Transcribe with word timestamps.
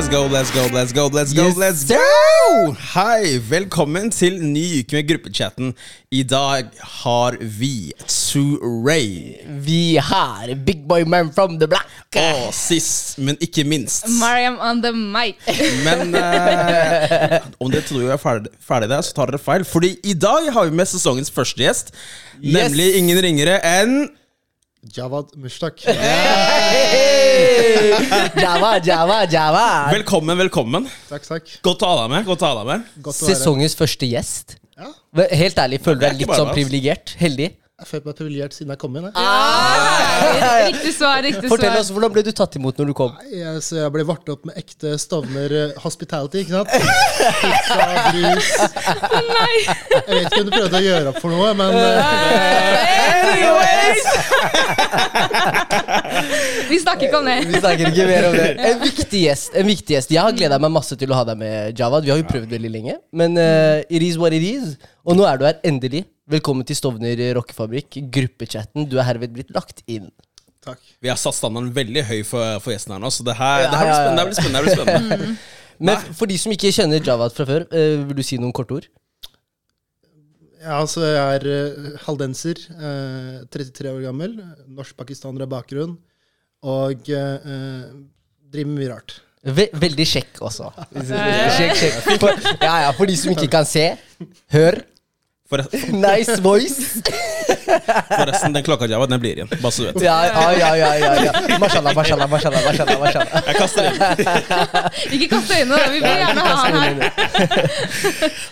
Let's 0.00 0.08
go, 0.08 0.26
let's 0.26 0.50
go, 0.50 0.66
let's 0.72 0.92
go, 0.94 1.06
let's 1.08 1.34
go, 1.34 1.42
Yes, 1.42 1.56
let's 1.58 1.84
go! 1.84 2.72
Hei, 2.94 3.36
velkommen 3.50 4.06
til 4.08 4.38
ny 4.40 4.62
uke 4.78 4.96
med 4.96 5.08
gruppechatten. 5.10 5.74
I 6.08 6.22
dag 6.24 6.70
har 7.02 7.36
vi 7.58 7.92
Ray. 8.86 9.34
Vi 9.44 9.98
har 10.00 10.54
Big 10.64 10.88
Boy 10.88 11.04
Man 11.04 11.28
from 11.34 11.58
the 11.60 11.68
Black. 11.68 11.84
Og 12.16 12.54
sist, 12.54 13.18
men 13.18 13.36
ikke 13.44 13.64
minst 13.68 14.08
Mariam 14.08 14.56
on 14.56 14.80
the 14.80 14.92
mic. 14.96 15.36
Men 15.86 16.16
eh, 16.16 17.36
om 17.60 17.68
dere 17.68 17.84
tror 17.84 18.00
jeg 18.00 18.14
er 18.16 18.22
ferdig, 18.24 18.54
ferdig 18.64 18.88
der, 18.88 19.04
så 19.04 19.12
tar 19.12 19.28
dere 19.34 19.42
feil. 19.50 19.68
Fordi 19.68 19.98
i 20.00 20.16
dag 20.16 20.48
har 20.52 20.64
vi 20.64 20.80
med 20.80 20.88
sesongens 20.88 21.28
første 21.30 21.60
gjest. 21.60 21.92
Nemlig 22.40 22.94
ingen 23.02 23.20
ringere 23.20 23.60
enn 23.76 24.08
Javad 24.96 25.36
Mushtaq. 25.36 25.84
Java, 28.44 28.72
Java, 28.84 29.18
Java. 29.30 29.66
Velkommen, 29.92 30.36
velkommen. 30.38 30.88
Takk, 31.08 31.26
takk. 31.28 31.52
Godt 31.64 31.84
å 31.84 31.90
ha 31.90 31.96
deg 32.02 32.12
med. 32.14 32.26
godt 32.28 32.44
å 32.44 32.50
ha 32.50 32.58
deg 32.60 32.68
med 32.70 32.88
Godt 33.04 33.22
å 33.22 33.26
være 33.28 33.36
Sesongens 33.36 33.76
første 33.78 34.08
gjest. 34.10 34.56
Ja, 34.80 34.90
Helt 35.42 35.58
ærlig, 35.60 35.80
føler 35.84 36.00
du 36.00 36.06
deg 36.06 36.22
litt 36.22 36.34
sånn 36.36 36.52
privilegert? 36.54 37.14
Heldig? 37.20 37.50
Jeg 37.80 37.88
føler 37.88 38.04
meg 38.10 38.16
privilegert 38.18 38.52
siden 38.52 38.70
jeg 38.74 38.80
kom 38.82 38.96
inn. 39.00 39.06
Jeg. 39.08 39.14
Ah, 39.16 40.66
riktig 40.66 40.90
svar, 40.92 41.22
riktig 41.24 41.48
Fortell 41.48 41.78
oss, 41.78 41.88
Hvordan 41.94 42.12
ble 42.12 42.22
du 42.26 42.30
tatt 42.36 42.58
imot 42.58 42.76
når 42.76 42.90
du 42.90 42.94
kom? 42.98 43.14
Jeg, 43.32 43.62
så 43.64 43.78
jeg 43.78 43.92
ble 43.94 44.04
vart 44.04 44.28
opp 44.34 44.44
med 44.50 44.58
ekte 44.60 44.92
Stovner 45.00 45.54
eh, 45.56 45.72
hospitality, 45.80 46.42
ikke 46.44 46.58
sant? 46.58 46.68
Pizza, 47.40 47.78
brus 48.10 48.50
Nei. 49.30 49.56
Jeg 49.64 50.10
vet 50.10 50.28
ikke 50.28 50.42
om 50.42 50.48
du 50.50 50.52
prøvde 50.58 50.76
å 50.76 50.84
gjøre 50.84 51.06
opp 51.14 51.20
for 51.24 51.32
noe, 51.32 51.48
men 51.56 51.70
eh, 51.80 53.00
Vi 56.70 56.78
snakker 56.84 57.08
ikke 57.08 57.18
om 57.22 57.26
det. 57.32 57.38
Vi 57.48 57.56
snakker 57.64 57.84
ikke 57.90 58.06
mer 58.12 58.28
om 58.28 58.34
det. 58.36 58.48
En 58.70 58.78
viktig 58.84 59.24
gjest. 59.24 59.56
en 59.56 59.66
viktig 59.66 59.96
gjest 59.96 60.12
Jeg 60.14 60.22
har 60.22 60.36
gleda 60.36 60.60
meg 60.60 60.70
masse 60.76 60.94
til 61.00 61.08
å 61.10 61.16
ha 61.16 61.24
deg 61.32 61.40
med, 61.40 61.72
Javad. 61.80 62.04
Vi 62.04 62.12
har 62.12 62.20
jo 62.20 62.28
prøvd 62.28 62.52
veldig 62.52 62.70
lenge. 62.76 62.94
Men 63.16 63.30
uh, 63.40 63.80
it 63.88 64.04
is 64.04 64.20
what 64.20 64.36
it 64.36 64.44
is. 64.44 64.76
Og 65.08 65.16
nå 65.16 65.24
er 65.26 65.40
du 65.40 65.46
her 65.48 65.56
endelig. 65.66 66.04
Velkommen 66.30 66.62
til 66.62 66.76
Stovner 66.78 67.18
rockefabrikk. 67.34 67.96
Gruppechatten. 68.14 68.84
Du 68.86 69.00
er 69.00 69.06
herved 69.08 69.32
blitt 69.34 69.50
lagt 69.54 69.82
inn. 69.90 70.10
takk. 70.62 70.78
Vi 71.02 71.08
har 71.10 71.16
satt 71.18 71.34
standarden 71.34 71.72
veldig 71.74 72.04
høy 72.06 72.20
for, 72.28 72.60
for 72.62 72.70
gjesten 72.70 72.94
her 72.94 73.00
nå, 73.02 73.10
så 73.10 73.24
det 73.26 73.34
her, 73.34 73.64
Ja, 73.64 73.70
det 73.72 73.80
her 73.80 73.88
blir 73.88 73.96
spennende. 73.98 74.20
Det 74.20 74.28
blir 74.28 74.38
spennende, 74.38 74.60
det 74.60 74.66
blir 74.68 74.76
spennende. 74.78 75.36
Men 75.88 76.12
for 76.14 76.30
de 76.30 76.36
som 76.38 76.52
ikke 76.54 76.70
kjenner 76.76 77.02
Javad 77.02 77.34
fra 77.34 77.46
før, 77.48 77.64
uh, 77.72 78.02
vil 78.06 78.20
du 78.20 78.22
si 78.26 78.38
noen 78.38 78.52
korte 78.54 78.76
ord? 78.76 78.86
Ja, 80.60 80.76
altså, 80.76 81.02
jeg 81.08 81.40
er 81.40 81.48
uh, 81.48 81.90
haldenser. 82.04 82.62
uh, 82.76 83.40
33 83.50 83.90
år 83.90 84.04
gammel. 84.04 84.36
Norsk-pakistaner 84.68 85.48
av 85.48 85.50
bakgrunn. 85.56 85.96
Og 86.60 87.08
eh, 87.08 87.50
eh, 87.50 87.84
driver 88.52 88.68
med 88.68 88.82
mye 88.82 88.90
rart. 88.90 89.14
Ve 89.40 89.70
veldig 89.72 90.04
kjekk 90.04 90.40
også. 90.50 90.66
Sjekk, 90.92 91.78
sjekk. 91.80 91.94
For, 92.20 92.36
ja, 92.60 92.74
ja, 92.84 92.90
for 92.98 93.08
de 93.08 93.14
som 93.16 93.32
ikke 93.32 93.48
kan 93.54 93.64
se, 93.64 93.86
hør. 94.52 94.76
For, 95.50 95.64
Nice 96.08 96.36
voice. 96.40 97.02
forresten, 98.18 98.52
den 98.54 98.62
klokka 98.62 98.86
den 98.86 99.20
blir 99.20 99.32
igjen. 99.34 99.48
Bare 99.62 99.72
så 99.72 99.82
du 99.82 99.88
vet. 99.88 100.02
Ja, 100.04 100.18
ja, 100.26 100.76
ja. 100.76 100.92
ja, 100.96 101.14
ja. 101.24 101.58
Mashallah, 101.58 101.94
mashallah, 101.94 102.28
mashallah. 102.30 102.62
mashallah, 102.66 102.98
mashallah. 103.00 103.42
Jeg 103.48 103.56
kaster 103.58 103.88
inn. 103.88 103.98
Ikke 105.16 105.28
kast 105.34 105.50
øynene. 105.50 105.80
Vi 105.90 105.98
vil 105.98 106.06
gjerne 106.22 106.44
ha 106.46 106.54
han 106.60 106.78
her. 106.78 106.94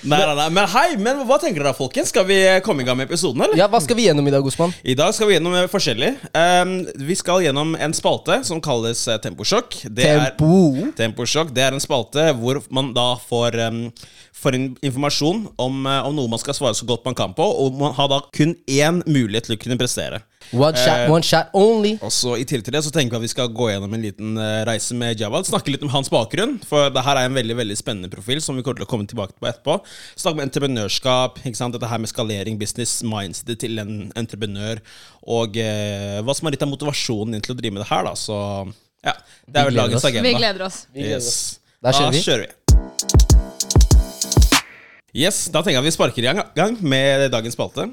Nei, 0.02 0.18
nei, 0.18 0.34
nei. 0.40 0.48
Men 0.58 0.68
hei, 0.74 0.88
men 0.98 1.22
hva 1.28 1.38
tenker 1.42 1.62
dere, 1.62 1.74
folkens? 1.78 2.10
Skal 2.12 2.26
vi 2.28 2.40
komme 2.66 2.82
i 2.82 2.88
gang 2.88 2.98
med 2.98 3.06
episoden, 3.10 3.46
eller? 3.46 3.58
Ja, 3.58 3.70
Hva 3.70 3.80
skal 3.84 3.98
vi 3.98 4.08
gjennom 4.08 4.26
i 4.26 4.34
dag, 4.34 4.46
Osman? 4.50 4.74
I 4.82 4.96
dag 4.98 5.14
skal 5.16 5.30
vi 5.30 5.36
gjennom 5.38 5.54
eh, 5.58 5.68
forskjellig. 5.70 6.12
Um, 6.34 6.74
vi 7.08 7.18
skal 7.18 7.46
gjennom 7.46 7.74
en 7.78 7.94
spalte 7.96 8.40
som 8.48 8.62
kalles 8.64 9.04
eh, 9.06 9.20
Temposjokk. 9.22 9.82
Det 9.86 10.10
er- 10.10 10.24
Tempo. 10.34 10.90
Temposjokk. 10.98 11.54
Det 11.54 11.66
er 11.68 11.76
en 11.78 11.84
spalte 11.84 12.30
hvor 12.38 12.62
man 12.74 12.90
da 12.96 13.12
får, 13.28 13.58
um, 13.68 13.84
in 14.54 14.76
informasjon 14.86 15.46
om, 15.58 15.86
eh, 15.86 16.06
om 16.06 16.14
noe 16.14 16.30
man 16.30 16.38
skal 16.38 16.54
svare 16.54 16.76
så 16.78 16.86
godt 16.86 17.04
man 17.04 17.16
kan 17.18 17.34
på, 17.34 17.42
og 17.42 17.78
man 17.78 17.94
har 17.94 18.08
da 18.08 18.20
kun 18.34 18.54
én 18.66 19.02
mulighet 19.06 19.48
til 19.48 19.56
å 19.56 19.60
kunne 19.60 19.78
prestere. 19.78 20.22
One 20.52 20.72
shot, 20.76 20.98
Eh, 21.04 21.10
one 21.10 21.22
shot 21.22 21.50
only. 21.52 21.98
Og 22.00 22.10
så 22.14 22.38
I 22.38 22.44
tillegg 22.44 22.64
til 22.64 22.72
det 22.72 22.84
så 22.84 22.92
tenker 22.94 23.10
vi 23.10 23.16
at 23.16 23.26
vi 23.26 23.32
skal 23.34 23.48
gå 23.48 23.68
gjennom 23.68 23.92
en 23.92 24.02
liten 24.02 24.38
eh, 24.38 24.64
reise 24.64 24.94
med 24.94 25.18
Jawad. 25.18 25.44
Snakke 25.44 25.72
litt 25.74 25.82
om 25.82 25.92
hans 25.92 26.08
bakgrunn, 26.08 26.58
for 26.64 26.88
det 26.88 27.04
her 27.04 27.16
er 27.16 27.28
en 27.28 27.36
veldig 27.36 27.56
veldig 27.58 27.76
spennende 27.76 28.10
profil 28.10 28.40
som 28.40 28.56
vi 28.56 28.62
kommer 28.62 28.80
til 28.80 28.86
å 28.86 28.90
komme 28.90 29.08
tilbake 29.10 29.36
på 29.36 29.50
etterpå. 29.50 29.80
Snakke 30.16 30.38
om 30.38 30.44
entreprenørskap, 30.46 31.42
ikke 31.44 31.58
sant? 31.58 31.74
dette 31.76 31.90
her 31.90 31.98
med 31.98 32.08
skalering, 32.08 32.58
business, 32.58 33.02
mindset 33.02 33.58
til 33.60 33.78
en 33.82 34.10
entreprenør, 34.16 34.80
og 35.28 35.58
eh, 35.60 36.22
hva 36.24 36.34
som 36.34 36.48
er 36.48 36.56
litt 36.56 36.64
av 36.64 36.72
motivasjonen 36.72 37.36
din 37.36 37.44
til 37.44 37.52
å 37.52 37.58
drive 37.58 37.76
med 37.76 37.84
det 37.84 37.90
her. 37.90 38.08
da 38.08 38.14
Så 38.16 38.38
ja, 39.04 39.14
det 39.46 39.60
er 39.60 39.68
vel 39.68 39.76
gleder 39.76 39.84
dagens 39.84 40.08
agenda. 40.08 40.28
Vi 40.28 40.38
gleder 40.38 40.66
oss. 40.70 40.86
Yes. 40.94 41.58
Da 41.82 41.92
kjører 41.92 42.16
vi. 42.16 42.24
kjører 42.24 42.46
vi. 42.48 43.87
Yes, 45.16 45.46
Da 45.52 45.62
tenker 45.62 45.78
jeg 45.78 45.88
vi 45.88 45.94
sparker 45.94 46.24
i 46.24 46.32
gang, 46.56 46.80
med 46.80 47.30
dagens 47.32 47.56
spalte. 47.56 47.88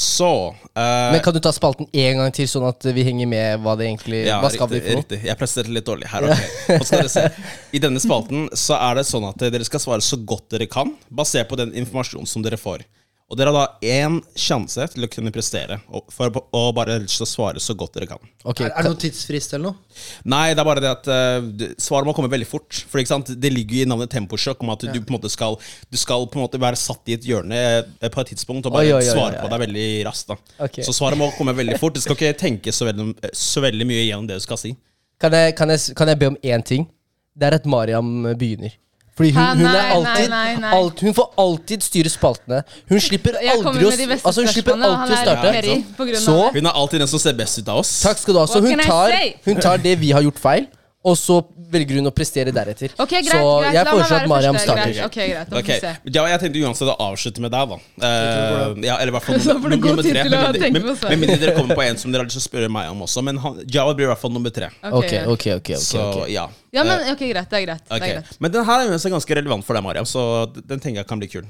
Så 0.00 0.54
uh, 0.54 1.12
Men 1.12 1.20
kan 1.20 1.34
du 1.34 1.40
ta 1.42 1.50
spalten 1.52 1.88
en 1.92 2.20
gang 2.20 2.32
til, 2.32 2.46
sånn 2.48 2.68
at 2.68 2.84
vi 2.94 3.02
henger 3.04 3.28
med 3.28 3.64
hva 3.64 3.74
det 3.76 3.88
egentlig 3.88 4.22
Ja, 4.28 4.38
Hva 4.40 4.48
skal 4.52 4.70
riktig, 4.70 4.80
vi 4.80 4.92
for 4.94 5.02
riktig. 5.02 5.18
Jeg 5.28 5.40
presterte 5.40 5.74
litt 5.74 5.88
dårlig 5.88 6.08
her. 6.12 6.28
ok. 6.30 6.84
Skal 6.86 7.02
dere 7.02 7.12
se. 7.12 7.24
I 7.76 7.82
denne 7.82 8.00
spalten 8.02 8.46
så 8.56 8.78
er 8.78 9.00
det 9.00 9.06
sånn 9.08 9.26
at 9.28 9.42
dere 9.50 9.66
skal 9.66 9.82
svare 9.82 10.04
så 10.04 10.16
godt 10.16 10.46
dere 10.54 10.70
kan, 10.70 10.94
basert 11.08 11.50
på 11.50 11.58
den 11.60 11.74
informasjonen 11.82 12.28
som 12.30 12.44
dere 12.46 12.60
får. 12.60 12.86
Og 13.30 13.38
dere 13.38 13.52
har 13.54 13.68
da 13.68 13.86
én 13.86 14.16
sjanse 14.34 14.88
til 14.90 15.06
å 15.06 15.08
kunne 15.10 15.30
prestere, 15.30 15.76
og 15.94 16.08
for 16.10 16.34
å 16.34 16.62
bare 16.74 16.96
svare 17.06 17.62
så 17.62 17.76
godt 17.78 17.94
dere 17.94 18.08
kan. 18.10 18.18
Okay. 18.42 18.66
Er, 18.66 18.72
er 18.74 18.82
det 18.82 18.90
noen 18.90 19.02
tidsfrist 19.04 19.54
eller 19.54 19.68
noe? 19.68 20.00
Nei, 20.34 20.48
det 20.50 20.58
er 20.58 20.66
bare 20.66 20.82
det 20.82 20.90
at 20.90 21.06
uh, 21.06 21.68
svaret 21.78 22.08
må 22.08 22.14
komme 22.16 22.32
veldig 22.32 22.48
fort. 22.50 22.80
For 22.90 22.98
ikke 22.98 23.12
sant? 23.12 23.30
Det 23.38 23.52
ligger 23.54 23.78
jo 23.78 23.86
i 23.86 23.90
navnet 23.92 24.10
temposjokk 24.10 24.66
om 24.66 24.74
at 24.74 24.82
du 24.82 24.98
på 24.98 25.12
en 25.12 25.18
måte 25.20 25.30
skal 25.30 25.54
Du 25.90 25.98
skal 26.00 26.26
på 26.26 26.40
en 26.40 26.44
måte 26.48 26.58
være 26.62 26.80
satt 26.80 27.06
i 27.12 27.14
et 27.14 27.30
hjørne 27.30 27.54
eh, 27.54 28.10
på 28.10 28.24
et 28.24 28.32
tidspunkt 28.32 28.66
og 28.66 28.74
bare 28.74 28.90
Oi, 28.90 28.96
oi, 28.96 29.04
oi, 29.04 29.14
svare 29.14 29.36
oi, 29.36 29.38
oi. 29.38 29.44
på 29.44 29.54
deg 29.54 29.64
veldig 29.66 29.88
raskt. 30.10 30.34
da 30.34 30.66
okay. 30.66 30.86
Så 30.86 30.96
svaret 30.96 31.20
må 31.20 31.30
komme 31.38 31.54
veldig 31.54 31.78
fort. 31.78 31.94
Du 31.94 32.02
skal 32.02 32.18
ikke 32.18 32.34
tenke 32.40 32.74
så 32.74 32.90
veldig, 32.90 33.12
så 33.30 33.62
veldig 33.62 33.86
mye 33.86 34.08
gjennom 34.08 34.26
det 34.26 34.42
du 34.42 34.46
skal 34.48 34.58
si. 34.58 34.74
kan, 35.22 35.38
jeg, 35.38 35.54
kan, 35.54 35.70
jeg, 35.70 35.94
kan 35.94 36.10
jeg 36.10 36.18
be 36.18 36.34
om 36.34 36.40
én 36.42 36.66
ting? 36.66 36.90
Det 37.38 37.46
er 37.46 37.60
at 37.60 37.70
Mariam 37.70 38.32
begynner. 38.34 38.74
Fordi 39.20 39.34
hun, 39.36 39.42
Hæ, 39.42 39.54
hun, 39.58 39.66
er 39.68 39.90
alltid, 39.92 40.30
nei, 40.32 40.44
nei, 40.54 40.60
nei. 40.62 40.70
Alt, 40.78 41.00
hun 41.04 41.16
får 41.18 41.26
alltid 41.42 41.84
styre 41.84 42.12
spaltene. 42.12 42.62
Hun 42.88 43.02
slipper 43.04 43.36
aldri 43.36 43.84
å 43.84 43.92
altså, 44.16 44.40
Hun 44.40 44.48
slipper 44.48 44.78
alltid 44.78 45.12
å 45.12 45.20
starte. 45.20 45.54
Perry 45.58 45.76
på 45.98 46.08
grunn 46.08 46.16
av 46.16 46.24
Så. 46.24 46.36
Hun 46.56 46.70
er 46.72 46.82
alltid 46.82 47.04
den 47.04 47.10
som 47.12 47.20
ser 47.20 47.36
best 47.36 47.60
ut 47.60 47.68
av 47.68 47.82
oss. 47.82 47.92
Takk 48.00 48.22
skal 48.22 48.38
du 48.38 48.40
ha. 48.40 48.48
Så 48.48 48.64
hun 48.64 48.80
tar, 48.80 49.16
hun 49.44 49.60
tar 49.60 49.82
det 49.84 49.98
vi 50.00 50.14
har 50.16 50.24
gjort 50.24 50.40
feil, 50.40 50.70
og 51.04 51.20
så 51.20 51.42
velger 51.70 52.00
hun 52.00 52.10
å 52.10 52.12
prestere 52.14 52.52
deretter. 52.54 52.92
Okay, 52.96 53.22
greit. 53.22 53.36
så 53.36 53.50
greit. 53.62 53.76
jeg 53.76 53.86
foreslår 53.88 54.24
at 54.24 54.30
Mariam 54.30 54.58
starter. 54.58 54.90
Greit. 54.90 55.04
Ok, 55.06 55.18
greit. 55.20 55.50
Nå 55.50 55.56
får 55.56 55.62
Ok, 55.62 55.70
vi 55.70 55.78
se. 55.84 55.92
ja, 56.16 56.24
Jeg 56.32 56.40
tenkte 56.42 56.64
uansett 56.64 56.90
å 56.90 56.96
avslutte 57.06 57.44
med 57.44 57.54
deg, 57.54 57.74
da. 57.74 57.78
Uh, 58.00 58.80
ja, 58.84 58.96
eller 58.96 59.12
i 59.12 59.16
hvert 59.16 59.28
fall 59.28 59.38
nummer 59.70 60.02
tre. 60.02 60.24
Med 60.24 61.22
mindre- 61.22 61.38
dere 61.44 61.54
kommer 61.56 61.78
på 61.78 61.84
en 61.86 62.00
som 62.00 62.12
dere 62.12 62.24
har 62.24 62.30
lyst 62.30 62.40
til 62.40 62.44
å 62.44 62.48
spørre 62.48 62.72
meg 62.72 62.90
om 62.92 63.04
også. 63.06 63.24
Men 63.26 63.38
han, 63.44 63.60
Java 63.70 63.94
blir 63.94 64.08
i 64.08 64.10
hvert 64.10 64.22
fall 64.24 64.34
nummer 64.34 64.54
tre. 64.54 64.72
Ok, 64.82 64.98
okay, 65.04 65.22
ok, 65.24 65.46
ok, 65.60 65.70
ok, 65.76 65.84
Så 65.84 66.08
ja. 66.32 66.48
Ja, 66.72 66.84
men 66.84 67.00
Eh, 67.00 67.12
ok, 67.12 67.22
greit. 67.32 67.50
Det 67.50 67.58
er 67.58 67.64
greit. 67.66 67.82
Det 67.88 67.96
er 67.96 68.12
greit. 68.14 68.36
Men 68.38 68.52
den 68.54 68.64
her 68.64 68.80
er 68.84 68.92
jo 68.92 69.10
ganske 69.14 69.36
relevant 69.36 69.66
for 69.66 69.74
deg, 69.74 69.82
Mariam, 69.82 70.06
så 70.06 70.22
den 70.54 70.78
tenker 70.78 71.00
jeg 71.00 71.08
kan 71.10 71.18
bli 71.18 71.28
kul. 71.28 71.46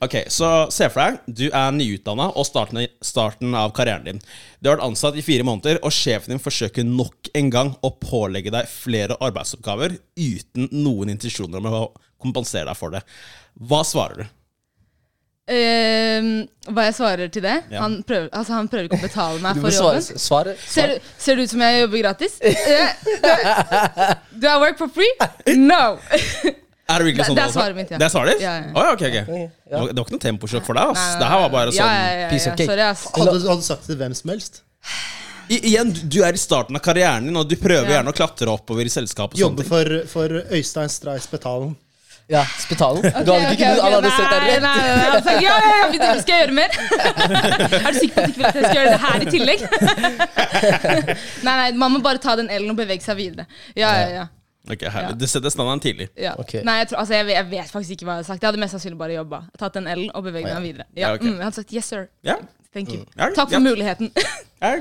Ok, 0.00 0.16
Så 0.32 0.70
se 0.72 0.88
for 0.88 1.02
deg, 1.02 1.18
du 1.28 1.46
er 1.50 1.74
nyutdanna 1.76 2.30
og 2.34 2.46
starten, 2.48 2.86
starten 3.04 3.54
av 3.54 3.74
karrieren 3.76 4.04
din. 4.04 4.20
Du 4.60 4.70
har 4.70 4.78
vært 4.78 4.86
ansatt 4.88 5.16
i 5.16 5.24
fire 5.26 5.44
måneder, 5.44 5.80
og 5.82 5.92
sjefen 5.92 6.32
din 6.32 6.42
forsøker 6.42 6.84
nok 6.88 7.28
en 7.34 7.50
gang 7.50 7.74
å 7.84 7.92
pålegge 8.00 8.50
deg 8.54 8.68
flere 8.70 9.18
arbeidsoppgaver 9.20 9.98
uten 10.16 10.68
noen 10.72 11.12
intensjoner 11.12 11.60
om 11.60 11.66
å 11.72 11.84
kompensere 12.22 12.70
deg 12.70 12.76
for 12.76 12.90
det. 12.96 13.04
Hva 13.60 13.84
svarer 13.84 14.24
du? 14.24 14.26
Ehm, 15.46 16.30
hva 16.74 16.88
jeg 16.88 16.94
svarer 16.96 17.28
til 17.30 17.44
det? 17.44 17.52
Ja. 17.70 17.80
Han, 17.84 18.00
prøver, 18.02 18.28
altså, 18.34 18.52
han 18.56 18.66
prøver 18.68 18.88
ikke 18.88 18.98
å 18.98 19.02
betale 19.04 19.38
meg 19.44 19.60
for 19.62 19.70
svare. 19.70 20.00
jobben. 20.02 20.18
svare, 20.18 20.54
Ser, 20.58 20.72
svare. 20.82 20.94
du- 20.98 21.10
ser 21.22 21.36
det 21.38 21.42
ut 21.46 21.50
som 21.52 21.60
jeg 21.62 21.80
jobber 21.84 22.02
gratis? 22.02 22.38
Eh, 22.42 24.14
Do 24.42 24.48
I 24.50 24.58
work 24.58 24.78
for 24.78 24.88
free? 24.88 25.12
No! 25.56 25.98
Er 26.86 27.02
det 27.02 27.06
virkelig 27.08 27.24
sånn? 27.26 27.34
det 27.34 27.42
er 27.42 27.50
svaret 27.50 27.74
mitt, 27.74 27.88
ja. 27.90 27.98
Det 27.98 28.06
er 28.06 28.10
svaret 28.12 28.36
ditt? 28.36 28.42
Ja, 28.44 28.50
ja. 28.62 28.66
Oh, 28.70 28.84
ja, 28.86 28.90
okay. 28.94 29.08
ok. 29.10 29.16
Ja. 29.26 29.46
Det 29.66 29.78
var- 29.96 30.04
ikke 30.04 30.14
noe 30.14 30.22
temposjokk 30.22 30.66
for 30.68 30.78
deg, 30.78 30.92
ass. 30.92 31.16
Det 31.18 31.30
her 31.32 31.40
var 31.42 31.48
bare 31.50 31.72
ja, 31.74 31.82
sånn 31.82 31.90
ja, 31.90 32.12
ja, 32.20 32.28
piece 32.30 32.46
of 32.46 32.54
cake. 32.60 32.68
Sorry, 32.70 32.84
ass. 32.86 33.02
Hadde, 33.16 33.32
hadde 33.42 33.56
du 33.58 33.66
sagt 33.66 33.80
det 33.82 33.90
til 33.90 33.98
hvem 34.04 34.14
som 34.14 34.30
helst? 34.30 34.60
I, 35.50 35.58
Igjen, 35.72 35.90
du- 36.06 36.20
er 36.22 36.38
i 36.38 36.42
starten 36.42 36.78
av 36.78 36.82
karrieren 36.86 37.26
din, 37.26 37.36
og 37.42 37.48
du 37.50 37.56
prøver 37.58 37.90
Ja. 37.90 37.96
gjerne 37.96 38.14
å 38.14 38.14
klatre 38.14 38.46
oppover 38.54 38.86
i 38.86 38.92
selskapet. 38.94 39.34
Jobbe 39.42 39.66
for, 39.66 39.90
for 40.06 40.28
Øystein 40.54 40.88
Streis 40.94 41.26
Spetalen. 41.26 41.74
Ja, 42.28 42.40
Spitalen. 42.58 43.02
Du 43.02 43.30
hadde 43.30 43.52
ikke 43.54 43.68
ok, 43.70 43.82
Han 43.84 43.92
hadde 43.96 44.10
sett 44.10 44.30
deg 44.32 44.40
nei, 44.40 44.48
rett. 44.50 44.62
Nei, 44.64 44.76
nei, 44.82 44.94
nei, 44.98 45.10
altså, 45.14 45.34
ja, 45.44 45.58
ja, 45.62 45.74
ja, 45.78 45.84
vi- 45.92 46.22
skal 46.22 46.32
jeg 46.34 46.40
gjøre 46.42 46.56
mer? 46.58 46.70
er 47.86 47.92
du 47.92 47.98
sikker 48.00 48.16
på 48.16 48.22
at 48.22 48.26
du 48.26 48.32
ikke 48.32 48.40
vil 48.40 48.48
at 48.48 48.56
jeg 48.56 48.64
skal 48.64 48.78
gjøre 48.80 48.90
det 48.90 49.02
her 49.04 49.18
i 49.20 49.28
tillegg? 49.36 49.60
nei, 51.46 51.54
nei, 51.60 51.68
man 51.78 51.94
må 51.94 52.00
bare 52.02 52.18
ta 52.22 52.34
den 52.40 52.50
L-en 52.50 52.72
og 52.74 52.80
bevege 52.80 53.04
seg 53.04 53.18
videre. 53.20 53.46
Ja, 53.78 53.92
ja, 54.00 54.08
ja. 54.20 54.26
Ok, 54.66 54.82
herlig. 54.90 55.12
Ja. 55.12 55.18
Du 55.22 55.26
setter 55.30 55.52
standarden 55.54 55.82
tidlig. 55.84 56.08
ja. 56.18 56.32
Okay. 56.42 56.64
Nei, 56.66 56.80
jeg, 56.82 56.88
tror, 56.90 56.98
altså, 57.04 57.14
jeg, 57.14 57.28
vet- 57.28 57.36
jeg 57.38 57.46
vet 57.52 57.70
faktisk 57.70 57.94
ikke 57.94 58.08
hva 58.08 58.16
jeg 58.16 58.24
hadde 58.24 58.30
sagt. 58.32 58.42
Jeg 58.42 58.48
hadde 58.50 58.62
mest 58.64 58.74
sannsynlig 58.74 58.98
bare 58.98 59.14
jobba. 59.20 59.42
Tatt 59.62 59.78
den 59.78 59.86
L-en 59.92 60.10
og 60.18 60.26
beveget 60.26 60.50
meg 60.56 60.66
videre. 60.66 60.88
Ja, 60.98 61.12
okay. 61.14 61.28
mm, 61.30 61.36
jeg 61.38 61.46
hadde 61.46 61.60
sagt 61.60 61.76
yes, 61.78 61.92
sir. 61.94 62.08
Ja, 62.26 62.40
Thank 62.76 62.92
you. 62.92 63.06
Mm. 63.16 63.32
Takk 63.32 63.50
for 63.50 63.64
muligheten. 63.64 64.12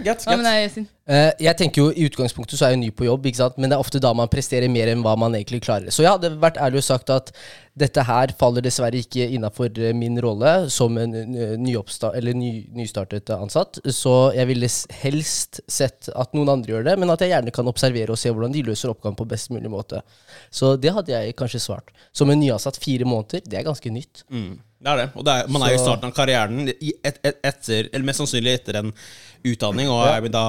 Get, 0.03 0.23
get. 0.23 0.77
Eh, 1.05 1.31
jeg 1.43 1.57
tenker 1.59 1.81
jo 1.81 1.89
I 1.91 2.05
utgangspunktet 2.07 2.55
så 2.55 2.63
er 2.63 2.73
jeg 2.73 2.79
ny 2.79 2.87
på 2.95 3.05
jobb, 3.09 3.25
ikke 3.27 3.41
sant? 3.41 3.57
men 3.59 3.67
det 3.67 3.75
er 3.75 3.83
ofte 3.83 3.99
da 4.01 4.13
man 4.15 4.29
presterer 4.31 4.71
mer 4.71 4.87
enn 4.87 5.01
hva 5.03 5.17
man 5.19 5.35
egentlig 5.35 5.59
klarer. 5.65 5.91
Så 5.91 6.05
jeg 6.05 6.13
hadde 6.13 6.31
vært 6.39 6.57
ærlig 6.63 6.79
og 6.79 6.85
sagt 6.87 7.11
at 7.11 7.33
dette 7.75 8.05
her 8.07 8.31
faller 8.39 8.63
dessverre 8.63 9.01
ikke 9.03 9.27
innafor 9.35 9.75
min 9.99 10.15
rolle 10.23 10.53
som 10.71 10.95
en 10.97 11.13
eh, 11.19 11.57
ny, 11.59 12.53
nystartet 12.79 13.33
ansatt. 13.35 13.81
Så 13.91 14.15
jeg 14.37 14.47
ville 14.49 14.71
helst 15.03 15.59
sett 15.67 16.07
at 16.15 16.31
noen 16.37 16.53
andre 16.55 16.71
gjør 16.71 16.87
det, 16.87 16.95
men 17.01 17.11
at 17.11 17.25
jeg 17.25 17.35
gjerne 17.35 17.53
kan 17.59 17.71
observere 17.71 18.15
og 18.15 18.21
se 18.21 18.31
hvordan 18.31 18.55
de 18.55 18.63
løser 18.71 18.95
oppgaven 18.95 19.19
på 19.19 19.27
best 19.35 19.51
mulig 19.51 19.71
måte. 19.75 20.01
Så 20.47 20.77
det 20.79 20.95
hadde 20.95 21.11
jeg 21.11 21.35
kanskje 21.35 21.61
svart. 21.67 21.91
Som 22.15 22.31
en 22.31 22.39
nyansatt 22.39 22.79
fire 22.79 23.07
måneder, 23.07 23.43
det 23.43 23.59
er 23.59 23.67
ganske 23.67 23.91
nytt. 23.91 24.23
Mm, 24.31 24.55
det 24.85 24.91
er 24.91 24.99
det. 25.01 25.05
Og 25.17 25.25
det 25.25 25.33
er, 25.33 25.47
man 25.49 25.63
er 25.65 25.71
jo 25.73 25.77
i 25.79 25.81
starten 25.81 26.11
av 26.11 26.13
karrieren, 26.13 26.67
i 26.69 26.91
et, 27.01 27.15
et, 27.25 27.39
etter, 27.49 27.87
eller 27.89 28.05
mest 28.05 28.21
sannsynlig 28.21 28.51
etter 28.59 28.77
en 28.83 28.91
utdanning, 29.45 29.89
og 29.89 30.03
er 30.05 30.27
da 30.33 30.43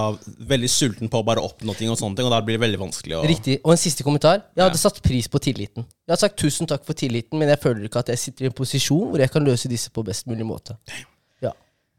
veldig 0.50 0.69
sulten 0.73 1.11
på 1.12 1.23
å 1.23 1.25
bare 1.25 1.41
oppnå 1.44 1.73
ting, 1.79 1.88
og 1.93 1.97
sånne 2.00 2.19
ting, 2.19 2.29
og 2.29 2.35
da 2.35 2.43
blir 2.44 2.59
det 2.59 2.65
veldig 2.67 2.81
vanskelig 2.85 3.17
å 3.17 3.23
Riktig. 3.29 3.59
Og 3.65 3.73
en 3.73 3.81
siste 3.81 4.05
kommentar. 4.05 4.43
Jeg 4.53 4.65
hadde 4.67 4.77
Ja. 4.77 4.85
satt 4.85 5.00
pris 5.05 5.29
på 5.33 5.41
tilliten. 5.41 5.88
Jeg 6.05 6.12
har 6.12 6.21
sagt 6.21 6.37
tusen 6.37 6.69
takk 6.69 6.85
for 6.85 6.93
tilliten, 6.93 7.38
men 7.38 7.49
jeg 7.49 7.61
føler 7.65 7.88
ikke 7.88 8.05
at 8.05 8.12
jeg 8.12 8.19
sitter 8.19 8.44
i 8.44 8.49
en 8.53 8.56
posisjon 8.56 9.09
hvor 9.11 9.19
jeg 9.25 9.33
kan 9.33 9.44
løse 9.44 9.69
disse 9.73 9.91
på 9.91 10.05
best 10.05 10.27
mulig 10.27 10.44
måte. 10.44 10.77
Ja. 11.41 11.53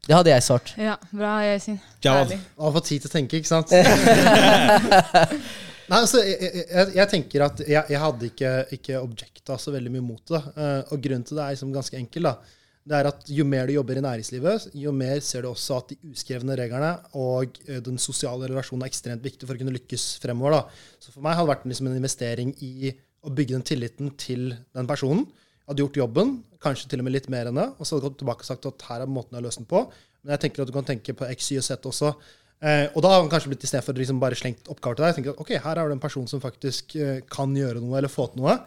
Det 0.06 0.14
hadde 0.14 0.30
jeg 0.30 0.42
svart. 0.42 0.74
Ja, 0.78 0.96
bra. 1.10 1.38
Herlig. 1.42 2.38
Man 2.56 2.72
får 2.72 2.84
tid 2.86 3.02
til 3.02 3.10
å 3.10 3.12
tenke, 3.18 3.42
ikke 3.42 3.50
sant? 3.50 3.74
Nei, 5.88 6.02
altså, 6.02 6.20
jeg, 6.20 6.52
jeg, 6.68 6.92
jeg, 6.98 7.08
tenker 7.08 7.46
at 7.46 7.60
jeg, 7.64 7.80
jeg 7.94 8.00
hadde 8.02 8.28
ikke, 8.28 8.52
ikke 8.76 9.00
objekta 9.00 9.56
så 9.60 9.72
veldig 9.72 9.92
mye 9.94 10.04
mot 10.04 10.32
det. 10.34 10.40
Eh, 10.52 10.92
og 10.92 11.02
grunnen 11.04 11.24
til 11.24 11.38
det 11.38 11.44
er 11.44 11.54
liksom 11.56 11.72
ganske 11.72 11.96
enkel. 11.96 12.28
da. 12.28 12.54
Det 12.88 12.96
er 12.96 13.08
at 13.10 13.26
Jo 13.32 13.44
mer 13.48 13.68
du 13.68 13.74
jobber 13.74 14.00
i 14.00 14.04
næringslivet, 14.04 14.68
jo 14.80 14.92
mer 14.96 15.20
ser 15.24 15.44
du 15.44 15.50
også 15.50 15.80
at 15.80 15.90
de 15.92 16.12
uskrevne 16.12 16.56
reglene 16.60 16.92
og 17.20 17.58
eh, 17.66 17.80
den 17.84 18.00
sosiale 18.00 18.48
relasjonen 18.48 18.84
er 18.84 18.92
ekstremt 18.92 19.24
viktig 19.24 19.48
for 19.48 19.56
å 19.56 19.60
kunne 19.60 19.74
lykkes 19.76 20.06
fremover. 20.22 20.58
da. 20.58 20.96
Så 21.00 21.12
for 21.12 21.24
meg 21.24 21.36
hadde 21.36 21.48
det 21.48 21.54
vært 21.54 21.68
liksom 21.72 21.90
en 21.90 22.00
investering 22.00 22.52
i 22.64 22.92
å 23.24 23.32
bygge 23.34 23.56
den 23.56 23.66
tilliten 23.72 24.12
til 24.20 24.50
den 24.76 24.88
personen. 24.88 25.24
Hadde 25.68 25.84
gjort 25.84 26.00
jobben, 26.00 26.36
kanskje 26.64 26.88
til 26.92 27.02
og 27.02 27.08
med 27.08 27.16
litt 27.16 27.28
mer 27.32 27.48
enn 27.48 27.60
det, 27.60 27.66
og 27.76 27.84
så 27.84 27.96
hadde 27.96 28.04
jeg 28.04 28.10
gått 28.10 28.20
tilbake 28.22 28.44
og 28.44 28.50
sagt 28.52 28.68
at 28.70 28.86
her 28.88 29.04
er 29.04 29.10
måten 29.10 29.36
jeg 29.36 29.40
har 29.42 29.48
løst 29.48 29.60
den 29.60 29.68
på. 29.68 29.82
Men 30.22 30.36
jeg 30.36 30.44
tenker 30.44 30.64
at 30.64 30.70
du 30.70 30.76
kan 30.76 30.88
tenke 30.88 31.16
på 31.16 31.28
X, 31.32 31.50
Y 31.52 31.60
og 31.60 31.66
Z 31.66 31.88
også. 31.92 32.12
Eh, 32.58 32.88
og 32.90 33.04
da 33.04 33.12
har 33.12 33.22
han 33.22 33.30
kanskje 33.30 33.52
blitt 33.52 33.64
i 33.64 33.70
stedet 33.70 33.86
for 33.86 33.98
liksom 33.98 34.18
bare 34.22 34.38
slengt 34.38 34.68
oppgaver 34.72 34.98
til 34.98 35.06
deg. 35.06 35.16
tenker 35.18 35.34
at 35.34 35.42
ok, 35.44 35.54
her 35.62 35.78
er 35.78 35.88
det 35.88 35.96
en 35.96 36.02
person 36.02 36.26
som 36.30 36.42
faktisk 36.42 36.96
eh, 36.98 37.20
kan 37.30 37.54
gjøre 37.54 37.82
noe 37.84 38.00
eller 38.00 38.12
få 38.12 38.28
til 38.32 38.42
noe. 38.42 38.58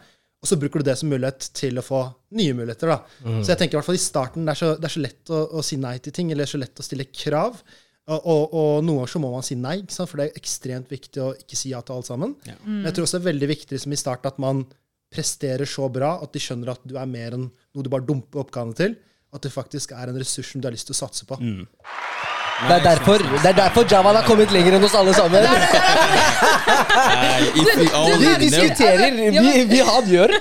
Og 0.42 0.48
så 0.50 0.58
bruker 0.58 0.82
du 0.82 0.88
det 0.88 0.96
som 0.98 1.12
mulighet 1.12 1.52
til 1.54 1.78
å 1.78 1.84
få 1.86 2.02
nye 2.34 2.54
muligheter. 2.58 2.90
da. 2.90 2.98
Så 3.44 3.52
jeg 3.52 3.60
tenker 3.60 3.76
i 3.76 3.78
hvert 3.78 3.86
fall 3.92 4.00
i 4.00 4.02
starten, 4.02 4.48
det 4.48 4.56
er 4.56 4.58
så, 4.58 4.70
det 4.74 4.88
er 4.88 4.94
så 4.96 5.02
lett 5.04 5.30
å, 5.30 5.42
å 5.60 5.62
si 5.62 5.78
nei 5.78 5.94
til 6.02 6.14
ting, 6.16 6.32
eller 6.34 6.50
så 6.50 6.58
lett 6.58 6.82
å 6.82 6.86
stille 6.86 7.06
krav. 7.14 7.60
Og, 8.10 8.18
og, 8.18 8.56
og 8.58 8.70
noen 8.82 8.98
ganger 8.98 9.12
så 9.12 9.20
må 9.22 9.30
man 9.30 9.46
si 9.46 9.54
nei, 9.54 9.76
ikke 9.84 9.94
sant? 9.94 10.10
for 10.10 10.18
det 10.18 10.26
er 10.26 10.40
ekstremt 10.40 10.90
viktig 10.90 11.22
å 11.22 11.28
ikke 11.38 11.58
si 11.60 11.70
ja 11.70 11.78
til 11.86 11.94
alt 11.94 12.10
sammen. 12.10 12.34
Ja. 12.48 12.56
Men 12.64 12.88
jeg 12.88 12.96
tror 12.96 13.06
også 13.06 13.20
det 13.20 13.22
er 13.22 13.30
veldig 13.30 13.50
viktig 13.52 13.78
liksom, 13.78 13.94
i 13.94 14.00
starten 14.00 14.32
at 14.32 14.42
man 14.42 14.64
presterer 15.12 15.68
så 15.68 15.86
bra 15.92 16.16
at 16.24 16.34
de 16.34 16.42
skjønner 16.42 16.72
at 16.72 16.82
du 16.88 16.96
er 16.98 17.06
mer 17.06 17.36
enn 17.36 17.46
noe 17.46 17.86
du 17.86 17.92
bare 17.92 18.08
dumper 18.08 18.42
oppgavene 18.42 18.78
til. 18.82 18.98
At 19.32 19.46
det 19.46 19.54
faktisk 19.54 19.94
er 19.94 20.10
en 20.10 20.18
ressurs 20.18 20.50
som 20.50 20.60
du 20.60 20.66
har 20.66 20.74
lyst 20.74 20.90
til 20.90 20.96
å 20.96 21.02
satse 21.04 21.28
på. 21.28 21.38
Det 22.62 22.74
er 22.76 22.82
derfor, 22.84 23.18
det 23.42 23.48
er 23.50 23.56
derfor 23.56 23.86
Javan 23.90 24.14
har 24.14 24.22
kommet 24.26 24.52
lenger 24.54 24.76
enn 24.76 24.84
oss 24.86 24.94
alle 24.94 25.12
sammen. 25.16 25.46
Vi 28.22 28.34
diskuterer, 28.44 29.16
vi, 29.16 29.64
vi 29.70 29.80
gjør. 30.12 30.34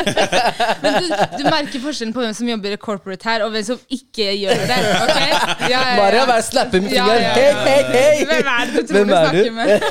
Men 0.82 0.96
du, 0.96 1.10
du 1.36 1.42
merker 1.44 1.82
forskjellen 1.82 2.14
på 2.16 2.22
hvem 2.24 2.32
som 2.36 2.48
jobber 2.48 2.76
i 2.76 2.78
corporate 2.80 3.28
her, 3.28 3.44
og 3.44 3.52
hvem 3.52 3.66
som 3.66 3.80
ikke 3.92 4.30
gjør 4.40 4.62
det. 4.70 4.78
ok? 5.04 5.18
Ja, 5.20 5.40
ja, 5.68 5.68
ja. 5.74 5.82
Maria 6.00 6.22
bare 6.30 6.44
slapper 6.46 6.80
med 6.80 6.94
fingeren. 6.94 7.26
Hei, 7.36 7.50
hei, 7.66 7.82
hei! 7.90 8.24
Hvem 8.30 8.50
er 8.54 8.70
det 8.70 8.74
du 8.76 8.92
tror 8.92 9.04
du 9.04 9.14
er 9.14 9.26
snakker 9.26 9.52
med? 9.58 9.68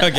Ok. 0.00 0.18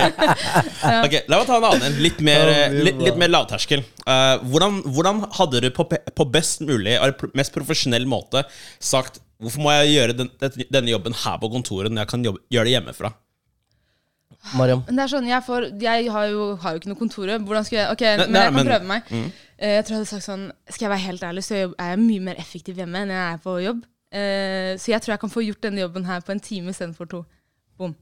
Ok, 1.05 1.13
La 1.31 1.37
meg 1.39 1.47
ta 1.47 1.57
en 1.57 1.65
annen. 1.67 1.97
Litt 2.03 2.19
mer, 2.25 2.49
litt, 2.73 2.99
litt 3.01 3.17
mer 3.19 3.31
lavterskel. 3.31 3.83
Uh, 4.03 4.39
hvordan, 4.51 4.81
hvordan 4.87 5.21
hadde 5.37 5.61
du 5.63 5.69
på, 5.75 5.85
på 5.87 6.27
best 6.33 6.63
mulig 6.67 6.97
og 7.01 7.27
mest 7.37 7.53
profesjonell 7.55 8.07
måte 8.09 8.43
sagt 8.83 9.21
Hvorfor 9.41 9.61
må 9.65 9.71
jeg 9.73 9.93
gjøre 9.95 10.13
den, 10.17 10.29
denne 10.71 10.91
jobben 10.93 11.13
her 11.17 11.37
på 11.41 11.49
kontoret 11.51 11.89
når 11.91 12.03
jeg 12.05 12.09
kan 12.13 12.25
jobbe, 12.27 12.39
gjøre 12.53 12.65
det 12.69 12.73
hjemmefra? 12.75 13.11
Mariam. 14.57 14.81
Det 14.87 14.97
er 15.03 15.09
sånn, 15.11 15.27
Jeg, 15.29 15.43
får, 15.45 15.65
jeg 15.81 16.07
har, 16.09 16.25
jo, 16.31 16.45
har 16.61 16.73
jo 16.73 16.79
ikke 16.81 16.89
noe 16.89 16.97
kontoret. 16.99 17.43
Hvordan 17.45 17.65
skal 17.67 17.77
jeg 17.77 17.91
Ok, 17.93 18.01
Nei, 18.01 18.17
men 18.25 18.31
nei, 18.33 18.41
jeg 18.41 18.53
kan 18.53 18.57
men- 18.57 18.69
prøve 18.71 18.87
meg. 18.89 19.09
Mm. 19.11 19.31
Eh, 19.61 19.73
Jeg 19.75 19.83
tror 19.85 19.93
jeg 19.95 19.99
hadde 20.01 20.09
sagt 20.09 20.25
sånn 20.25 20.45
Skal 20.69 20.85
jeg 20.87 20.89
være 20.93 21.05
helt 21.05 21.23
ærlig, 21.27 21.43
så 21.45 21.53
er 21.77 21.89
jeg 21.91 21.99
mye 21.99 22.23
mer 22.29 22.35
effektiv 22.41 22.75
hjemme 22.81 23.03
enn 23.03 23.09
jeg 23.13 23.33
er 23.33 23.37
på 23.43 23.57
jobb. 23.61 23.83
Eh, 24.11 24.77
Så 24.81 24.91
jeg 24.93 25.01
tror 25.01 25.13
jeg 25.13 25.19
kan 25.19 25.29
få 25.29 25.43
gjort 25.45 25.61
denne 25.61 25.81
jobben 25.83 26.05
her 26.05 26.21
på 26.21 26.31
en 26.31 26.39
time 26.39 26.69
istedenfor 26.73 27.09
to. 27.09 27.25
Bom. 27.77 27.95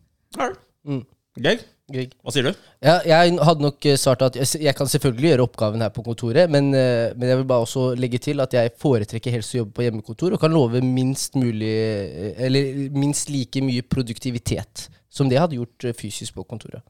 Mm. 0.87 1.03
Gøy? 1.39 1.59
Gøy. 1.89 2.05
Hva 2.21 2.33
sier 2.33 2.45
du? 2.45 2.49
Ja, 2.85 2.99
jeg 3.07 3.37
hadde 3.47 3.63
nok 3.65 3.85
eh, 3.89 3.97
svart 3.97 4.21
at 4.27 4.37
jeg, 4.37 4.73
kan 4.77 4.89
selvfølgelig 4.89 5.31
gjøre 5.31 5.45
oppgaven 5.47 5.81
her 5.81 5.91
på 5.93 6.03
kontoret, 6.05 6.51
men, 6.53 6.69
eh, 6.77 7.15
men 7.17 7.31
jeg 7.31 7.39
vil 7.39 7.47
bare 7.49 7.65
også 7.65 7.85
legge 7.97 8.19
til 8.21 8.43
at 8.43 8.53
jeg 8.53 8.75
foretrekker 8.81 9.33
helst 9.33 9.55
å 9.55 9.63
jobbe 9.63 9.73
på 9.79 9.85
hjemmekontor 9.87 10.35
og 10.35 10.43
kan 10.43 10.53
love 10.53 10.83
minst 10.85 11.37
mulig 11.39 11.71
eh, 11.73 12.43
Eller 12.45 12.91
minst 12.93 13.31
like 13.33 13.63
mye 13.65 13.85
produktivitet 13.85 14.85
som 15.09 15.29
det 15.29 15.39
jeg 15.39 15.45
hadde 15.47 15.57
gjort 15.57 15.87
fysisk 15.97 16.37
på 16.37 16.45
kontoret. 16.45 16.85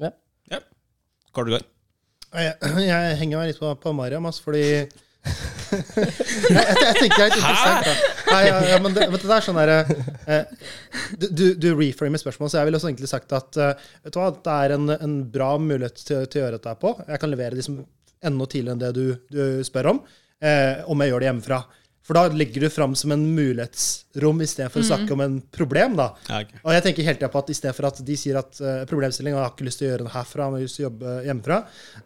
Ja. 0.00 0.14
ja. 0.54 0.62
Hva 1.28 1.42
har 1.42 1.50
du 1.50 1.56
godt. 1.58 1.68
Jeg, 2.32 2.56
jeg 2.92 3.18
henger 3.20 3.42
meg 3.42 3.52
litt 3.52 3.60
på, 3.60 3.74
på 3.82 3.92
Mariam, 3.96 4.28
altså, 4.28 4.48
fordi 4.48 4.64
jeg, 5.28 6.62
jeg, 6.64 6.94
tenker 6.96 7.18
det 7.18 7.24
er 7.24 7.32
litt 7.32 7.40
interessant. 7.40 7.88
Da. 7.88 7.94
Nei, 8.28 8.40
ja, 8.46 8.60
ja, 8.72 8.78
men, 8.84 8.94
det, 8.96 9.08
men 9.12 9.20
det 9.20 9.34
er 9.36 9.44
sånn 9.44 9.58
der, 9.58 9.72
eh, 9.74 10.70
du, 11.12 11.26
du, 11.28 11.44
du 11.60 11.68
reframer 11.74 12.22
spørsmålet, 12.22 12.54
så 12.54 12.60
jeg 12.60 12.68
ville 12.68 12.80
også 12.80 12.90
egentlig 12.92 13.10
sagt 13.10 13.34
at 13.36 13.60
eh, 13.60 13.88
vet 14.06 14.14
du 14.14 14.20
hva, 14.20 14.30
det 14.32 14.54
er 14.54 14.76
en, 14.78 14.94
en 14.96 15.18
bra 15.34 15.50
mulighet 15.60 16.00
til, 16.00 16.24
til 16.30 16.40
å 16.40 16.44
gjøre 16.46 16.60
dette 16.60 16.76
på. 16.80 16.94
Jeg 17.08 17.22
kan 17.22 17.32
levere 17.32 17.58
liksom 17.58 17.82
enda 18.28 18.48
tidligere 18.50 18.76
enn 18.76 18.82
det 18.82 18.92
du, 18.96 19.04
du 19.30 19.42
spør 19.66 19.92
om, 19.92 20.00
eh, 20.42 20.80
om 20.90 21.04
jeg 21.04 21.12
gjør 21.12 21.24
det 21.24 21.30
hjemmefra. 21.30 21.60
For 22.08 22.16
da 22.16 22.32
legger 22.32 22.64
du 22.64 22.70
fram 22.72 22.94
som 22.96 23.12
en 23.12 23.24
mulighetsrom 23.36 24.38
istedenfor 24.40 24.78
for 24.78 24.80
å 24.80 24.88
snakke 24.88 25.12
om 25.12 25.20
en 25.20 25.34
problem. 25.52 25.98
da. 25.98 26.06
Ja, 26.30 26.40
ok. 26.40 26.54
Og 26.62 26.72
jeg 26.72 26.84
tenker 26.86 27.04
hele 27.04 27.20
tida 27.20 27.28
på 27.34 27.42
at 27.42 27.50
i 27.52 27.56
stedet 27.58 27.76
for 27.76 27.88
at 27.90 28.00
de 28.08 28.16
sier 28.16 28.38
at 28.40 28.60
uh, 28.64 28.78
problemstilling 28.88 29.36
og 29.36 29.42
jeg 29.42 29.44
har 29.44 29.52
ikke 29.52 29.66
lyst 29.68 29.82
til 29.82 29.88
å 29.88 29.90
gjøre 29.90 30.06
det 30.06 30.14
herfra, 30.14 30.46
men 30.48 30.56
jeg 30.56 30.64
har 30.64 30.70
lyst 30.70 30.80
til 30.80 30.86
å 30.86 30.88
jobbe 30.88 31.16
hjemmefra, 31.26 31.58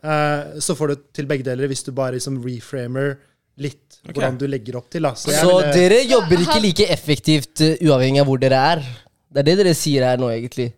uh, 0.03 0.59
så 0.67 0.77
får 0.81 0.91
du 0.91 1.05
til 1.21 1.31
begge 1.31 1.47
deler 1.47 1.71
hvis 1.71 1.87
du 1.87 1.93
bare 1.95 2.17
liksom 2.17 2.43
reframer 2.43 3.15
litt 3.63 4.01
okay. 4.01 4.17
hvordan 4.17 4.43
du 4.43 4.47
legger 4.51 4.81
opp 4.83 4.91
til. 4.91 5.07
da. 5.07 5.15
jeg 5.15 5.39
Så 5.39 5.55
ville- 5.55 5.73
dere 5.79 6.03
jobber 6.11 6.47
ikke 6.49 6.61
like 6.67 6.91
effektivt 6.99 7.63
uh, 7.63 7.87
uavhengig 7.87 8.25
av 8.25 8.31
hvor 8.33 8.43
dere 8.43 8.63
er. 8.75 8.87
Det 9.33 9.45
er 9.45 9.53
det 9.53 9.59
dere 9.63 9.79
sier 9.79 10.11
her 10.11 10.19
nå, 10.19 10.35
egentlig. 10.35 10.73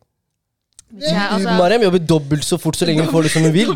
Ja, 1.03 1.35
altså, 1.35 1.49
Mariam 1.59 1.83
jobber 1.83 1.99
dobbelt 1.99 2.45
så 2.45 2.59
fort 2.59 2.77
så 2.79 2.87
lenge 2.87 3.03
hun 3.03 3.11
får 3.11 3.23
det 3.27 3.31
som 3.33 3.43
hun 3.43 3.53
vil. 3.55 3.71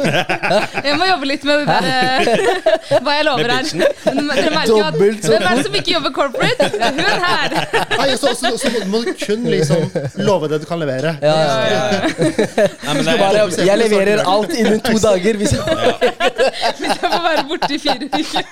jeg 0.88 0.94
må 0.96 1.08
jobbe 1.10 1.26
litt 1.28 1.42
med 1.44 1.60
det 1.60 1.66
der, 1.68 2.30
hva 3.04 3.16
jeg 3.18 3.26
lover 3.28 3.52
her. 3.52 3.68
Men 3.74 4.30
Dere 4.30 4.52
merker 4.54 4.72
jo 4.72 4.78
at 4.80 4.94
Dobbelt 4.96 5.26
så 5.26 5.34
Hvem 5.34 5.44
er 5.50 5.58
det 5.58 5.64
som 5.66 5.76
ikke 5.80 5.92
jobber 5.92 6.14
corporate? 6.16 6.70
Det 6.72 6.86
er 6.86 6.96
hun 6.96 7.26
her! 7.26 7.56
Nei, 7.92 8.06
så, 8.22 8.32
så, 8.38 8.54
så 8.62 8.72
må 8.88 9.02
du 9.04 9.10
kun 9.20 9.44
liksom 9.52 9.84
love 10.24 10.48
det 10.48 10.62
du 10.62 10.66
kan 10.70 10.80
levere. 10.80 11.12
Ja, 11.20 11.34
ja, 11.44 11.58
ja. 11.74 12.00
Nei, 12.06 12.94
men 12.94 13.04
det, 13.04 13.18
Mariam, 13.20 13.52
jeg 13.68 13.82
leverer 13.82 14.24
alt 14.32 14.56
innen 14.56 14.80
to 14.86 14.96
dager. 15.04 15.40
Hvis 15.42 15.54
Hvis 16.80 16.88
jeg 16.88 16.98
får 17.02 17.22
være 17.26 17.44
borte 17.50 17.70
i 17.74 17.80
fire 17.82 18.08
uker. 18.08 18.48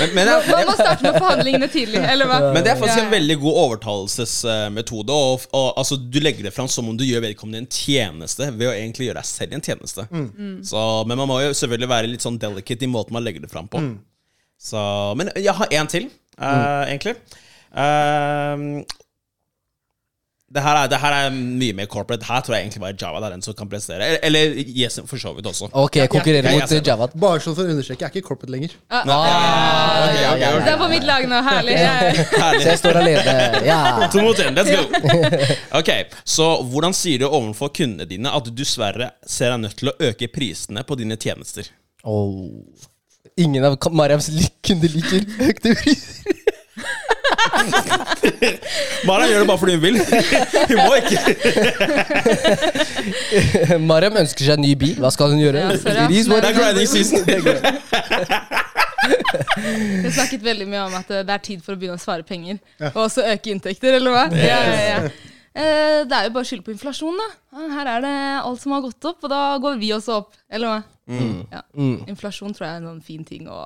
men, 0.00 0.14
men, 0.14 0.32
jeg, 0.32 0.42
Man 0.50 0.66
må 0.72 0.76
starte 0.80 1.06
med 1.06 1.20
forhandlingene 1.20 1.70
tidlig, 1.70 2.02
eller 2.02 2.30
hva? 2.30 2.40
Men 2.50 2.66
det 2.66 2.74
er 2.74 2.82
faktisk 2.82 3.04
en 3.04 3.14
veldig 3.14 3.38
god 3.46 3.62
overtalelsesmetode. 3.62 5.22
Og, 5.22 5.46
og, 5.52 5.70
altså, 5.76 5.98
du 6.00 6.18
legger 6.22 6.48
det 6.48 6.54
fram 6.56 6.68
som 6.70 6.90
om 6.90 6.95
du 6.98 7.04
gjør 7.06 7.22
vedkommende 7.24 7.62
en 7.64 7.68
tjeneste 7.72 8.48
ved 8.56 8.68
å 8.68 8.74
egentlig 8.74 9.08
gjøre 9.08 9.20
deg 9.22 9.28
selv 9.28 9.56
en 9.56 9.64
tjeneste. 9.64 10.06
Så, 10.66 10.82
men 11.06 11.18
man 11.20 11.28
må 11.30 11.40
jo 11.44 11.54
selvfølgelig 11.56 11.88
være 11.92 12.10
litt 12.12 12.24
sånn 12.26 12.38
delicate 12.42 12.84
i 12.86 12.90
måten 12.90 13.16
man 13.16 13.24
legger 13.26 13.44
det 13.44 13.50
fram 13.52 13.68
på. 13.72 13.80
Så, 14.58 14.80
men 15.20 15.30
jeg 15.36 15.52
har 15.58 15.68
én 15.76 15.88
til, 15.92 16.08
eh, 16.38 16.84
egentlig. 16.90 17.16
Eh, 17.76 18.56
det 20.56 20.62
her, 20.64 20.78
er, 20.80 20.88
det 20.90 20.98
her 21.02 21.14
er 21.18 21.34
mye 21.36 21.74
mer 21.76 21.88
corporate. 21.92 22.24
Her 22.24 22.40
tror 22.44 22.56
jeg 22.56 22.64
egentlig 22.66 22.80
bare 22.82 22.96
Java 23.00 23.20
er 23.26 23.34
den 23.34 23.42
som 23.44 23.54
kan 23.58 23.68
prestere. 23.68 24.06
Eller, 24.06 24.22
eller 24.24 24.60
yes, 24.72 24.98
for 25.10 25.20
så 25.20 25.32
vidt 25.36 25.46
også. 25.50 25.68
Ok, 25.76 25.98
konkurrerer 26.12 26.56
mot. 26.56 26.74
Javad. 26.86 27.16
Bare 27.20 27.42
sånn 27.44 27.56
for 27.58 27.66
å 27.68 27.74
understreke, 27.74 28.06
jeg 28.06 28.08
er 28.08 28.14
ikke 28.16 28.28
corporate 28.30 28.54
lenger. 28.54 28.76
Ah, 28.88 29.02
Ja, 29.06 29.18
okay, 30.06 30.24
okay, 30.32 30.48
okay. 30.48 30.64
Det 30.64 30.72
er 30.72 30.80
på 30.80 30.88
mitt 30.92 31.06
lag 31.08 31.28
nå. 31.28 31.42
Herlig. 31.50 31.76
herlig. 32.42 32.62
Så 32.64 32.70
jeg 32.72 32.80
står 32.82 33.00
alene. 33.02 33.36
Ja. 33.66 33.80
To 34.16 34.24
mot 34.24 34.40
én, 34.40 34.56
let's 34.56 34.72
go! 34.72 34.82
Ok, 35.80 35.90
Så 36.24 36.48
hvordan 36.70 36.96
sier 36.96 37.20
du 37.20 37.28
overfor 37.28 37.72
kundene 37.76 38.08
dine 38.08 38.32
at 38.32 38.46
du 38.48 38.52
dessverre 38.56 39.10
ser 39.28 39.52
deg 39.52 39.64
nødt 39.66 39.76
til 39.80 39.92
å 39.92 39.96
øke 40.08 40.30
prisene 40.32 40.84
på 40.86 40.96
dine 40.98 41.18
tjenester? 41.20 41.68
Oh. 42.06 42.48
Ingen 43.36 43.66
av 43.68 43.76
Mariams 43.92 44.30
kunder 44.64 44.92
liker 44.94 45.26
økte 45.50 45.74
priser. 45.76 46.44
Mariam 49.06 49.30
gjør 49.30 49.40
det 49.42 49.48
bare 49.50 49.60
fordi 49.60 49.74
hun 49.76 49.82
vil. 49.84 49.96
Hun 50.70 50.78
må 50.82 50.92
ikke. 51.00 51.20
Mariam 53.90 54.16
ønsker 54.22 54.42
seg 54.48 54.54
en 54.58 54.64
ny 54.66 54.72
bil. 54.80 54.96
Hva 55.02 55.10
skal 55.14 55.32
hun 55.34 55.40
gjøre? 55.42 55.58
Ja, 55.62 55.68
Det 55.76 55.84
er 56.50 56.56
grinding 56.56 56.88
season. 56.90 57.20
Vi 60.02 60.10
snakket 60.10 60.42
veldig 60.44 60.66
mye 60.70 60.82
om 60.88 60.94
at 60.98 61.10
eh, 61.14 61.22
det 61.26 61.34
er 61.36 61.42
tid 61.44 61.60
for 61.64 61.72
å 61.76 61.78
begynne 61.80 61.98
å 61.98 62.02
svare 62.02 62.24
penger. 62.26 62.56
Og 62.92 63.00
også 63.06 63.20
øke 63.32 63.52
inntekter, 63.54 63.90
eller 64.00 64.10
hva? 64.14 64.24
Ja, 64.34 64.58
ja, 64.66 64.80
ja. 64.90 64.98
Eh, 65.56 66.00
Det 66.08 66.12
er 66.18 66.24
jo 66.26 66.32
bare 66.34 66.44
å 66.44 66.48
skylde 66.48 66.66
på 66.66 66.74
inflasjon, 66.74 67.16
da. 67.20 67.28
Her 67.76 67.86
er 67.94 68.00
det 68.04 68.14
alt 68.42 68.60
som 68.62 68.74
har 68.76 68.82
gått 68.84 69.06
opp, 69.08 69.20
og 69.24 69.30
da 69.32 69.40
går 69.62 69.78
vi 69.80 69.88
også 69.96 70.12
opp. 70.22 70.30
Eller 70.52 70.68
hva? 70.74 70.80
Ja. 71.54 71.62
Inflasjon 72.10 72.52
tror 72.56 72.66
jeg 72.66 72.74
er 72.74 72.80
en 72.82 72.88
sånn 72.90 73.04
fin 73.06 73.22
ting 73.24 73.46
å, 73.48 73.60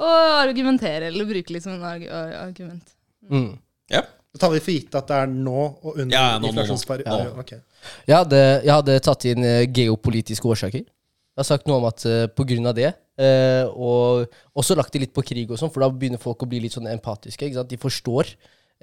å 0.00 0.08
argumentere 0.40 1.10
eller 1.12 1.28
bruke 1.28 1.52
litt 1.52 1.66
som 1.66 1.74
en 1.76 1.84
arg 1.84 2.02
argument. 2.40 2.86
Mm. 3.30 3.52
Ja. 3.92 4.02
Da 4.32 4.40
tar 4.46 4.54
vi 4.54 4.62
for 4.64 4.72
gitt 4.72 4.94
at 4.96 5.10
det 5.10 5.18
er 5.24 5.28
nå 5.28 5.60
og 5.68 5.92
under 5.92 6.14
Ja, 6.16 6.38
nå, 6.40 6.52
nå, 6.56 6.64
nå. 6.64 6.76
Nå. 6.78 7.02
Ja, 7.04 7.18
Okay. 7.42 7.60
Jeg 8.08 8.16
hadde, 8.16 8.40
jeg 8.64 8.72
hadde 8.72 8.98
tatt 9.04 9.24
inn 9.28 9.44
eh, 9.44 9.66
geopolitiske 9.68 10.48
årsaker. 10.48 10.84
Jeg 10.86 11.40
har 11.40 11.48
sagt 11.48 11.68
noe 11.68 11.80
om 11.80 11.86
at 11.88 12.04
uh, 12.06 12.26
på 12.28 12.44
grunn 12.48 12.68
av 12.68 12.74
det, 12.76 12.90
uh, 13.20 13.64
og 13.72 14.34
også 14.60 14.76
lagt 14.76 14.92
det 14.92 15.00
litt 15.00 15.14
på 15.16 15.24
krig 15.24 15.50
og 15.50 15.56
sånn, 15.60 15.72
for 15.72 15.80
da 15.80 15.88
begynner 15.88 16.20
folk 16.20 16.44
å 16.44 16.48
bli 16.48 16.60
litt 16.60 16.76
sånn 16.76 16.90
empatiske. 16.92 17.48
ikke 17.48 17.56
sant? 17.56 17.70
De 17.72 17.78
forstår. 17.80 18.34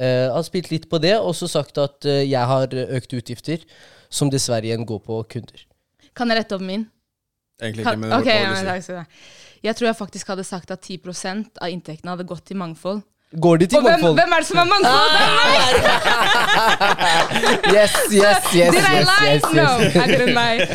Uh, 0.01 0.05
Jeg 0.25 0.33
har 0.33 0.45
spilt 0.47 0.71
litt 0.73 0.87
på 0.89 0.97
det, 1.01 1.13
og 1.21 1.35
så 1.37 1.49
sagt 1.51 1.77
at 1.77 2.09
uh, 2.09 2.21
jeg 2.25 2.41
har 2.51 2.73
økte 2.73 3.21
utgifter, 3.21 3.65
som 4.09 4.31
dessverre 4.33 4.65
igjen 4.65 4.87
går 4.89 5.01
på 5.05 5.21
kunder. 5.29 5.65
Kan 6.17 6.33
jeg 6.33 6.41
rette 6.41 6.57
opp 6.57 6.65
min? 6.65 6.87
Egentlig 7.61 7.85
ikke, 7.85 8.01
men 8.01 8.15
kan, 8.15 8.25
hva 8.25 8.33
ja, 8.33 8.49
men 8.55 8.67
takk 8.71 8.83
skal 8.85 8.97
du 8.97 9.01
ha. 9.03 9.23
Jeg 9.69 9.75
tror 9.77 9.89
jeg 9.89 9.99
faktisk 9.99 10.33
hadde 10.33 10.47
sagt 10.47 10.73
at 10.73 10.85
10% 10.85 11.61
av 11.61 11.69
inntektene 11.73 12.15
hadde 12.15 12.27
gått 12.27 12.45
til 12.49 12.59
mangfold. 12.59 13.03
Går 13.37 13.57
de 13.61 13.65
til 13.69 13.77
Og 13.77 13.83
hvem, 13.85 14.01
hvem 14.17 14.31
er 14.33 14.39
det 14.41 14.47
som 14.49 14.57
er 14.57 14.65
mangfold? 14.65 15.09
Det 15.13 15.21
er 15.21 15.33
meg! 15.45 15.69
Yes, 17.69 17.93
yes, 18.09 18.47
yes, 18.57 18.73
Did 18.73 18.81
I 18.81 18.95
yes, 18.97 19.05
lie? 19.05 19.33
yes, 19.35 19.43
No, 19.53 19.65
yes. 19.83 19.93
I 19.93 20.05
didn't 20.09 20.33
lie. 20.33 20.65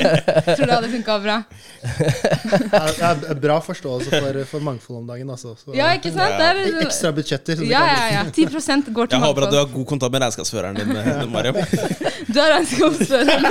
Tror 0.54 0.66
det 0.70 0.74
hadde 0.76 0.90
funka 0.92 1.16
bra. 1.24 1.36
Det 1.82 3.02
er- 3.02 3.24
er 3.32 3.40
bra 3.42 3.56
forståelse 3.66 4.10
for, 4.22 4.38
for 4.52 4.62
mangfold 4.68 4.98
om 5.00 5.06
dagen. 5.10 5.30
Altså. 5.34 5.56
Så, 5.58 5.74
Ja, 5.74 5.88
ikke 5.98 6.12
sant? 6.14 6.38
Det 6.38 6.46
er, 6.52 6.54
Ekstra 6.86 7.10
budsjetter. 7.16 7.64
ja, 7.66 7.82
ja, 7.82 8.06
ja. 8.14 8.22
10 8.30 8.46
går 8.94 9.06
til 9.10 9.18
Jeg 9.18 9.24
håper 9.26 9.42
at 9.48 9.50
du 9.50 9.58
har 9.58 9.66
god 9.74 9.86
kontakt 9.90 10.12
med 10.14 10.22
regnskapsføreren 10.22 10.76
din, 10.78 10.94
eh, 10.96 11.26
Mariam. 11.34 11.54
Du 12.30 12.38
har 12.40 12.54
regnskapsfører. 12.54 13.42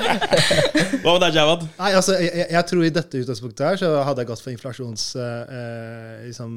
Hva 1.04 1.12
med 1.14 1.22
deg, 1.28 1.38
Javad? 1.38 1.62
Nei, 1.78 1.92
altså, 1.94 2.18
jeg, 2.18 2.46
jeg- 2.50 2.66
tror 2.66 2.82
i 2.84 2.90
dette 2.98 3.22
utgangspunktet 3.22 3.62
her 3.68 3.76
så 3.84 3.94
hadde 4.10 4.18
jeg 4.26 4.32
gått 4.34 4.42
for 4.42 4.50
inflasjons... 4.58 5.06
eh, 5.14 6.26
liksom, 6.26 6.50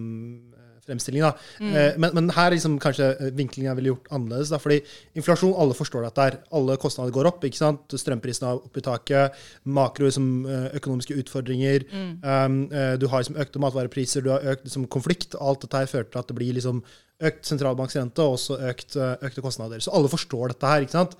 fremstilling 0.87 1.25
da. 1.25 1.31
Eh, 1.59 1.97
men, 2.01 2.13
men 2.17 2.31
her 2.35 2.53
liksom 2.53 2.77
kanskje 2.83 3.09
eh, 3.13 3.31
vinklingen 3.35 3.71
er 3.71 3.77
ville 3.79 3.93
gjort 3.93 4.09
annerledes. 4.13 4.51
da, 4.53 4.59
fordi 4.61 4.79
inflasjon, 5.19 5.55
alle 5.59 5.77
forstår 5.77 6.07
dette 6.07 6.27
her. 6.27 6.39
Alle 6.55 6.77
kostnader 6.81 7.13
går 7.15 7.29
opp. 7.31 7.45
ikke 7.47 7.59
sant? 7.59 7.95
Strømprisene 7.99 8.51
er 8.51 8.61
oppe 8.61 8.81
i 8.81 8.85
taket. 8.85 9.39
Makro 9.63 10.09
liksom, 10.09 10.29
eh, 10.49 10.67
økonomiske 10.81 11.17
utfordringer. 11.23 11.87
Um, 11.93 12.59
eh, 12.71 12.95
du 13.01 13.07
har 13.11 13.23
liksom 13.23 13.39
økte 13.43 13.63
matvarepriser, 13.63 14.25
du 14.25 14.33
har 14.33 14.45
økt 14.55 14.67
liksom, 14.67 14.89
konflikt. 14.91 15.37
Alt 15.39 15.65
dette 15.65 15.83
her 15.83 15.91
fører 15.91 16.11
til 16.11 16.23
at 16.23 16.31
det 16.31 16.37
blir 16.39 16.57
liksom 16.57 16.83
økt 17.23 17.47
sentralbanksrente 17.47 18.23
og 18.25 18.35
også 18.37 18.59
økt, 18.71 18.97
økte 18.99 19.43
kostnader. 19.45 19.81
Så 19.83 19.93
alle 19.95 20.11
forstår 20.11 20.53
dette 20.53 20.69
her. 20.69 20.83
ikke 20.83 20.97
sant? 20.97 21.17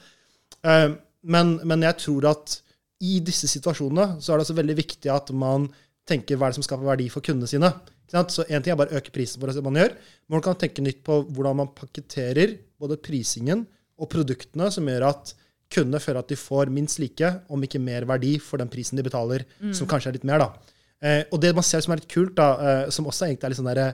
Eh, 0.63 0.91
men, 1.23 1.57
men 1.63 1.85
jeg 1.87 1.99
tror 2.03 2.29
at 2.33 2.59
i 3.03 3.19
disse 3.25 3.49
situasjonene 3.51 4.19
så 4.23 4.33
er 4.33 4.39
det 4.39 4.47
også 4.47 4.59
veldig 4.59 4.75
viktig 4.79 5.11
at 5.11 5.31
man 5.35 5.67
tenker 6.07 6.37
hva 6.37 6.47
er 6.47 6.53
det 6.53 6.59
som 6.59 6.65
skaper 6.65 6.87
verdi 6.87 7.09
for 7.11 7.23
kundene 7.25 7.49
sine. 7.49 7.71
Så 8.11 8.43
en 8.45 8.61
ting 8.63 8.73
er 8.73 8.79
bare 8.79 8.93
å 8.93 8.99
øke 8.99 9.13
prisen 9.15 9.41
på 9.41 9.49
det 9.49 9.63
man 9.65 9.79
gjør, 9.79 9.95
men 10.27 10.37
man 10.37 10.43
kan 10.45 10.57
tenke 10.59 10.83
nytt 10.85 10.99
på 11.05 11.21
hvordan 11.33 11.61
man 11.63 11.71
pakketterer 11.77 12.57
både 12.81 12.99
prisingen 13.01 13.65
og 13.97 14.09
produktene 14.11 14.69
som 14.73 14.89
gjør 14.89 15.07
at 15.09 15.33
kundene 15.73 16.01
føler 16.03 16.21
at 16.21 16.29
de 16.29 16.37
får 16.37 16.69
minst 16.73 16.99
like, 17.01 17.29
om 17.49 17.63
ikke 17.65 17.81
mer 17.81 18.05
verdi, 18.09 18.35
for 18.43 18.61
den 18.61 18.69
prisen 18.69 18.99
de 18.99 19.05
betaler, 19.05 19.45
som 19.73 19.89
kanskje 19.89 20.11
er 20.11 20.17
litt 20.19 20.27
mer. 20.29 20.43
da. 20.43 20.73
Eh, 21.03 21.23
og 21.35 21.41
det 21.43 21.51
man 21.55 21.65
ser 21.67 21.81
som 21.83 21.91
er 21.91 21.99
litt 21.99 22.11
kult, 22.11 22.35
da, 22.37 22.47
eh, 22.63 22.91
som 22.93 23.07
også 23.09 23.27
egentlig 23.27 23.47
er 23.47 23.51
litt 23.51 23.59
sånn 23.59 23.67
derre 23.67 23.87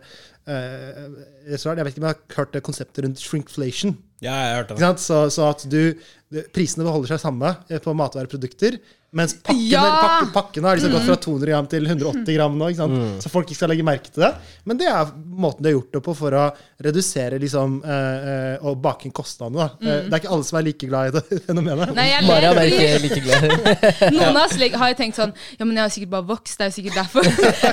eh, 0.46 1.06
Jeg 1.50 1.58
jeg 1.58 1.86
vet 1.86 1.96
ikke 1.96 2.04
om 2.04 2.08
jeg 2.10 2.18
har 2.18 2.36
hørt 2.38 2.54
det 2.54 2.66
konseptet 2.68 3.06
rundt 3.06 3.24
shrinkflation. 3.24 3.96
Ja, 4.24 4.36
jeg 4.36 4.56
hørte 4.60 4.76
det. 4.76 4.84
sant? 4.84 5.04
Så, 5.04 5.20
så 5.34 5.50
at 5.54 5.66
du, 5.72 5.94
du 6.30 6.42
Prisene 6.56 6.88
beholder 6.88 7.16
seg 7.16 7.24
samme 7.24 7.54
eh, 7.70 7.80
på 7.84 7.94
matvareprodukter, 7.98 8.80
mens 9.10 9.34
pakkene, 9.42 9.72
Ja! 9.72 10.26
pakkene 10.34 10.70
har 10.70 10.78
liksom 10.78 10.92
gått 10.94 11.08
fra 11.08 11.16
200 11.18 11.50
gram 11.50 11.68
til 11.70 11.88
180 11.88 12.36
gram 12.36 12.58
nå. 12.60 12.68
Ikke 12.70 12.84
sant? 12.84 13.24
Så 13.24 13.32
folk 13.34 13.48
ikke 13.50 13.58
skal 13.58 13.72
legge 13.74 13.86
merke 13.88 14.12
til 14.14 14.22
det. 14.22 14.30
Men 14.70 14.78
det 14.78 14.86
er 14.86 15.10
måten 15.18 15.66
de 15.66 15.72
har 15.72 15.80
gjort 15.80 15.96
det 15.96 16.02
på 16.06 16.14
for 16.20 16.36
å 16.38 16.44
redusere 16.86 17.40
liksom, 17.42 17.80
eh, 17.82 18.28
eh, 18.32 18.68
og 18.70 18.78
bake 18.84 19.08
inn 19.10 19.16
kostnadene. 19.16 19.66
Eh, 19.82 20.04
det 20.06 20.14
er 20.14 20.22
ikke 20.22 20.34
alle 20.36 20.46
som 20.46 20.60
er 20.60 20.68
like 20.68 20.90
glad 20.92 21.10
i 21.10 21.16
det 21.18 21.40
fenomenet. 21.48 21.94
Nei, 21.98 22.06
jeg 22.12 22.28
Maria 22.28 22.52
er 22.54 22.70
ikke 22.70 23.00
like 23.08 23.24
glad. 23.26 23.48
noen 24.20 24.38
av 24.38 24.44
oss 24.44 24.54
har 24.84 24.94
jo 24.94 25.00
tenkt 25.02 25.18
sånn 25.18 25.34
Ja, 25.58 25.66
men 25.66 25.74
jeg 25.74 25.84
har 25.88 25.96
sikkert 25.96 26.14
bare 26.14 26.30
vokst. 26.30 26.60
Det 26.60 26.68
er 26.68 26.70
jo 26.70 26.78
sikkert 26.78 27.02
derfor. 27.02 27.26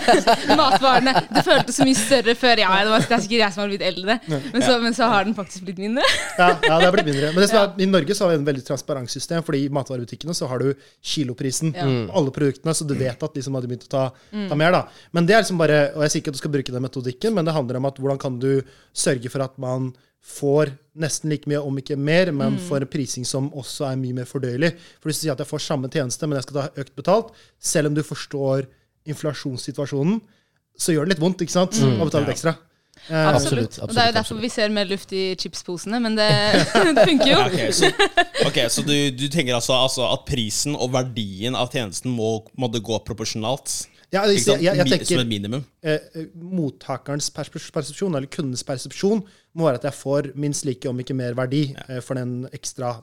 Matvarene 0.63 1.15
Det 1.37 1.45
føltes 1.47 1.77
så 1.83 1.87
mye 1.87 2.01
større 2.01 2.37
før. 2.41 2.65
Ja, 2.65 2.73
det, 2.81 2.95
var, 2.95 3.05
det 3.05 3.19
er 3.19 3.25
sikkert 3.27 3.43
jeg 3.45 3.53
som 3.59 3.67
har 3.67 3.71
blitt 3.75 3.87
eldre. 3.93 4.19
Men 4.33 4.65
så, 4.65 4.79
men 4.81 4.97
så 4.97 5.13
har 5.13 5.29
den 5.29 5.37
faktisk 5.37 5.69
blitt 5.69 5.85
mindre. 5.85 6.09
Ja, 6.39 6.49
ja, 6.63 6.79
det 6.79 6.85
har 6.87 6.93
blitt 6.97 7.07
mindre. 7.09 7.31
Men 7.33 7.43
det 7.45 7.49
som 7.51 7.59
er, 7.63 7.75
i 7.83 7.87
Norge 7.91 8.15
så 8.17 8.25
har 8.27 8.33
vi 8.35 8.39
en 8.41 8.47
veldig 8.49 8.65
transparent 8.67 9.11
system, 9.13 9.43
fordi 9.47 9.65
i 9.67 9.69
matvarebutikkene 9.73 10.35
så 10.37 10.49
har 10.51 10.59
du 10.63 10.73
kiloprisen 11.03 11.75
Ja. 11.75 11.85
på 12.09 12.17
alle 12.21 12.31
produktene, 12.35 12.75
så 12.77 12.87
du 12.87 12.95
vet 12.95 13.23
at 13.23 13.35
liksom, 13.39 13.55
hadde 13.57 13.69
begynt 13.71 13.87
å 13.89 13.93
ta, 13.93 14.05
ta 14.51 14.55
mer. 14.59 14.73
da. 14.73 14.83
Men 15.13 15.27
det 15.27 15.35
er 15.37 15.43
liksom 15.45 15.59
bare, 15.59 15.79
og 15.95 16.03
jeg 16.05 16.11
sier 16.17 16.21
ikke 16.25 16.35
at 16.35 16.39
du 16.41 16.43
skal 16.43 16.55
bruke 16.57 16.73
den 16.75 16.83
metodikken, 16.85 17.35
men 17.35 17.45
det 17.49 17.55
handler 17.57 17.77
om 17.81 17.87
at 17.89 17.97
hvordan 18.03 18.19
kan 18.21 18.39
du 18.43 18.63
sørge 18.93 19.31
for 19.33 19.43
at 19.47 19.57
man 19.59 19.95
får 20.27 20.73
nesten 20.99 21.31
like 21.31 21.47
mye, 21.47 21.61
om 21.63 21.77
ikke 21.79 21.95
mer, 21.97 22.33
men 22.35 22.57
får 22.59 22.83
en 22.83 22.91
prising 22.91 23.25
som 23.25 23.47
også 23.55 23.85
er 23.93 23.97
mye 24.01 24.13
mer 24.17 24.27
fordøyelig. 24.27 24.73
For 24.99 25.09
hvis 25.11 25.21
du 25.21 25.27
sier 25.29 25.37
at 25.37 25.39
jeg 25.45 25.47
får 25.53 25.63
samme 25.63 25.89
tjeneste, 25.93 26.27
men 26.27 26.41
jeg 26.41 26.49
skal 26.49 26.57
ta 26.59 26.83
økt 26.83 26.97
betalt, 26.99 27.31
selv 27.63 27.93
om 27.93 27.95
du 27.95 28.03
forstår 28.03 28.67
inflasjonssituasjonen, 29.07 30.21
så 30.77 30.93
gjør 30.93 31.07
det 31.07 31.15
litt 31.15 31.23
vondt 31.23 31.41
ikke 31.47 31.55
sant? 31.55 31.79
å 31.81 32.05
betale 32.05 32.27
litt 32.27 32.35
ekstra. 32.37 32.57
Eh, 33.09 33.29
Absolutt, 33.29 33.77
Og 33.85 33.91
det 33.93 34.01
er 34.01 34.09
jo 34.09 34.09
absolutt, 34.09 34.15
derfor 34.17 34.41
vi 34.43 34.49
ser 34.51 34.73
mer 34.75 34.89
luft 34.91 35.13
i 35.15 35.25
chipsposene, 35.39 36.01
men 36.03 36.17
det, 36.19 36.29
det 36.97 37.05
funker 37.07 37.29
jo. 37.31 37.43
Ok, 37.47 37.59
så, 37.77 37.91
okay, 38.49 38.69
så 38.73 38.83
du, 38.87 38.95
du 39.15 39.27
tenker 39.31 39.55
altså, 39.55 39.77
altså 39.79 40.09
at 40.11 40.25
prisen 40.29 40.75
og 40.75 40.91
verdien 40.97 41.55
av 41.59 41.71
tjenesten 41.75 42.11
må, 42.17 42.41
må 42.59 42.71
gå 42.73 42.99
proporsjonalt? 43.07 43.85
Ja, 44.15 44.23
jeg, 44.31 44.43
jeg, 44.63 44.63
jeg 44.79 44.87
tenker, 44.87 45.07
Som 45.09 45.23
et 45.25 45.31
minimum? 45.31 45.65
eh, 45.83 45.99
eh, 46.15 46.27
mottakerens 46.39 47.29
persepsjon, 47.35 48.15
eller 48.15 48.31
kundens 48.31 48.63
persepsjon, 48.67 49.25
må 49.57 49.67
være 49.67 49.81
at 49.81 49.89
jeg 49.89 49.99
får 49.99 50.29
minst 50.39 50.67
like, 50.69 50.87
om 50.89 50.99
ikke 51.03 51.17
mer 51.19 51.35
verdi, 51.39 51.69
eh, 51.89 51.99
for 52.05 52.19
den 52.19 52.45
ekstra 52.55 52.97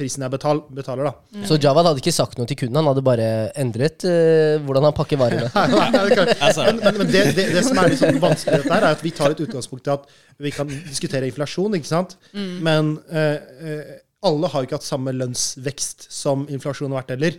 prisen 0.00 0.24
jeg 0.24 0.32
betal, 0.32 0.64
betaler. 0.74 1.10
da. 1.10 1.44
Så 1.48 1.60
Javad 1.60 1.90
hadde 1.90 2.02
ikke 2.02 2.14
sagt 2.16 2.40
noe 2.40 2.48
til 2.50 2.58
kunden, 2.64 2.80
han 2.80 2.90
hadde 2.90 3.04
bare 3.06 3.30
endret 3.60 4.06
uh, 4.08 4.58
hvordan 4.66 4.88
han 4.88 4.96
pakker 4.96 5.20
varene. 5.20 5.50
Altså. 6.40 6.64
men 6.66 6.80
men, 6.82 6.98
men 7.02 7.10
det, 7.10 7.24
det, 7.36 7.46
det 7.54 7.62
som 7.66 7.78
er 7.80 7.90
litt 7.92 8.00
sånn 8.00 8.20
vanskelig 8.22 8.60
dette, 8.62 8.72
her, 8.72 8.84
er 8.84 8.96
at 8.96 9.02
vi 9.04 9.12
tar 9.14 9.34
et 9.34 9.42
utgangspunkt 9.44 9.88
i 9.88 9.92
at 9.94 10.06
vi 10.40 10.52
kan 10.54 10.70
diskutere 10.70 11.28
inflasjon, 11.30 11.76
ikke 11.78 11.90
sant? 11.90 12.16
men 12.34 12.94
uh, 13.12 13.36
eh, 13.60 13.98
alle 14.26 14.50
har 14.52 14.62
jo 14.62 14.68
ikke 14.68 14.76
hatt 14.76 14.84
samme 14.84 15.12
lønnsvekst 15.16 16.08
som 16.12 16.42
inflasjonen 16.52 16.92
har 16.92 17.04
vært 17.04 17.14
heller. 17.14 17.36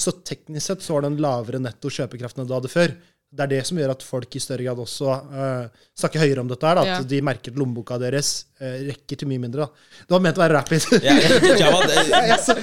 Så 0.00 0.16
teknisk 0.26 0.66
sett 0.66 0.82
så 0.82 0.96
har 0.96 1.04
den 1.06 1.20
lavere 1.22 1.60
netto 1.62 1.92
kjøpekraften 1.94 2.42
enn 2.42 2.48
du 2.50 2.56
hadde 2.56 2.70
før. 2.72 2.96
Det 3.34 3.42
er 3.42 3.50
det 3.50 3.62
som 3.66 3.78
gjør 3.80 3.90
at 3.96 4.02
folk 4.06 4.36
i 4.38 4.40
større 4.42 4.62
grad 4.62 4.78
også 4.78 5.10
uh, 5.10 5.84
snakker 5.98 6.22
høyere 6.22 6.40
om 6.44 6.50
dette. 6.50 6.66
her, 6.66 6.74
da, 6.78 6.82
At 6.82 7.02
Ja. 7.02 7.08
de 7.10 7.20
merker 7.26 7.50
at 7.50 7.58
lommeboka 7.58 7.98
deres 7.98 8.28
uh, 8.62 8.76
rekker 8.86 9.18
til 9.18 9.28
mye 9.30 9.42
mindre. 9.42 9.66
da. 9.66 10.04
Det 10.06 10.14
var 10.14 10.22
ment 10.22 10.38
å 10.38 10.44
være 10.44 10.54
rapid. 10.54 10.86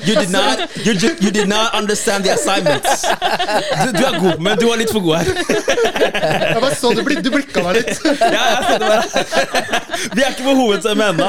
You, 0.08 0.16
did 0.16 0.30
not, 0.32 0.60
you, 0.86 0.94
you 1.22 1.32
did 1.32 1.48
not 1.48 1.74
understand 1.76 2.24
the 2.26 2.32
assignments. 2.34 3.04
Du, 3.84 3.92
du 3.98 4.04
er 4.06 4.18
god, 4.20 4.40
men 4.44 4.58
du 4.60 4.66
var 4.70 4.80
litt 4.80 4.92
for 4.94 5.04
god 5.04 5.22
her. 5.22 5.30
Jeg 6.52 6.62
bare 6.64 6.76
så 6.80 6.92
du, 6.96 7.02
blik, 7.06 7.22
du 7.26 7.30
blikka 7.34 7.64
meg 7.66 7.80
litt. 7.82 8.00
Ja, 8.22 8.46
det 8.80 8.88
var, 8.88 9.06
vi 10.16 10.24
er 10.24 10.32
ikke 10.34 10.46
på 10.48 10.56
hovedtema 10.58 11.10
ennå. 11.12 11.28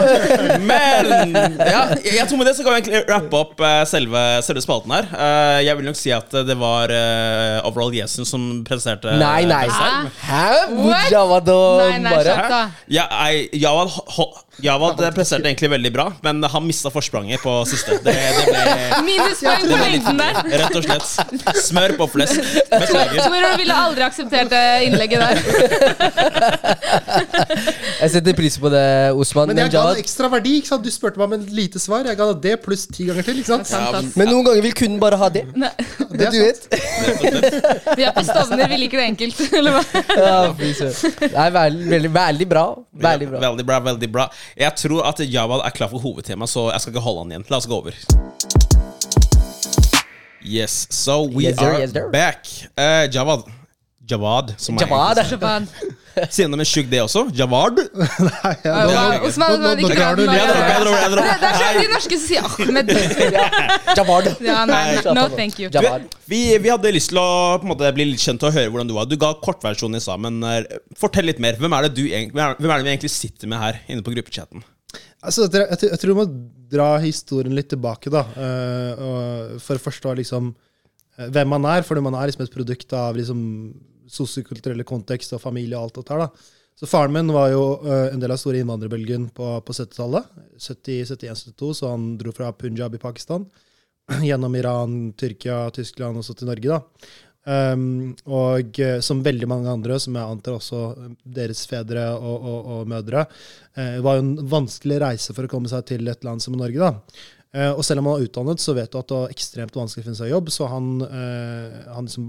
Men 0.66 1.36
ja, 1.58 1.82
jeg 2.04 2.26
tror 2.30 2.40
med 2.40 2.48
det 2.50 2.54
så 2.58 2.64
kan 2.66 2.74
vi 2.76 2.80
egentlig 2.82 3.02
rappe 3.10 3.40
opp 3.42 3.62
eh, 3.64 3.82
selve, 3.90 4.22
selve 4.46 4.62
spalten 4.64 4.94
her. 4.96 5.08
Uh, 5.12 5.58
jeg 5.66 5.78
vil 5.80 5.88
nok 5.90 5.98
si 5.98 6.12
at 6.14 6.34
det 6.48 6.56
var 6.60 6.92
uh, 6.92 7.68
Overall 7.68 7.94
Jesen 7.96 8.28
som 8.28 8.48
presenterte 8.68 9.16
Nei, 9.20 9.31
nei. 9.32 9.44
nei. 9.46 10.10
Hæ? 10.28 10.46
What? 10.76 11.10
Javad 11.10 11.48
og 11.48 11.80
Nei, 11.82 11.98
nei, 11.98 12.12
bare 12.12 12.24
slapp 12.24 12.48
da. 12.50 12.60
Ja, 12.88 13.04
jeg, 13.26 13.48
Javad, 13.62 13.88
ho- 14.16 14.32
Javad 14.62 15.00
presterte 15.16 15.48
egentlig 15.50 15.70
veldig 15.72 15.90
bra, 15.94 16.04
men 16.22 16.42
han 16.52 16.62
mista 16.66 16.90
forspranget 16.94 17.40
på 17.42 17.52
siste. 17.68 17.90
Det, 18.04 18.12
det 18.14 18.44
ble 18.48 18.62
Minuspoeng 19.06 19.64
på 19.66 19.76
lengden 19.82 20.16
der. 20.20 20.34
rett 20.62 20.76
og 20.78 20.84
slett 20.86 21.06
smør 21.66 21.90
på 21.98 22.04
flesk. 22.14 22.36
Beklager. 22.70 23.18
Toro 23.26 23.50
ville 23.58 23.74
aldri 23.86 24.02
akseptert 24.06 24.48
det 24.52 24.64
innlegget 24.86 25.18
der. 25.22 25.36
Jeg 28.02 28.10
setter 28.16 28.34
pris 28.36 28.56
på 28.58 28.68
det, 28.72 28.84
Osman. 29.14 29.46
Men 29.52 29.56
Men, 29.56 29.62
jeg 29.66 29.72
ga 29.74 29.82
det 29.94 30.00
ekstra 30.02 30.26
verdi. 30.32 30.52
ikke 30.60 30.68
sant? 30.72 30.84
Du 30.86 30.90
spurte 30.94 31.16
meg 31.20 31.26
om 31.28 31.32
et 31.38 31.44
lite 31.54 31.78
svar. 31.82 32.00
Jeg 32.08 32.16
ga 32.18 32.24
deg 32.32 32.38
det 32.46 32.54
pluss 32.64 32.84
ti 32.90 33.02
ganger 33.08 33.24
til. 33.26 33.36
ikke 33.42 33.50
sant? 33.52 33.66
Ja, 33.70 33.76
men, 33.94 34.04
men 34.18 34.26
noen 34.32 34.44
ganger 34.48 34.62
vil 34.66 34.74
kunden 34.78 34.98
bare 35.02 35.16
ha 35.20 35.26
det. 35.32 35.44
Nei, 35.54 35.70
Det 36.10 36.26
du 36.34 36.38
vet. 36.42 36.60
Vi 37.98 38.02
er 38.06 38.12
på 38.16 38.22
Stovner, 38.26 38.66
vi 38.70 38.76
liker 38.84 38.96
det 39.00 39.06
enkelt. 39.12 39.36
Eller 39.58 39.70
hva? 39.76 39.82
Ja, 40.16 40.38
Nei. 40.52 40.72
Det 41.22 41.46
veldig, 41.54 41.86
veldig, 41.92 42.10
veldig 42.16 42.46
bra. 42.50 42.64
Veldig 43.06 43.26
bra. 43.30 43.38
Veldig 43.46 43.64
bra, 43.68 43.76
veldig 43.86 44.08
bra. 44.12 44.24
Jeg 44.56 44.76
tror 44.76 45.06
at 45.08 45.20
Javad 45.32 45.62
er 45.64 45.70
klar 45.70 45.88
for 45.88 45.98
hovedtema, 46.02 46.46
så 46.46 46.70
jeg 46.72 46.80
skal 46.80 46.92
ikke 46.92 47.04
holde 47.04 47.22
han 47.24 47.32
igjen. 47.32 47.44
La 47.48 47.56
oss 47.56 47.66
gå 47.66 47.78
over. 47.78 47.96
Yes, 50.42 50.86
so 50.90 51.22
we 51.24 51.44
Yes, 51.46 51.56
sir, 51.56 51.70
are 51.70 51.80
yes, 51.80 51.92
back. 52.12 52.48
Uh, 52.76 53.06
Javad, 53.14 53.46
Jawad. 54.10 54.54
Som 54.58 54.78
er 54.80 54.86
Jawad. 54.86 55.18
Sier 56.28 56.44
han 56.44 56.52
det 56.52 56.58
med 56.60 56.68
tjukk 56.68 56.88
D 56.92 56.98
også? 57.00 57.22
Jawad? 57.32 57.78
Nei, 58.28 58.50
ja, 58.66 58.72
nå- 58.90 59.28
Osman, 59.28 59.52
nå- 59.62 59.70
nå- 59.78 59.86
nå 59.86 59.90
drar 59.94 60.18
du. 60.18 60.24
Det 60.28 60.34
er 60.36 61.54
sånn 61.56 61.78
de 61.78 61.86
norske 61.92 62.18
som 62.18 62.26
sier 62.26 62.48
Ahmed. 62.48 62.90
Jawad. 63.98 64.28
Ja, 64.44 64.58
nei, 64.68 64.80
Nei, 64.98 65.14
no 65.16 65.24
thank 65.32 65.56
you. 65.62 65.70
Vi, 66.28 66.40
vi 66.60 66.68
hadde 66.72 66.92
lyst 66.92 67.12
til 67.14 67.20
å 67.22 67.28
på 67.62 67.64
en 67.64 67.72
måte, 67.72 67.88
bli 67.96 68.10
litt 68.10 68.20
kjent 68.20 68.44
og 68.44 68.52
høre 68.58 68.68
hvordan 68.74 68.90
du 68.90 68.94
var. 68.98 69.08
Du 69.08 69.16
ga 69.20 69.30
kortversjonen 69.40 69.96
i 69.96 70.02
stad, 70.04 70.20
men 70.26 70.42
eh, 70.50 70.66
fortell 71.00 71.30
litt 71.30 71.40
mer. 71.40 71.56
Hvem 71.62 71.78
er, 71.78 71.86
det 71.88 71.94
du, 71.96 72.02
hvem 72.10 72.42
er 72.44 72.58
det 72.60 72.84
vi 72.90 72.92
egentlig 72.92 73.12
sitter 73.14 73.48
med 73.54 73.62
her 73.62 73.80
inne 73.88 74.04
på 74.04 74.12
gruppechatten? 74.12 74.60
Altså, 75.22 75.46
jeg, 75.48 75.64
jeg, 75.70 75.92
jeg 75.94 76.00
tror 76.02 76.12
du 76.12 76.18
må 76.18 76.26
dra 76.72 76.90
historien 77.00 77.54
litt 77.56 77.70
tilbake, 77.72 78.12
da. 78.12 78.26
eh, 78.36 79.00
og 79.00 79.56
for 79.64 79.78
å 79.80 79.84
forstå 79.86 80.12
liksom 80.20 80.52
eh, 80.52 81.30
hvem 81.32 81.48
man 81.54 81.70
er, 81.72 81.86
fordi 81.88 82.04
man 82.04 82.18
er 82.20 82.28
liksom 82.28 82.44
et 82.44 82.52
produkt 82.52 82.92
av 82.98 83.16
liksom 83.16 83.40
sosiokulturelle 84.12 84.86
kontekst 84.88 85.34
og 85.36 85.42
familie 85.42 85.78
og 85.78 85.88
alt 85.88 86.00
dette 86.00 86.14
her. 86.14 86.26
da. 86.26 86.58
Så 86.78 86.88
faren 86.88 87.12
min 87.14 87.32
var 87.32 87.50
jo 87.52 87.64
eh, 87.84 88.12
en 88.12 88.22
del 88.22 88.32
av 88.32 88.40
store 88.40 88.62
innvandrerbølgen 88.62 89.28
på, 89.36 89.48
på 89.66 89.74
70-tallet. 89.76 90.30
70-71-72, 90.58 91.74
så 91.78 91.92
han 91.92 92.14
dro 92.20 92.32
fra 92.34 92.52
Punjab 92.56 92.96
i 92.96 93.02
Pakistan. 93.02 93.44
Gjennom 94.28 94.56
Iran, 94.58 94.96
Tyrkia, 95.18 95.66
Tyskland 95.74 96.18
og 96.18 96.26
så 96.26 96.36
til 96.36 96.50
Norge, 96.50 96.78
da. 96.78 96.80
Um, 97.42 98.12
og 98.30 98.78
eh, 98.78 99.00
som 99.02 99.22
veldig 99.22 99.48
mange 99.50 99.70
andre, 99.70 99.96
som 99.98 100.14
jeg 100.14 100.30
antar 100.30 100.60
også 100.60 100.82
eh, 100.92 101.14
deres 101.38 101.64
fedre 101.66 102.04
og, 102.14 102.36
og, 102.38 102.68
og 102.74 102.90
mødre, 102.92 103.24
uh, 103.74 103.96
var 104.04 104.18
jo 104.18 104.22
en 104.22 104.36
vanskelig 104.46 105.00
reise 105.02 105.34
for 105.34 105.48
å 105.48 105.50
komme 105.50 105.70
seg 105.70 105.88
til 105.90 106.06
et 106.10 106.22
land 106.26 106.42
som 106.44 106.54
Norge. 106.54 106.78
da. 106.78 106.92
Uh, 107.52 107.72
og 107.74 107.82
selv 107.84 108.00
om 108.00 108.08
han 108.08 108.20
var 108.20 108.28
utdannet, 108.28 108.62
så 108.62 108.76
vet 108.78 108.92
du 108.92 109.00
at 109.00 109.10
det 109.10 109.18
var 109.18 109.34
ekstremt 109.34 109.74
vanskelig 109.76 110.04
å 110.04 110.08
finne 110.08 110.20
seg 110.22 110.30
jobb. 110.30 110.52
Så 110.54 110.70
han, 110.70 110.92
uh, 111.02 111.80
han 111.96 112.06
liksom 112.06 112.28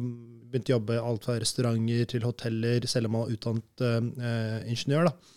begynte 0.54 0.74
å 0.74 0.78
jobbe 0.78 1.02
alt 1.02 1.26
fra 1.28 1.40
restauranter 1.42 2.10
til 2.14 2.28
hoteller, 2.28 2.86
selv 2.90 3.10
om 3.10 3.18
han 3.18 3.26
var 3.26 3.34
utdannet 3.34 3.86
eh, 3.90 4.60
ingeniør. 4.72 5.10
da. 5.10 5.34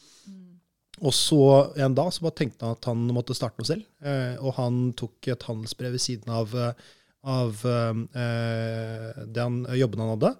Og 1.04 1.12
så 1.12 1.40
en 1.84 1.96
dag 1.96 2.12
så 2.14 2.24
bare 2.24 2.38
tenkte 2.38 2.64
han 2.64 2.76
at 2.76 2.86
han 2.88 3.02
måtte 3.12 3.36
starte 3.36 3.60
noe 3.60 3.68
selv. 3.68 3.84
Eh, 4.00 4.36
og 4.40 4.56
han 4.56 4.92
tok 4.96 5.28
et 5.32 5.48
handelsbrev 5.48 5.96
ved 5.96 6.02
siden 6.02 6.32
av, 6.32 6.54
eh, 6.56 6.94
av 7.26 7.66
eh, 7.66 9.26
den 9.36 9.58
jobben 9.76 10.04
han 10.04 10.14
hadde. 10.14 10.32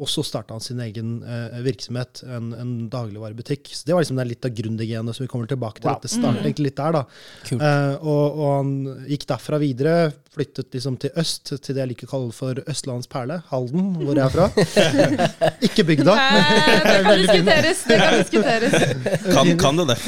Og 0.00 0.08
så 0.08 0.22
starta 0.24 0.54
han 0.56 0.62
sin 0.64 0.78
egen 0.80 1.18
eh, 1.20 1.58
virksomhet, 1.66 2.22
en, 2.24 2.46
en 2.56 2.70
dagligvarebutikk. 2.88 3.68
Så 3.76 3.84
Det 3.84 3.92
var 3.92 4.00
liksom 4.00 4.22
litt 4.24 4.46
av 4.48 4.54
gründergenet 4.56 5.12
som 5.18 5.26
vi 5.26 5.28
kommer 5.28 5.50
tilbake 5.50 5.82
til. 5.82 5.90
Wow. 5.90 5.98
Det 6.00 6.08
startet 6.08 6.46
egentlig 6.46 6.70
litt 6.70 6.78
der, 6.80 6.96
da. 6.96 7.02
Cool. 7.50 7.60
Eh, 7.60 7.96
og, 8.00 8.38
og 8.40 8.52
han 8.56 8.70
gikk 9.10 9.26
derfra 9.28 9.58
videre, 9.60 9.96
flyttet 10.32 10.72
liksom 10.72 10.96
til 11.02 11.12
øst, 11.20 11.52
til 11.60 11.76
det 11.76 11.82
jeg 11.82 11.90
liker 11.90 12.08
å 12.08 12.12
kalle 12.14 12.32
for 12.32 12.62
Østlandets 12.72 13.10
perle, 13.12 13.36
Halden, 13.50 13.90
hvor 14.00 14.16
jeg 14.16 14.24
er 14.24 14.32
fra. 14.32 14.48
Ikke 15.68 15.84
bygda. 15.90 16.14
Det 16.92 17.02
kan 17.04 17.20
diskuteres. 17.20 17.82
Det 17.84 17.98
kan 18.04 18.16
diskuteres. 18.16 19.26
Kan, 19.28 19.52
kan 19.60 19.82
det 19.82 19.86
det? 19.92 19.98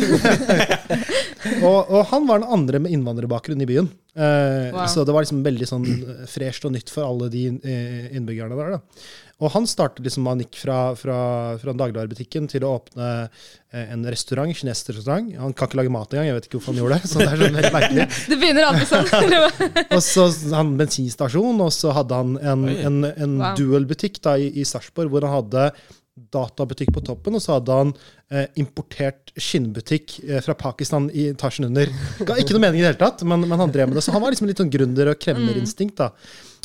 og, 1.60 1.90
og 1.92 2.00
han 2.10 2.24
var 2.28 2.40
den 2.40 2.48
andre 2.56 2.80
med 2.86 2.96
innvandrerbakgrunn 2.96 3.60
i 3.64 3.68
byen. 3.68 3.92
Eh, 4.16 4.70
Wow. 4.74 4.86
Så 4.86 5.02
det 5.04 5.12
var 5.14 5.24
liksom 5.24 5.40
veldig 5.44 5.66
sånn 5.68 5.84
eh, 5.90 6.20
fresht 6.30 6.64
og 6.66 6.72
nytt 6.74 6.90
for 6.90 7.02
alle 7.06 7.26
de 7.32 7.42
eh, 7.66 8.06
innbyggerne 8.16 8.56
der. 8.58 8.76
da. 8.76 9.02
Og 9.42 9.50
han 9.50 9.64
startet 9.66 10.04
liksom, 10.06 10.28
han 10.30 10.42
gikk 10.44 10.54
fra, 10.60 10.76
fra, 10.94 11.16
fra 11.58 11.72
dagligvarebutikken 11.74 12.46
til 12.52 12.62
å 12.64 12.76
åpne 12.76 13.08
eh, 13.24 13.88
en 13.90 14.04
restaurant, 14.06 14.52
kinesisk 14.54 14.92
restaurant. 14.94 15.32
Han 15.40 15.56
kan 15.58 15.66
ikke 15.68 15.80
lage 15.80 15.92
mat 15.92 16.14
engang, 16.14 16.28
jeg 16.30 16.36
vet 16.38 16.46
ikke 16.48 16.60
hvorfor 16.60 16.72
han 16.74 16.80
gjorde 16.84 17.00
det. 17.00 17.10
så 17.10 17.18
det 17.18 17.26
er 17.32 17.42
sånn 17.42 17.58
helt 17.58 17.74
merkelig. 17.74 18.06
Det 18.30 18.38
begynner 18.38 18.68
alltid 18.68 18.92
sånn. 18.92 19.34
Og 19.98 20.04
så 20.06 20.28
hadde 20.28 20.54
han 20.60 20.70
bensinstasjon, 20.78 21.64
og 21.66 21.74
så 21.74 21.92
hadde 21.98 22.22
han 22.22 22.38
en, 22.38 22.64
en, 22.78 23.02
en 23.10 23.36
Wow. 23.42 23.58
dual-butikk 23.58 24.22
da, 24.24 24.36
i, 24.38 24.52
i 24.62 24.64
Sarpsborg, 24.68 25.10
hvor 25.12 25.26
han 25.26 25.34
hadde 25.40 25.66
databutikk 26.14 26.92
på 26.94 27.02
toppen, 27.02 27.34
og 27.34 27.42
så 27.42 27.56
hadde 27.56 27.74
han 27.74 27.90
eh, 28.30 28.46
importert 28.62 29.32
skinnbutikk 29.34 30.20
eh, 30.28 30.38
fra 30.46 30.54
Pakistan 30.58 31.08
i 31.10 31.26
etasjen 31.32 31.66
under. 31.66 31.90
Ga 32.22 32.36
ikke 32.38 32.54
noe 32.54 32.62
mening 32.68 32.78
i 32.80 32.84
det 32.86 32.92
hele 32.92 33.00
tatt, 33.02 33.24
men, 33.26 33.42
men 33.50 33.58
han 33.58 33.72
drev 33.74 33.90
med 33.90 33.98
det. 33.98 34.04
Så 34.06 34.14
han 34.14 34.22
var 34.22 34.30
liksom 34.34 34.46
litt 34.46 34.62
sånn 34.62 34.70
gründer- 34.70 35.10
og 35.10 35.18
kremmerinstinkt. 35.26 35.98
da. 35.98 36.12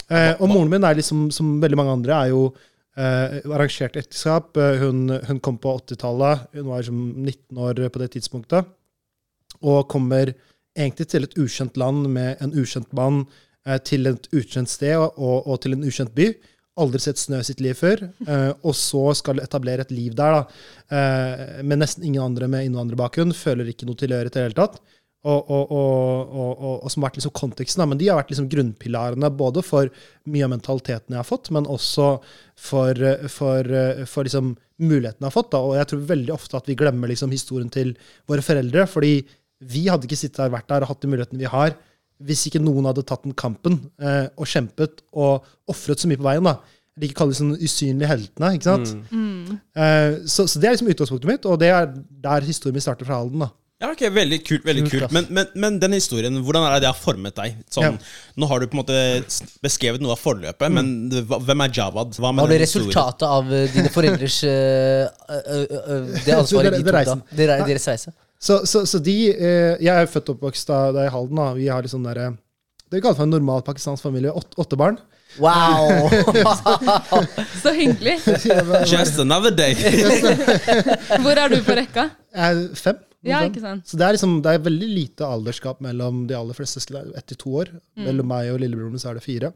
Eh, 0.10 0.34
og 0.40 0.50
moren 0.50 0.72
min 0.72 0.86
er 0.88 0.98
liksom, 0.98 1.28
som 1.34 1.58
veldig 1.62 1.78
mange 1.80 1.96
andre, 2.00 2.18
er 2.18 2.34
jo 2.34 2.44
eh, 2.98 3.40
arrangert 3.50 3.98
ekteskap. 4.00 4.58
Eh, 4.58 4.82
hun, 4.84 5.08
hun 5.30 5.42
kom 5.46 5.60
på 5.62 5.76
80-tallet. 5.82 6.50
Hun 6.58 6.70
var 6.72 6.84
liksom 6.84 7.02
19 7.26 7.64
år 7.66 7.84
på 7.90 8.04
det 8.04 8.12
tidspunktet. 8.16 8.70
Og 9.60 9.88
kommer 9.92 10.34
egentlig 10.78 11.10
til 11.12 11.26
et 11.26 11.38
ukjent 11.40 11.78
land 11.80 12.08
med 12.14 12.42
en 12.44 12.56
ukjent 12.58 12.92
mann 12.98 13.26
eh, 13.68 13.80
til 13.86 14.10
et 14.10 14.30
ukjent 14.34 14.72
sted 14.72 14.96
og, 14.98 15.18
og, 15.18 15.38
og 15.48 15.62
til 15.64 15.78
en 15.78 15.86
ukjent 15.88 16.16
by. 16.18 16.32
Aldri 16.80 17.02
sett 17.04 17.20
snø 17.20 17.42
i 17.42 17.48
sitt 17.48 17.62
liv 17.64 17.76
før. 17.76 18.06
Eh, 18.24 18.52
og 18.64 18.76
så 18.78 19.10
skal 19.18 19.42
etablere 19.44 19.84
et 19.86 19.94
liv 19.94 20.16
der, 20.18 20.38
da. 20.38 20.62
Eh, 20.96 21.60
med 21.68 21.82
nesten 21.82 22.06
ingen 22.08 22.24
andre 22.24 22.48
med 22.52 22.70
innvandrerbakgrunn. 22.70 23.36
Føler 23.36 23.72
ikke 23.72 23.90
noe 23.90 24.00
tilhørighet 24.00 24.38
i 24.38 24.40
det 24.40 24.48
hele 24.48 24.60
tatt. 24.62 24.80
Og, 25.28 25.50
og, 25.52 25.72
og, 25.76 26.30
og, 26.32 26.52
og, 26.64 26.76
og 26.86 26.92
som 26.92 27.04
har 27.04 27.10
vært 27.10 27.18
liksom 27.20 27.34
konteksten. 27.36 27.84
Men 27.92 28.00
de 28.00 28.08
har 28.08 28.20
vært 28.22 28.30
liksom 28.32 28.48
grunnpilarene 28.52 29.30
både 29.36 29.64
for 29.68 29.90
mye 30.32 30.46
av 30.48 30.54
mentaliteten 30.54 31.12
jeg 31.12 31.20
har 31.20 31.28
fått, 31.28 31.50
men 31.52 31.68
også 31.68 32.14
for, 32.56 33.04
for, 33.28 33.74
for 34.08 34.28
liksom 34.28 34.54
mulighetene 34.80 35.26
jeg 35.26 35.28
har 35.28 35.36
fått. 35.36 35.52
Da. 35.52 35.60
Og 35.60 35.76
jeg 35.76 35.92
tror 35.92 36.08
veldig 36.14 36.34
ofte 36.38 36.62
at 36.62 36.72
vi 36.72 36.78
glemmer 36.80 37.12
liksom 37.12 37.36
historien 37.36 37.68
til 37.74 37.92
våre 38.32 38.46
foreldre. 38.46 38.88
fordi 38.88 39.14
vi 39.60 39.88
hadde 39.92 40.08
ikke 40.08 40.20
sittet 40.20 40.40
der, 40.40 40.54
vært 40.54 40.70
der 40.72 40.86
og 40.86 40.94
hatt 40.94 41.02
de 41.04 41.12
mulighetene 41.12 41.42
vi 41.42 41.52
har, 41.52 41.76
hvis 42.24 42.46
ikke 42.48 42.62
noen 42.64 42.88
hadde 42.90 43.06
tatt 43.08 43.24
den 43.26 43.36
kampen 43.38 43.78
eh, 44.00 44.28
og 44.40 44.48
kjempet 44.48 45.04
og 45.16 45.48
ofret 45.72 46.02
så 46.02 46.10
mye 46.10 46.20
på 46.20 46.28
veien. 46.28 46.48
da. 46.48 46.58
de 47.00 47.08
ikke 47.08 47.22
kaller 47.22 47.36
kalle 47.36 47.56
sånn 47.56 47.64
usynlige 47.64 48.12
heltene. 48.12 48.54
ikke 48.56 48.68
sant? 48.68 48.92
Eh, 49.76 50.18
så, 50.28 50.48
så 50.48 50.60
det 50.60 50.68
er 50.68 50.76
liksom 50.76 50.92
utgangspunktet 50.92 51.32
mitt, 51.32 51.48
og 51.48 51.60
det 51.62 51.72
er 51.72 51.88
der 52.28 52.48
historien 52.48 52.76
min 52.76 52.84
starter 52.84 53.08
fra 53.08 53.22
Halden. 53.22 53.46
da. 53.46 53.52
Ja, 53.80 53.88
ok, 53.94 54.02
Veldig 54.12 54.38
kult. 54.44 54.66
veldig 54.68 54.82
Kult, 54.90 55.04
kult. 55.06 55.14
Men, 55.16 55.28
men, 55.32 55.46
men 55.56 55.78
den 55.80 55.94
historien, 55.96 56.36
hvordan 56.44 56.66
er 56.68 56.74
det 56.76 56.82
det 56.84 56.90
har 56.92 56.98
formet 57.00 57.36
deg? 57.38 57.62
Sånn, 57.72 57.86
Ja. 57.86 57.92
Nå 58.36 58.50
har 58.52 58.60
du 58.60 58.68
på 58.68 58.76
en 58.76 58.82
måte 58.82 58.98
beskrevet 59.64 60.04
noe 60.04 60.18
av 60.18 60.20
forløpet, 60.20 60.68
men 60.76 60.90
hvem 61.48 61.64
er 61.64 61.72
Jawad? 61.78 62.12
Hva 62.20 62.34
med 62.36 62.50
ble 62.52 62.58
resultatet 62.60 63.24
av 63.24 63.48
eh, 63.56 63.70
dine 63.72 63.92
foreldres 63.94 64.42
uh, 64.44 65.08
uh, 65.08 65.64
uh, 65.64 66.12
Det 66.26 66.36
ansvaret 66.36 66.76
de 66.76 66.82
tok 66.84 66.92
da? 66.92 66.98
reisen. 66.98 67.24
Deres 67.40 67.88
reise? 67.88 68.14
Så, 68.40 68.62
så, 68.68 68.84
så 68.88 69.00
de 69.04 69.16
eh, 69.32 69.74
Jeg 69.84 69.92
er 69.96 70.12
født 70.12 70.30
og 70.32 70.38
oppvokst 70.38 70.68
da, 70.72 70.82
da 70.96 71.08
i 71.08 71.12
Halden. 71.16 71.40
da. 71.40 71.48
Vi 71.56 71.72
har 71.72 71.84
litt 71.84 71.92
sånn 71.96 72.04
der, 72.08 72.22
det 72.36 73.00
vi 73.00 73.04
kaller 73.04 73.16
for 73.20 73.28
en 73.28 73.36
normal 73.38 73.64
pakistansk 73.68 74.04
familie. 74.04 74.32
Åt, 74.36 74.56
åtte 74.60 74.76
barn. 74.80 75.00
Wow! 75.40 76.10
Så 77.64 77.72
hyggelig. 77.80 78.18
Just 78.92 79.20
another 79.24 79.52
day. 79.56 79.72
Hvor 81.24 81.36
er 81.40 81.48
du 81.54 81.62
på 81.64 81.76
rekka? 81.80 82.10
Jeg 82.36 82.56
er 82.58 82.66
fem. 82.80 83.06
Ja, 83.28 83.42
ikke 83.44 83.64
sant? 83.64 83.84
Så 83.90 83.98
det 84.00 84.06
er, 84.06 84.16
liksom, 84.16 84.38
det 84.46 84.54
er 84.54 84.64
veldig 84.64 84.88
lite 84.94 85.28
alderskap 85.28 85.82
mellom 85.84 86.24
de 86.30 86.38
aller 86.38 86.56
fleste. 86.56 86.80
Ett 87.18 87.28
til 87.28 87.40
to 87.42 87.58
år. 87.64 87.74
Mellom 88.00 88.30
meg 88.32 88.54
og 88.54 88.62
lillebroren 88.64 88.96
min 88.96 89.02
så 89.02 89.12
er 89.12 89.20
det 89.20 89.26
fire. 89.26 89.52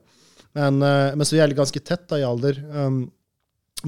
Men, 0.58 0.82
eh, 0.86 1.16
men 1.16 1.26
så 1.26 1.38
vi 1.38 1.42
er 1.44 1.56
ganske 1.58 1.82
tett 1.82 2.06
da, 2.10 2.20
i 2.22 2.28
alder. 2.28 2.60
Um, 2.74 3.06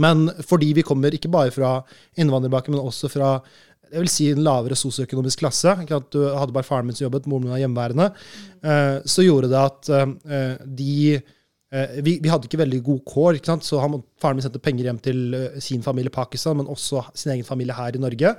men 0.01 0.27
fordi 0.43 0.73
vi 0.75 0.83
kommer 0.85 1.13
ikke 1.15 1.31
bare 1.31 1.53
fra 1.55 1.77
innvandrerbakgrunn, 2.19 2.77
men 2.77 2.89
også 2.89 3.11
fra 3.11 3.38
jeg 3.85 4.01
vil 4.01 4.09
si 4.09 4.25
en 4.33 4.41
lavere 4.43 4.75
sosioøkonomisk 4.75 5.43
klasse. 5.43 5.75
Ikke 5.83 5.99
at 6.01 6.09
du 6.11 6.23
hadde 6.25 6.55
bare 6.55 6.67
faren 6.67 6.88
min 6.88 6.97
som 6.97 7.05
jobbet, 7.05 7.27
moren 7.29 7.45
min 7.45 7.53
var 7.53 7.61
hjemmeværende. 7.61 8.09
Uh, 8.65 8.97
så 9.07 9.23
gjorde 9.23 9.51
det 9.51 9.61
at 9.61 9.91
uh, 9.93 10.59
de 10.65 11.21
vi, 12.05 12.13
vi 12.23 12.29
hadde 12.31 12.47
ikke 12.47 12.59
veldig 12.61 12.77
god 12.85 12.99
kår, 13.09 13.35
ikke 13.35 13.49
sant? 13.49 13.65
så 13.67 13.81
han, 13.83 13.97
faren 14.21 14.38
min 14.38 14.43
sendte 14.45 14.61
penger 14.63 14.85
hjem 14.88 14.99
til 15.03 15.33
sin 15.59 15.81
familie 15.83 16.07
i 16.07 16.13
Pakistan, 16.13 16.55
men 16.55 16.69
også 16.71 17.01
sin 17.17 17.33
egen 17.33 17.43
familie 17.43 17.75
her 17.75 17.97
i 17.97 17.99
Norge. 17.99 18.31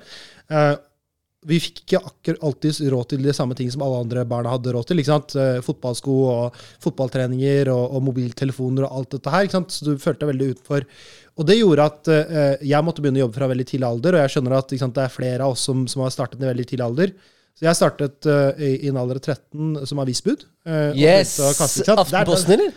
Vi 1.47 1.59
fikk 1.63 1.83
ikke 1.85 2.01
akkurat 2.03 2.47
alltid 2.49 2.81
råd 2.93 3.11
til 3.13 3.27
de 3.27 3.35
samme 3.37 3.55
ting 3.59 3.69
som 3.71 3.85
alle 3.87 4.01
andre 4.03 4.25
barna 4.29 4.55
hadde 4.55 4.73
råd 4.75 4.89
til. 4.89 5.03
ikke 5.03 5.13
sant? 5.13 5.37
Eh, 5.39 5.61
fotballsko 5.65 6.17
og 6.33 6.59
fotballtreninger 6.83 7.71
og, 7.75 7.85
og 7.97 8.03
mobiltelefoner 8.09 8.89
og 8.89 8.99
alt 8.99 9.15
dette 9.17 9.35
her. 9.35 9.47
ikke 9.47 9.59
sant? 9.59 9.77
Så 9.77 9.87
du 9.87 10.03
følte 10.03 10.25
deg 10.25 10.33
veldig 10.33 10.51
utenfor. 10.57 10.89
Og 11.37 11.49
det 11.49 11.59
gjorde 11.61 11.87
at 11.93 12.11
eh, 12.13 12.67
jeg 12.73 12.87
måtte 12.87 13.05
begynne 13.05 13.23
å 13.23 13.27
jobbe 13.27 13.39
fra 13.39 13.51
veldig 13.53 13.69
tidlig 13.71 13.89
alder, 13.91 14.17
og 14.17 14.25
jeg 14.25 14.35
skjønner 14.35 14.59
at 14.59 14.77
sant, 14.81 14.97
det 14.97 15.07
er 15.07 15.17
flere 15.17 15.47
av 15.47 15.55
oss 15.55 15.65
som, 15.69 15.87
som 15.91 16.05
har 16.05 16.15
startet 16.15 16.43
i 16.43 16.49
veldig 16.49 16.69
tidlig 16.73 16.87
alder. 16.87 17.17
Så 17.57 17.65
jeg 17.65 17.79
startet 17.79 18.27
uh, 18.29 18.51
i, 18.61 18.75
i 18.85 18.91
en 18.91 18.99
alder 19.01 19.17
av 19.17 19.31
13 19.33 19.87
som 19.89 20.01
avisbud. 20.03 20.43
Uh, 20.69 20.91
Yes! 20.93 21.39
Aftenposten, 21.41 22.53
eller? 22.53 22.75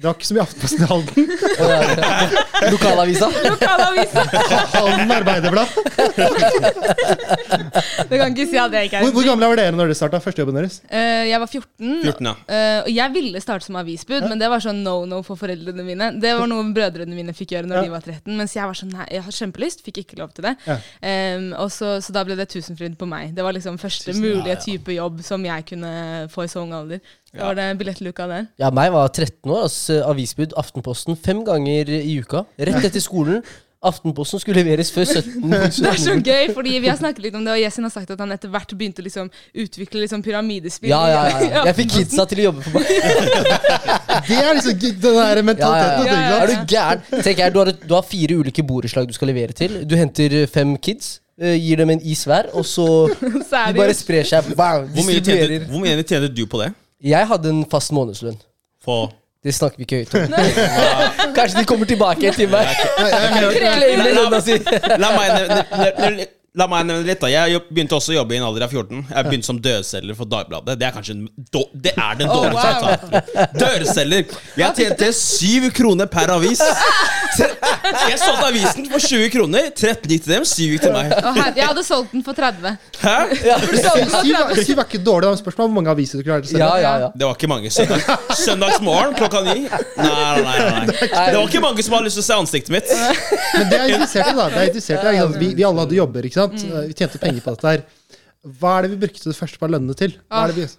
Det 0.00 0.06
var 0.08 0.14
ikke 0.16 0.26
så 0.26 0.34
mye 0.34 0.42
Aftenposten 0.42 0.82
i 0.82 0.88
Halden. 0.90 1.22
Lokalavisa? 2.72 3.28
Lokalavisa! 3.46 4.22
Halden 4.72 5.12
Arbeiderblad. 5.14 5.68
Det 8.08 8.18
kan 8.18 8.32
ikke 8.32 8.46
si 8.50 8.58
at 8.60 8.74
jeg 8.76 8.88
ikke 8.88 8.98
Hvor, 9.02 9.08
er 9.10 9.14
hvor 9.16 9.26
gamle 9.26 9.48
var 9.52 9.60
dere 9.60 9.74
når 9.76 9.90
dere 9.90 9.96
starta 9.98 10.20
førstejobben 10.22 10.58
deres? 10.58 10.78
Uh, 10.90 11.22
Jeg 11.28 11.40
var 11.42 11.50
14. 11.50 12.02
14, 12.02 12.28
ja. 12.28 12.32
uh, 12.32 12.80
og 12.86 12.90
jeg 12.96 13.14
ville 13.14 13.42
starte 13.44 13.66
som 13.68 13.78
avisbud, 13.80 14.26
men 14.30 14.40
det 14.42 14.48
var 14.52 14.62
sånn 14.64 14.82
no 14.84 14.96
no 15.08 15.20
for 15.26 15.38
foreldrene 15.40 15.84
mine. 15.86 16.10
Det 16.22 16.34
var 16.38 16.50
noe 16.50 16.66
brødrene 16.74 17.14
mine 17.16 17.34
fikk 17.36 17.54
gjøre 17.56 17.70
når 17.70 17.80
Ja. 17.82 17.84
de 17.86 17.94
var 17.94 18.04
13. 18.06 18.36
Mens 18.38 18.56
jeg 18.56 18.68
var 18.68 18.78
sånn 18.78 18.92
nei, 18.96 19.06
jeg 19.16 19.24
har 19.26 19.38
kjempelyst, 19.38 19.84
fikk 19.86 20.02
ikke 20.04 20.18
lov 20.20 20.34
til 20.36 20.48
det. 20.48 20.54
Ja. 20.66 20.78
Og 21.62 21.70
så, 21.74 21.96
så 22.04 22.14
da 22.14 22.24
ble 22.26 22.36
det 22.38 22.48
Tusenfryd 22.52 22.98
på 23.00 23.08
meg. 23.10 23.32
Det 23.36 23.44
var 23.46 23.54
liksom 23.56 23.78
første 23.82 24.10
Tusen- 24.12 24.22
mulige 24.22 24.52
ja, 24.54 24.58
ja. 24.58 24.62
type 24.66 24.94
jobb 24.98 25.22
som 25.26 25.44
jeg 25.46 25.66
kunne 25.72 25.92
få 26.32 26.46
i 26.46 26.50
så 26.52 26.62
ung 26.64 26.74
alder. 26.76 27.00
Da 27.32 27.46
var 27.48 27.56
det 27.56 27.66
billettluka 27.80 28.26
der. 28.28 28.46
Ja, 28.60 28.68
meg 28.74 28.92
var 28.92 29.08
13 29.08 29.48
år. 29.50 29.62
Altså, 29.66 30.02
avisbud 30.04 30.52
Aftenposten 30.60 31.16
fem 31.16 31.44
ganger 31.46 31.88
i 31.88 32.18
uka. 32.20 32.44
Rett 32.60 32.84
etter 32.90 33.00
skolen. 33.00 33.40
Aftenposten 33.82 34.38
skulle 34.38 34.60
leveres 34.62 34.92
før 34.94 35.08
17. 35.08 35.40
Det 35.50 35.88
er 35.90 35.96
så 35.98 36.12
gøy, 36.22 36.52
fordi 36.54 36.76
vi 36.78 36.86
har 36.86 36.98
snakket 37.00 37.24
litt 37.24 37.34
om 37.34 37.42
det, 37.42 37.56
og 37.56 37.62
Yesin 37.64 37.82
har 37.82 37.90
sagt 37.90 38.12
at 38.14 38.20
han 38.22 38.30
etter 38.30 38.52
hvert 38.52 38.70
begynte 38.78 39.02
å 39.02 39.06
liksom 39.08 39.30
utvikle 39.58 40.04
liksom 40.04 40.22
pyramidespill. 40.22 40.92
Ja, 40.92 41.00
ja, 41.10 41.22
ja, 41.32 41.40
ja. 41.56 41.64
Jeg 41.70 41.78
fikk 41.80 41.96
kidsa 41.96 42.26
til 42.30 42.44
å 42.44 42.46
jobbe 42.50 42.62
for 42.68 42.76
meg. 42.76 42.92
Det 44.28 44.36
er 44.38 44.52
liksom 44.60 44.78
den 44.78 45.00
der 45.02 45.40
Ja, 45.40 45.42
mentaliteten. 45.48 46.06
ja, 46.06 46.20
ja. 46.20 46.28
sant? 46.28 46.44
Er 46.44 46.52
du 46.52 46.76
gæren? 46.76 47.24
Tenk 47.26 47.42
her, 47.42 47.50
du, 47.56 47.58
har, 47.64 47.72
du 47.88 47.96
har 47.96 48.06
fire 48.06 48.38
ulike 48.38 48.62
borettslag 48.68 49.08
du 49.10 49.16
skal 49.16 49.32
levere 49.32 49.56
til. 49.56 49.80
Du 49.88 49.96
henter 49.98 50.36
fem 50.52 50.76
kids, 50.78 51.16
eh, 51.40 51.56
gir 51.58 51.82
dem 51.82 51.90
en 51.96 52.04
is 52.06 52.22
hver, 52.28 52.52
og 52.54 52.68
så 52.68 52.86
Så 53.18 53.64
de 53.66 53.80
bare 53.82 53.96
sprer 53.98 54.28
seg. 54.30 54.52
Wow, 54.54 54.86
Hvor 54.94 55.08
mye, 55.10 55.24
tjener, 55.26 55.66
hvor 55.72 55.82
mye 55.82 56.06
tjener 56.06 56.30
du 56.30 56.44
på 56.46 56.62
det? 56.62 56.70
Jeg 57.02 57.26
hadde 57.28 57.50
en 57.50 57.64
fast 57.70 57.92
månedslønn. 57.92 58.38
For 58.84 59.10
Det 59.42 59.50
snakker 59.54 59.78
vi 59.80 59.82
ikke 59.82 59.96
høyt 59.96 60.12
om. 60.14 60.34
Kanskje 61.34 61.58
de 61.58 61.64
kommer 61.66 61.86
tilbake 61.90 62.30
til 62.36 62.50
meg. 62.52 62.68
La 65.02 65.10
meg 65.16 66.28
la 66.54 66.66
meg 66.68 66.84
nevne 66.84 67.06
litt. 67.06 67.20
da 67.22 67.30
Jeg 67.32 67.62
begynte 67.72 67.96
også 67.96 68.12
å 68.12 68.16
jobbe 68.18 68.34
i 68.34 68.38
en 68.40 68.44
alder 68.44 68.66
av 68.66 68.72
14. 68.74 69.06
Jeg 69.08 69.24
begynte 69.28 69.48
som 69.48 69.60
dødselger 69.64 70.16
for 70.18 70.28
Dagbladet. 70.28 70.74
Det 70.80 70.84
er 70.88 70.92
kanskje 70.92 71.14
en, 71.16 71.22
Det 71.72 71.92
er 71.96 72.18
den 72.18 72.28
Oh, 72.28 72.42
dårligste 72.42 72.68
wow. 72.68 72.90
avtalen. 72.92 73.48
Dørselger. 73.62 74.34
Jeg 74.60 74.76
tjente 74.76 75.08
syv 75.16 75.70
kroner 75.72 76.10
per 76.12 76.32
avis. 76.34 76.60
Jeg 77.32 78.18
solgte 78.20 78.48
avisen 78.50 78.88
for 78.92 79.00
20 79.00 79.30
kroner. 79.32 79.70
13 79.72 80.10
gikk 80.12 80.26
til 80.26 80.34
dem, 80.34 80.44
7 80.44 80.66
gikk 80.74 80.84
til 80.84 80.92
meg. 80.92 81.14
Jeg 81.56 81.66
hadde 81.70 81.84
solgt 81.86 82.12
den 82.12 82.24
for 82.26 82.36
30. 82.36 82.76
Hæ? 83.00 83.16
30. 83.40 84.62
syv 84.66 84.76
var 84.76 84.86
ikke 84.90 85.00
dårlig. 85.00 85.32
Spørsmål 85.40 85.70
hvor 85.70 85.76
mange 85.78 85.94
aviser 85.94 86.20
du 86.20 86.26
klarte 86.28 86.50
å 86.50 86.52
selge. 86.52 86.60
Ja, 86.68 86.76
ja, 86.84 86.92
ja. 87.06 87.10
Det 87.16 87.26
var 87.28 87.36
ikke 87.38 87.48
mange. 87.48 87.72
Søndag, 87.72 88.04
søndagsmorgen 88.36 89.16
klokka 89.16 89.40
ni. 89.48 89.64
Nei, 89.64 89.72
nei, 89.96 90.42
nei, 90.44 90.84
nei. 90.84 91.00
Det 91.32 91.38
var 91.38 91.48
ikke 91.48 91.64
mange 91.64 91.84
som 91.86 91.96
hadde 91.96 92.10
lyst 92.10 92.18
til 92.20 92.24
å 92.24 92.28
se 92.28 92.38
ansiktet 92.44 92.74
mitt. 92.76 92.92
Men 92.92 93.72
det 93.72 93.78
er 93.80 93.94
interessert 93.96 94.28
i, 94.28 94.36
da. 94.36 94.48
Det 94.52 94.60
er 94.60 94.70
interessert 94.70 95.08
i, 95.08 95.24
vi, 95.40 95.52
vi 95.56 95.64
alle 95.66 95.86
hadde 95.86 95.96
jobber, 95.96 96.28
ikke 96.28 96.36
sant. 96.36 96.41
Vi 96.50 96.96
tjente 96.98 97.20
penger 97.22 97.44
på 97.44 97.54
dette 97.54 97.74
her. 97.74 97.84
Hva 98.58 98.78
er 98.78 98.86
det 98.86 98.96
vi 98.96 99.02
brukte 99.04 99.30
det 99.30 99.38
første 99.38 99.60
par 99.60 99.70
lønnene 99.70 99.94
til? 99.98 100.16
Hva 100.26 100.46
er 100.46 100.52
det 100.52 100.58
vi... 100.58 100.70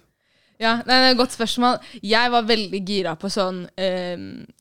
Ja, 0.62 0.76
det 0.86 0.94
er 0.94 1.08
et 1.08 1.18
godt 1.18 1.34
spørsmål. 1.34 1.80
Jeg 2.06 2.30
var 2.30 2.46
veldig 2.46 2.80
gira 2.86 3.16
på 3.18 3.26
sånn 3.32 3.64
eh, 3.74 4.20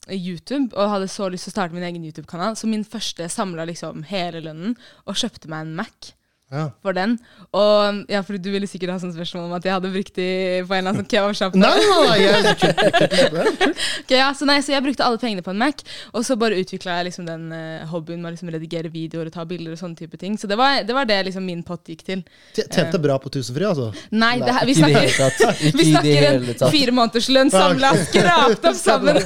YouTube, 0.09 0.73
og 0.73 0.89
hadde 0.89 1.11
så 1.11 1.27
lyst 1.29 1.45
til 1.47 1.53
å 1.53 1.55
starte 1.57 1.77
min 1.77 1.85
egen 1.85 2.07
YouTube-kanal. 2.07 2.57
Så 2.57 2.69
min 2.71 2.85
første 2.87 3.27
samla 3.29 3.67
liksom 3.69 4.01
hele 4.09 4.41
lønnen 4.47 4.73
og 5.05 5.19
kjøpte 5.19 5.51
meg 5.51 5.67
en 5.67 5.75
Mac 5.77 6.13
Ja. 6.53 6.67
for 6.85 6.93
den. 6.93 7.15
Og 7.49 8.03
ja, 8.11 8.21
for 8.21 8.37
du 8.37 8.49
ville 8.53 8.67
sikkert 8.69 8.93
ha 8.93 8.99
sånn 9.01 9.13
spørsmål 9.15 9.47
om 9.47 9.55
at 9.57 9.65
jeg 9.65 9.73
hadde 9.73 9.89
brukt 9.93 10.13
de 10.19 10.27
på 10.67 10.75
en 10.75 10.83
eller 10.83 10.91
annen 10.91 11.01
sånn 11.01 11.09
kebabsjappe. 11.09 11.57
Nei, 11.57 11.71
nei, 11.81 12.17
jeg, 12.21 12.53
kult, 12.61 12.81
kult, 12.83 13.07
kult, 13.33 13.61
kult. 13.63 14.13
Ja, 14.13 14.27
så, 14.37 14.45
nei, 14.49 14.59
så 14.65 14.75
jeg 14.75 14.85
brukte 14.85 15.05
alle 15.07 15.17
pengene 15.21 15.45
på 15.45 15.53
en 15.53 15.61
Mac, 15.63 15.81
og 16.13 16.25
så 16.27 16.37
bare 16.39 16.59
utvikla 16.61 16.99
jeg 16.99 17.09
liksom 17.09 17.25
den 17.25 17.47
uh, 17.55 17.87
hobbyen 17.89 18.21
med 18.21 18.29
å 18.29 18.33
liksom 18.35 18.51
redigere 18.53 18.91
videoer 18.93 19.31
og 19.31 19.35
ta 19.35 19.47
bilder 19.49 19.73
og 19.73 19.81
sånne 19.81 19.97
type 19.97 20.19
ting. 20.21 20.37
Så 20.37 20.49
det 20.51 20.59
var 20.59 20.83
det, 20.85 20.93
var 20.93 21.09
det 21.09 21.19
liksom 21.29 21.47
min 21.49 21.63
pott 21.65 21.89
gikk 21.89 22.05
til. 22.05 22.21
Tjente 22.59 23.01
bra 23.01 23.17
på 23.21 23.33
tusenfri, 23.33 23.65
altså. 23.67 23.89
Nei, 24.13 24.35
det, 24.43 24.53
vi 24.69 24.77
snakker 24.77 25.09
vi 25.79 25.87
snakker 25.89 26.29
en 26.29 26.47
fire 26.73 26.93
måneders 26.95 27.29
lønn 27.33 27.51
samla, 27.53 27.93
skrapt 28.05 28.69
opp 28.69 28.77
sammen 28.77 29.17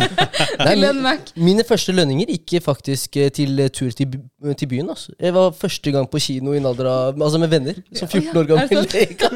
Nei, 0.64 0.72
til 0.72 0.88
en 0.88 1.04
Mac. 1.04 1.32
Mine 1.36 1.64
første 1.66 1.92
lønninger 1.94 2.32
gikk 2.34 2.56
faktisk 2.64 3.16
eh, 3.20 3.30
til 3.34 3.58
eh, 3.60 3.70
tur 3.72 3.92
til, 3.96 4.16
til 4.56 4.70
byen. 4.70 4.90
Altså. 4.92 5.12
Jeg 5.20 5.34
var 5.36 5.52
første 5.56 5.92
gang 5.94 6.08
på 6.10 6.20
kino 6.22 6.54
i 6.54 6.60
en 6.60 6.69
alder 6.70 6.88
av, 6.90 7.18
altså 7.18 7.40
med 7.42 7.52
venner, 7.52 7.80
som 7.96 8.08
14 8.08 8.38
år 8.40 8.48
gammel. 8.48 8.86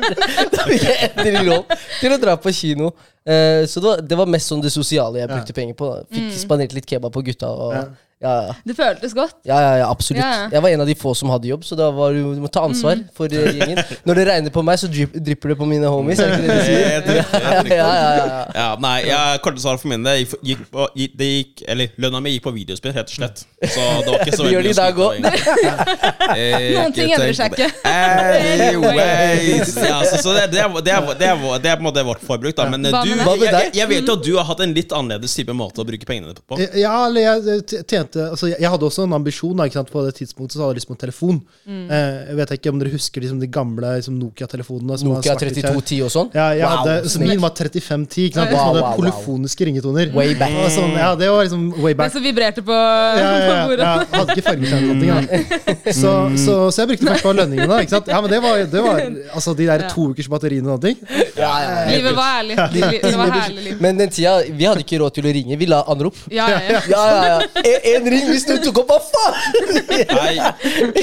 da 0.54 0.66
fikk 0.68 0.86
jeg 0.88 1.10
endelig 1.10 1.44
lov 1.48 1.76
til 2.00 2.14
å 2.14 2.20
dra 2.22 2.36
på 2.40 2.54
kino. 2.56 2.92
Eh, 3.24 3.64
så 3.70 3.80
det 3.80 3.88
var, 3.90 4.02
det 4.12 4.18
var 4.20 4.30
mest 4.30 4.52
sånn 4.52 4.64
det 4.64 4.72
sosiale 4.74 5.22
jeg 5.22 5.30
brukte 5.32 5.56
penger 5.56 5.78
på. 5.78 5.90
da. 5.92 6.08
Fikk 6.14 6.40
spandert 6.40 6.76
litt 6.76 6.88
kebab 6.90 7.14
på 7.14 7.24
gutta. 7.26 7.50
Og, 7.50 7.94
Ja. 8.24 8.54
Det 8.64 8.74
føltes 8.78 9.12
godt. 9.16 9.34
ja, 9.44 9.58
ja, 9.60 9.72
ja, 9.82 9.88
absolutt. 9.92 10.22
Ja, 10.22 10.30
ja. 10.44 10.48
Jeg 10.56 10.62
var 10.64 10.72
en 10.74 10.80
av 10.84 10.88
de 10.88 10.94
få 10.96 11.12
som 11.18 11.28
hadde 11.32 11.50
jobb, 11.50 11.64
så 11.68 11.76
da 11.76 11.90
var 11.92 12.14
du, 12.16 12.22
du 12.38 12.40
må 12.40 12.48
ta 12.52 12.62
ansvar 12.64 13.02
for 13.16 13.28
eh, 13.28 13.50
gjengen. 13.58 13.80
Når 14.08 14.20
det 14.20 14.24
regner 14.30 14.54
på 14.54 14.62
meg, 14.64 14.78
så 14.80 14.88
drypper 14.88 15.52
det 15.52 15.56
på 15.60 15.68
mine 15.68 15.90
homies. 15.92 16.22
Er 16.24 16.32
det 16.32 16.38
ikke 16.40 16.48
det 16.48 16.56
du 16.56 16.64
sier? 16.64 16.90
Ja, 17.20 17.26
ja, 17.68 17.90
ja, 17.92 18.10
ja. 18.18 18.40
Ja, 18.54 18.66
nei, 18.80 18.94
jeg, 19.10 19.40
korte 19.44 19.60
svar 19.62 19.76
for 19.82 19.92
min 19.92 20.04
del 20.06 20.24
gikk, 20.24 20.64
på, 20.72 20.88
det 20.96 21.28
gikk, 21.30 21.64
eller 21.68 21.92
Lønna 22.00 22.20
mi 22.24 22.32
gikk 22.37 22.46
på 22.48 22.54
videospill, 22.56 22.94
rett 22.96 23.12
og 23.12 23.18
slett. 23.18 23.44
Så 23.64 23.84
det 24.04 24.14
var 24.14 24.24
ikke 24.24 24.37
så 24.38 24.44
Det 24.48 24.52
gjør 24.54 24.64
veldig 24.64 24.72
det 24.72 24.74
i 24.74 24.80
dag 24.80 24.98
å 24.98 25.10
skryte 25.12 25.30
av. 25.34 26.34
Noen 26.74 26.96
ting 26.96 27.12
endrer 27.14 27.37
seg 27.38 27.54
ikke. 27.58 27.68
Anyways. 28.54 29.76
Ja, 29.76 29.98
så, 30.04 30.16
så 30.22 30.32
det, 30.37 30.46
det, 30.52 30.60
er, 30.64 30.68
det, 30.84 30.92
er, 30.92 31.06
det, 31.18 31.28
er, 31.28 31.58
det 31.62 31.70
er 31.70 31.76
på 31.76 31.82
en 31.82 31.88
måte 31.88 32.04
vårt 32.06 32.22
forbruk, 32.24 32.54
da. 32.56 32.66
Men 32.72 32.87
eh, 32.88 32.96
du, 33.04 33.12
jeg, 33.14 33.52
jeg, 33.52 33.70
jeg 33.78 33.90
vet 33.90 34.08
jo 34.10 34.16
at 34.18 34.24
du 34.26 34.32
har 34.38 34.48
hatt 34.48 34.62
en 34.64 34.74
litt 34.76 34.92
annerledes 34.94 35.34
type 35.38 35.54
måte 35.56 35.82
å 35.82 35.87
bruke 35.88 36.08
pengene 36.08 36.34
på. 36.40 36.58
Ja, 36.78 36.94
eller 37.08 37.26
jeg 37.28 37.66
t- 37.70 37.82
tjente 38.14 38.31
altså 38.35 38.48
jeg, 38.50 38.59
jeg 38.62 38.70
hadde 38.70 38.87
også 38.88 39.05
en 39.07 39.12
ambisjon 39.16 39.57
da, 39.59 39.66
ikke 39.68 39.79
sant? 39.81 39.90
på 39.94 40.03
det 40.07 40.14
tidspunktet. 40.18 40.57
Så 40.57 40.62
hadde 40.62 40.74
jeg 40.74 40.81
lyst 40.81 40.88
på 40.90 40.94
en 40.96 41.00
telefon. 41.05 41.40
Eh, 41.66 42.31
jeg 42.31 42.37
vet 42.40 42.55
ikke 42.59 42.72
om 42.72 42.79
dere 42.83 42.92
husker 42.94 43.24
liksom, 43.24 43.40
de 43.42 43.48
gamle 43.50 43.90
liksom, 43.98 44.16
Nokia-telefonene. 44.20 44.98
som 45.00 45.09
Nokia 45.12 45.35
3210 45.40 46.00
og 46.07 46.12
sånn? 46.14 46.31
Ja, 46.35 46.48
jeg 46.55 46.64
Wow, 46.64 46.77
hadde, 46.85 47.09
så 47.12 47.20
min 47.20 47.40
var 47.42 47.53
3510, 47.55 48.29
ikke 48.31 48.38
sant? 48.40 48.50
Wow, 48.50 48.59
wow, 48.59 48.64
hadde 48.64 48.83
wow, 48.83 49.27
wow. 49.29 49.66
ringetoner. 49.68 50.12
Way 50.14 50.35
back. 50.40 50.55
Og 50.64 50.70
Sånn, 50.74 50.94
ja, 50.98 51.11
det 51.18 51.29
var 51.31 51.44
liksom 51.44 51.64
way 51.83 51.92
Den 51.92 52.00
back. 52.00 52.12
som 52.14 52.24
vibrerte 52.24 52.62
på, 52.64 52.72
Ja, 52.74 53.18
ja, 53.20 53.35
på 53.44 53.55
ja, 53.55 53.66
bordet. 53.68 53.85
ja, 53.85 54.18
hadde 54.18 54.37
ikke 54.37 54.46
fargeskjerm 54.48 54.90
eller 54.90 55.92
Så, 55.92 56.12
så, 56.40 56.55
så 56.74 56.83
jeg 56.83 56.88
brukte 56.94 57.07
først 57.11 57.27
på 57.27 57.35
lønningene. 57.37 57.68
da, 57.70 57.81
Ikke 57.85 57.94
sant? 57.96 58.09
Ja, 58.11 58.20
men 58.24 58.31
det 58.33 58.40
var, 58.42 58.64
det 58.74 58.83
var 58.85 59.03
altså 59.35 59.55
de 59.59 59.68
der 59.68 59.87
to 59.92 60.09
ukers 60.12 60.29
batteriene 60.33 60.70
og 60.70 60.79
sånne 60.79 60.94
ting. 60.94 60.98
Ja, 61.38 61.53
ja, 61.61 61.70
ja. 61.85 61.85
Livet 61.94 62.16
var 62.16 62.40
ærlig. 62.40 62.57
Li- 62.74 63.00
Det 63.05 63.14
var 63.18 63.31
herlig 63.35 63.64
liv. 63.68 63.81
Men 63.85 63.98
den 64.00 64.11
tida, 64.14 64.35
vi 64.48 64.64
hadde 64.68 64.83
ikke 64.85 64.98
råd 65.03 65.14
til 65.18 65.29
å 65.29 65.33
ringe. 65.35 65.59
Vi 65.61 65.66
la 65.70 65.83
anrop. 65.92 66.16
Ja, 66.33 66.48
ja, 66.50 66.61
ja. 66.68 66.81
Ja, 66.94 67.03
ja, 67.11 67.22
ja. 67.35 67.64
En, 67.94 68.03
en 68.04 68.10
ring 68.12 68.26
hvis 68.28 68.46
du 68.48 68.54
tok 68.64 68.78
opp, 68.84 68.90
hva 68.92 68.98
faen? 69.08 69.34
Nei, 70.14 70.34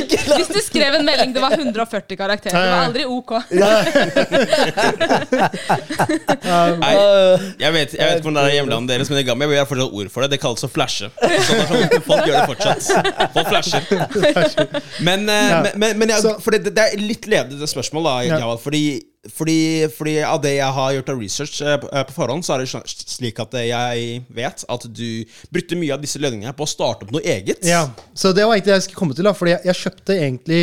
Ikke 0.01 0.19
la 0.29 0.35
Hvis 0.39 0.51
du 0.53 0.59
skrev 0.63 0.91
en 0.99 1.05
melding, 1.07 1.33
det 1.35 1.41
var 1.43 1.51
140 1.57 2.19
karakterer. 2.19 2.55
Det 2.55 2.69
var 2.71 2.85
aldri 2.85 3.03
OK. 3.09 3.31
nei 6.81 6.93
jeg, 7.61 7.71
vet, 7.75 7.93
jeg 7.95 8.05
vet 8.05 8.19
ikke 8.19 8.29
om 8.31 8.37
det 8.37 8.43
er 8.43 8.55
hjemlandet 8.55 8.93
deres, 8.95 9.11
men 9.11 9.21
i 9.21 9.25
Gambia 9.27 9.49
vi 9.51 9.59
har 9.59 9.67
fortsatt 9.69 9.91
ord 10.01 10.11
for 10.13 10.25
det. 10.25 10.29
Det 10.35 10.41
kalles 10.43 10.65
å 10.65 10.71
flashe. 10.71 11.11
Så 11.11 11.27
det 11.27 11.37
er 11.37 11.69
sånn, 11.69 11.85
folk 12.07 12.23
gjør 12.27 12.35
det 12.37 12.45
fortsatt. 12.53 12.81
Folk 13.35 13.47
flasher. 13.51 13.81
Men, 15.05 15.19
eh, 15.29 15.55
men, 15.65 15.71
men, 15.75 15.89
men 16.01 16.07
jeg, 16.15 16.35
for 16.43 16.55
det, 16.55 16.73
det 16.75 16.83
er 16.91 17.01
litt 17.01 17.25
ledende 17.31 17.67
spørsmål, 17.69 18.07
da, 18.07 18.15
Ja. 18.31 18.49
Fordi, 18.61 18.83
fordi, 19.29 19.85
fordi 19.93 20.15
av 20.25 20.39
det 20.41 20.55
jeg 20.55 20.73
har 20.73 20.93
gjort 20.95 21.09
av 21.13 21.19
research 21.21 21.59
eh, 21.61 21.75
på 21.81 21.89
eh, 21.93 22.13
forhånd, 22.15 22.45
så 22.45 22.55
er 22.55 22.63
det 22.63 22.85
slik 22.89 23.41
at 23.43 23.53
eh, 23.59 23.67
jeg 23.69 24.21
vet 24.33 24.63
at 24.65 24.87
du 24.89 25.21
brukte 25.53 25.77
mye 25.77 25.93
av 25.93 26.01
disse 26.01 26.21
lønningene 26.21 26.55
på 26.57 26.65
å 26.65 26.69
starte 26.69 27.05
opp 27.05 27.13
noe 27.13 27.21
eget. 27.21 27.61
Ja, 27.67 27.83
så 28.17 28.31
det 28.33 28.47
var 28.47 28.55
egentlig 28.55 28.73
det 28.73 28.79
jeg 28.79 28.87
skulle 28.87 29.01
komme 29.03 29.17
til. 29.17 29.27
da, 29.29 29.35
fordi 29.37 29.53
jeg, 29.53 29.63
jeg 29.69 29.79
kjøpte 29.83 30.17
egentlig 30.17 30.61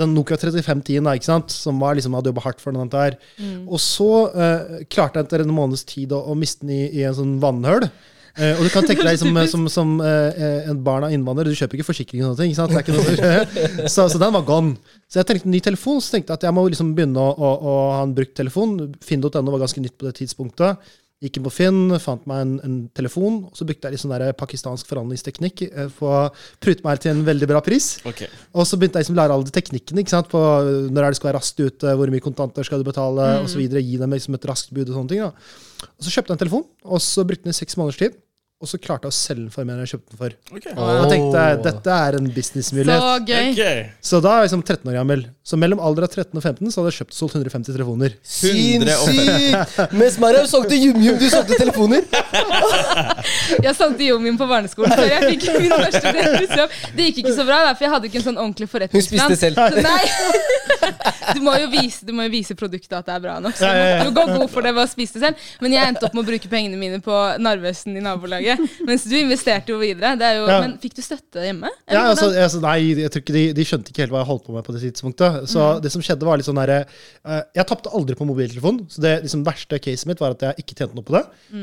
den 0.00 0.14
Nokia 0.14 0.38
3510, 0.38 1.02
da, 1.04 1.14
ikke 1.18 1.28
sant? 1.28 1.52
som 1.52 1.82
var 1.82 1.98
liksom, 1.98 2.16
hadde 2.16 2.32
jobba 2.32 2.46
hardt 2.46 2.62
for 2.62 2.72
den. 2.72 2.88
Der. 2.92 3.18
Og 3.66 3.80
så 3.82 4.10
uh, 4.30 4.80
klarte 4.86 5.18
jeg 5.18 5.26
etter 5.26 5.42
en 5.42 5.52
måneds 5.52 5.82
tid 5.88 6.14
å, 6.14 6.22
å 6.30 6.36
miste 6.38 6.62
den 6.62 6.76
i, 6.76 6.84
i 7.00 7.04
en 7.08 7.16
sånn 7.18 7.34
vannhull. 7.42 7.88
Eh, 8.36 8.54
og 8.54 8.62
du 8.66 8.70
kan 8.72 8.86
tenke 8.86 9.04
deg 9.06 9.18
som, 9.20 9.34
som, 9.50 9.66
som 9.72 9.96
eh, 10.04 10.70
en 10.70 10.80
barn 10.84 11.06
av 11.08 11.14
innvandrere, 11.14 11.50
du 11.50 11.58
kjøper 11.58 11.80
ikke 11.80 11.90
forsikring 11.90 12.22
og 12.24 12.38
sånne 12.38 12.46
ting. 12.46 12.54
ikke 12.54 12.94
ikke 13.16 13.88
så, 13.90 14.06
så 14.06 14.20
den 14.20 14.34
var 14.36 14.46
gone. 14.46 14.76
Så 15.10 15.20
jeg 15.20 15.30
tenkte 15.30 15.50
ny 15.50 15.60
telefon, 15.64 16.00
så 16.04 16.16
tenkte 16.16 16.34
jeg 16.34 16.40
at 16.40 16.48
jeg 16.48 16.56
må 16.56 16.66
liksom 16.68 16.94
begynne 16.96 17.20
å, 17.20 17.34
å, 17.34 17.52
å 17.58 17.76
ha 17.96 18.00
en 18.06 18.16
brukt 18.16 18.36
telefon. 18.38 18.78
Finn.no 19.04 19.46
var 19.50 19.64
ganske 19.64 19.82
nytt 19.82 19.98
på 19.98 20.08
det 20.08 20.18
tidspunktet. 20.20 20.90
Gikk 21.20 21.36
inn 21.36 21.44
på 21.44 21.50
Finn, 21.52 21.80
fant 22.00 22.22
meg 22.30 22.38
en, 22.46 22.52
en 22.64 22.76
telefon, 22.96 23.42
og 23.50 23.56
så 23.58 23.66
brukte 23.68 23.84
jeg 23.84 23.92
litt 23.92 24.00
sånn 24.00 24.14
der 24.14 24.30
pakistansk 24.40 24.88
forhandlingsteknikk 24.88 25.66
eh, 25.68 25.90
for 25.92 26.14
å 26.16 26.20
prute 26.64 26.80
meg 26.86 27.02
til 27.02 27.12
en 27.12 27.26
veldig 27.26 27.48
bra 27.50 27.60
pris. 27.64 27.98
Okay. 28.08 28.30
Og 28.56 28.64
så 28.64 28.78
begynte 28.80 28.96
jeg 28.96 29.04
liksom 29.04 29.18
å 29.18 29.20
lære 29.20 29.36
alle 29.36 29.48
de 29.50 29.52
teknikkene. 29.52 30.00
ikke 30.00 30.14
sant? 30.14 30.30
På 30.32 30.40
Når 30.64 31.02
er 31.02 31.12
det 31.12 31.18
skal 31.18 31.28
være 31.28 31.42
raskt 31.42 31.60
ute, 31.60 31.92
hvor 31.98 32.14
mye 32.14 32.24
kontanter 32.24 32.64
skal 32.64 32.80
du 32.80 32.88
betale, 32.88 33.26
og 33.42 33.50
osv. 33.50 33.66
Gi 33.68 34.00
dem 34.00 34.16
liksom 34.16 34.38
et 34.38 34.48
raskt 34.48 34.72
bud 34.72 34.86
og 34.86 34.96
sånne 34.96 35.12
ting. 35.12 35.26
da. 35.26 35.68
Og 35.86 36.04
så 36.06 36.10
kjøpte 36.14 36.32
jeg 36.32 36.36
en 36.38 36.42
telefon, 36.44 36.66
og 36.84 37.00
så 37.04 37.24
brukte 37.28 37.44
den 37.48 37.54
i 37.54 37.58
seks 37.60 37.76
måneders 37.80 38.00
tid. 38.00 38.18
Og 38.60 38.68
så 38.68 38.76
klarte 38.76 39.08
jeg 39.08 39.14
å 39.14 39.16
selge 39.16 39.40
den 39.46 39.52
for 39.54 39.64
mer 39.64 39.78
enn 39.78 39.86
jeg 39.86 39.94
kjøpte 39.94 40.10
den 40.12 40.18
for. 40.20 40.34
Ok. 40.52 40.66
Og 40.76 40.88
da 41.00 41.04
tenkte 41.08 41.44
jeg 41.46 41.60
dette 41.64 41.94
er 41.96 42.16
en 42.18 42.26
Så 42.28 42.34
businessmulighet. 42.36 43.06
gøy. 43.30 43.52
okay. 43.54 43.78
Så 44.04 44.20
da 44.20 44.34
er 44.34 44.42
jeg 44.42 44.50
liksom 44.50 44.64
13 44.66 44.90
år 44.92 44.98
gammel. 44.98 45.22
Så 45.50 45.56
mellom 45.58 45.80
alder 45.82 46.04
av 46.06 46.12
13 46.12 46.38
og 46.38 46.44
15 46.44 46.70
så 46.70 46.78
hadde 46.78 46.90
jeg 46.92 46.96
kjøpt 47.00 47.14
og 47.14 47.16
solgt 47.16 47.32
150 47.40 47.74
telefoner. 47.74 48.12
Sinnssykt! 48.22 49.80
Mens 49.98 50.18
Mario 50.22 50.44
solgte 50.46 50.78
jum-jum, 50.78 51.16
du 51.18 51.26
solgte 51.26 51.58
telefoner. 51.58 52.06
Jeg 53.66 53.74
solgte 53.74 54.06
Yomin 54.06 54.38
på 54.38 54.46
barneskolen 54.48 54.92
før 54.94 55.10
jeg 55.10 55.34
fikk 55.34 55.44
min 55.58 55.72
første 55.72 56.12
deltidsjobb. 56.14 56.76
Det 56.96 57.06
gikk 57.08 57.18
ikke 57.22 57.34
så 57.34 57.44
bra, 57.48 57.58
da, 57.66 57.72
for 57.74 57.86
jeg 57.86 57.92
hadde 57.92 58.08
ikke 58.08 58.18
en 58.20 58.24
sånn 58.24 58.38
ordentlig 58.40 58.68
Hun 58.70 59.04
spiste 59.04 59.36
selv. 59.40 59.58
Så 59.60 59.84
nei. 59.84 60.04
Du 61.34 61.40
må, 61.44 61.52
jo 61.60 61.68
vise, 61.70 62.04
du 62.06 62.12
må 62.16 62.24
jo 62.26 62.32
vise 62.32 62.54
produktet 62.58 62.94
at 62.96 63.06
det 63.06 63.14
er 63.14 63.22
bra 63.22 63.36
nok. 63.42 63.54
Så 63.58 63.68
ja. 63.68 64.00
du 64.02 64.10
går 64.14 64.32
god 64.32 64.50
for 64.50 64.66
det 64.66 64.72
ved 64.74 64.82
å 64.82 64.90
spise 64.90 65.18
det 65.18 65.22
selv. 65.22 65.44
Men 65.62 65.74
jeg 65.76 65.92
endte 65.92 66.06
opp 66.08 66.16
med 66.16 66.24
å 66.24 66.28
bruke 66.30 66.50
pengene 66.50 66.78
mine 66.80 66.98
på 67.04 67.16
Narvesen 67.42 67.98
i 67.98 68.02
nabolaget. 68.04 68.62
Mens 68.88 69.04
du 69.08 69.14
investerte 69.18 69.74
jo 69.74 69.78
videre. 69.82 70.16
Det 70.20 70.26
er 70.26 70.40
jo, 70.40 70.48
Ja. 70.50 70.58
Men 70.64 70.74
fikk 70.82 70.96
du 70.98 71.02
støtte 71.04 71.44
hjemme? 71.44 71.70
Ja, 71.90 72.08
altså, 72.10 72.30
altså, 72.32 72.62
nei, 72.64 72.78
jeg 72.98 73.12
tror 73.12 73.22
ikke 73.22 73.36
de, 73.36 73.44
de 73.56 73.66
skjønte 73.68 73.92
ikke 73.92 74.04
helt 74.04 74.14
hva 74.14 74.24
jeg 74.24 74.30
holdt 74.32 74.46
på 74.48 74.56
med 74.56 74.66
på 74.66 74.74
det 74.74 74.82
tidspunktet. 74.88 75.39
Så 75.46 75.60
Mm. 75.60 75.80
det 75.82 75.90
som 75.92 76.02
skjedde, 76.02 76.26
var 76.26 76.36
litt 76.40 76.46
sånn 76.46 76.58
derre 76.58 76.84
uh, 77.26 77.42
Jeg 77.54 77.66
tapte 77.66 77.90
aldri 77.94 78.14
på 78.18 78.26
mobiltelefon. 78.26 78.80
Så 78.90 79.00
det 79.00 79.22
liksom, 79.24 79.44
verste 79.44 79.78
caset 79.78 80.06
mitt 80.10 80.20
var 80.20 80.30
at 80.36 80.40
jeg 80.42 80.54
ikke 80.64 80.76
tjente 80.80 80.94
noe 80.98 81.04
på 81.06 81.14
det. 81.16 81.22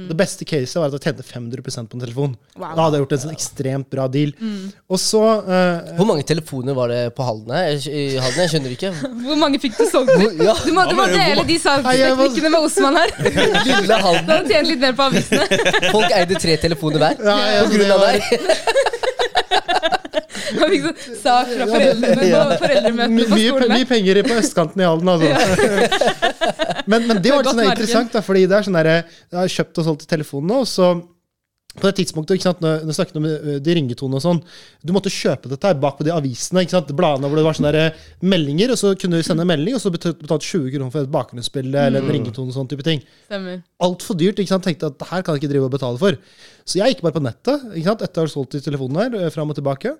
Det 0.09 0.17
beste 0.17 0.45
caset 0.45 0.75
var 0.79 0.87
at 0.87 0.97
jeg 0.97 1.05
tjente 1.13 1.23
500 1.27 1.61
på 1.63 1.73
en 1.95 2.01
telefon. 2.01 2.35
Mm. 2.37 2.61
Wow. 2.61 2.67
Mm. 2.71 2.75
Da 2.77 2.81
hadde 2.87 2.97
jeg 2.97 3.03
gjort 3.05 3.15
en 3.17 3.23
sånn 3.25 3.35
ekstremt 3.35 3.89
bra 3.89 4.07
deal. 4.07 4.31
Og 4.89 4.99
så 4.99 5.21
uh, 5.43 5.95
Hvor 5.97 6.07
mange 6.09 6.23
telefoner 6.27 6.73
var 6.77 6.87
det 6.93 7.01
på 7.17 7.23
Halden 7.27 7.51
her? 7.55 7.75
I 7.87 8.17
Halden? 8.17 8.41
jeg 8.45 8.49
skjønner 8.55 8.71
ikke. 8.77 8.91
Hvor 9.27 9.37
mange 9.41 9.59
fikk 9.59 9.77
du 9.77 9.85
solgt? 9.91 10.13
Hvor- 10.15 10.35
Ja, 10.47 10.53
Du 10.63 10.71
må, 10.73 10.83
du 10.89 10.95
må 10.95 11.05
mener 11.07 11.35
dele 11.35 11.43
de 11.47 11.57
salgsteknikkene 11.59 12.49
med 12.53 12.61
Osman 12.67 12.95
her. 12.95 13.09
Lille 13.67 13.85
Du 13.87 13.93
Halden. 13.93 14.29
hadde 14.29 14.47
tjent 14.53 14.67
litt 14.71 14.79
mer 14.83 14.93
på 14.97 15.07
avisene. 15.09 15.91
Folk 15.91 16.11
eide 16.15 16.39
tre 16.39 16.57
telefoner 16.61 16.97
hver. 17.03 17.23
ja, 17.25 17.37
ja, 17.57 17.63
På 17.67 17.73
grunn 17.75 17.91
av 17.91 18.05
deg. 18.07 18.21
Han 20.59 20.71
fikk 20.73 20.87
sånn 20.87 21.19
sak 21.23 21.51
fra 21.51 21.67
foreldrene 21.73 22.13
på 22.13 22.23
My, 22.27 22.55
foreldremøtene 22.63 23.27
på 23.27 23.41
skolen. 23.41 23.75
mye 23.75 23.89
penger 23.91 24.21
på 24.27 24.39
østkanten 24.41 24.83
i 24.83 24.87
Halden, 24.87 25.13
altså. 25.13 25.29
men, 26.91 27.05
men 27.09 27.21
det 27.21 27.33
var 27.33 27.43
litt 27.43 27.53
sånn 27.53 27.67
interessant, 27.67 28.15
da, 28.15 28.23
fordi 28.25 28.47
det 28.47 28.57
er 28.57 28.67
sånn 28.67 28.79
derre 28.79 28.97
Jeg 29.03 29.39
har 29.39 29.53
kjøpt 29.59 29.83
og 29.83 29.87
solgt 29.91 30.09
telefonene, 30.09 30.63
og 30.63 30.69
så 30.69 30.95
på 31.77 31.85
det 31.85 31.97
tidspunktet, 31.99 32.37
ikke 32.37 32.47
sant, 32.47 32.61
når, 32.63 32.79
jeg 32.89 32.97
snakket 32.97 33.19
om 33.19 33.27
uh, 33.27 33.49
de 33.61 33.75
ringetonene 33.77 34.17
og 34.17 34.23
sånn 34.23 34.39
Du 34.81 34.93
måtte 34.95 35.11
kjøpe 35.13 35.51
dette 35.51 35.69
her 35.69 35.77
bak 35.81 35.99
på 35.99 36.07
de 36.07 36.13
avisene, 36.13 36.63
ikke 36.65 36.73
sant, 36.73 36.93
bladene 36.97 37.29
hvor 37.29 37.39
det 37.39 37.45
var 37.45 37.57
sånne 37.57 37.73
der, 37.75 38.07
meldinger, 38.25 38.73
og 38.73 38.81
så 38.81 38.93
kunne 38.99 39.19
du 39.19 39.25
sende 39.25 39.45
en 39.45 39.51
melding, 39.51 39.77
og 39.77 39.83
så 39.83 39.91
betalte 39.93 40.23
betalt 40.23 40.47
20 40.47 40.73
kroner 40.73 40.93
for 40.93 41.05
et 41.05 41.13
bakgrunnsbilde 41.13 41.85
eller 41.89 42.01
en 42.01 42.13
ringetone 42.17 42.53
og 42.53 42.57
sånn 42.57 42.71
type 42.71 42.85
ting. 42.87 43.03
Altfor 43.83 44.17
dyrt. 44.17 44.41
ikke 44.41 44.55
sant, 44.55 44.65
Tenkte 44.67 44.89
at 44.89 44.97
det 44.99 45.09
her 45.11 45.23
kan 45.23 45.37
jeg 45.37 45.43
ikke 45.43 45.51
drive 45.53 45.69
og 45.69 45.75
betale 45.75 46.01
for. 46.01 46.17
Så 46.67 46.81
jeg 46.81 46.95
gikk 46.95 47.05
bare 47.05 47.15
på 47.19 47.23
nettet 47.23 47.67
ikke 47.69 47.91
sant, 47.91 48.05
etter 48.07 48.23
å 48.23 48.27
ha 48.27 48.33
solgt 48.33 48.57
de 48.57 48.63
telefonene 48.65 49.05
her, 49.05 49.27
uh, 49.27 49.33
fram 49.33 49.53
og 49.53 49.59
tilbake, 49.59 49.93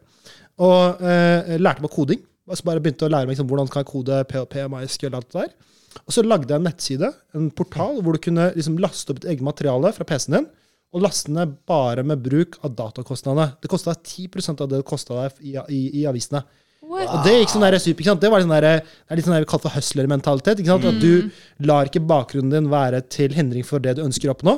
og 0.64 1.02
eh, 1.06 1.56
lærte 1.62 1.84
meg 1.84 1.94
koding. 1.94 2.22
Altså 2.48 2.68
bare 2.68 2.82
begynte 2.84 3.08
å 3.08 3.12
lære 3.12 3.28
meg 3.28 3.36
liksom, 3.36 3.50
hvordan 3.50 3.72
kan 3.72 3.84
jeg 3.84 3.90
kode 3.90 4.22
PHP, 4.30 4.62
MySQL 4.72 5.12
og 5.12 5.20
alt 5.20 5.34
det 5.34 5.42
der. 5.42 5.74
Og 6.06 6.14
så 6.14 6.24
lagde 6.24 6.54
jeg 6.54 6.62
en 6.62 6.68
nettside, 6.68 7.10
en 7.36 7.50
portal, 7.58 8.00
hvor 8.04 8.16
du 8.16 8.22
kunne 8.24 8.52
liksom 8.56 8.78
laste 8.82 9.12
opp 9.12 9.24
et 9.24 9.32
eget 9.34 9.44
materiale 9.46 9.92
fra 9.96 10.06
PC-en 10.08 10.38
din, 10.38 10.48
og 10.96 11.04
laste 11.04 11.34
ned 11.34 11.58
bare 11.68 12.06
med 12.08 12.22
bruk 12.24 12.56
av 12.64 12.78
datakostnadene. 12.78 13.50
Det 13.62 13.72
kosta 13.72 13.96
10% 13.98 14.64
av 14.64 14.70
det 14.72 14.80
det 14.80 14.88
kosta 14.88 15.18
deg 15.18 15.42
i, 15.44 15.58
i, 15.74 15.82
i 16.02 16.06
avisene. 16.10 16.46
What? 16.88 17.10
Og 17.12 17.26
det 17.26 17.34
gikk 17.34 17.52
sånn 17.52 17.66
der 17.66 17.76
super, 17.82 18.00
ikke 18.00 18.12
sant? 18.14 18.24
Det 18.24 18.32
var 18.32 18.44
sånn 18.46 18.54
der, 18.54 18.68
det 18.68 19.12
er 19.12 19.20
litt 19.20 19.28
sånn 19.28 19.36
der 19.36 19.44
vi 19.44 19.50
kaller 19.52 19.66
for 19.66 19.76
hustler-mentalitet. 19.76 20.62
ikke 20.62 20.72
sant? 20.72 20.88
At 20.88 21.02
du 21.04 21.68
lar 21.68 21.90
ikke 21.90 22.06
bakgrunnen 22.08 22.54
din 22.54 22.70
være 22.72 23.02
til 23.12 23.36
hindring 23.36 23.66
for 23.68 23.84
det 23.84 23.98
du 23.98 24.06
ønsker 24.06 24.32
å 24.32 24.38
oppnå. 24.38 24.56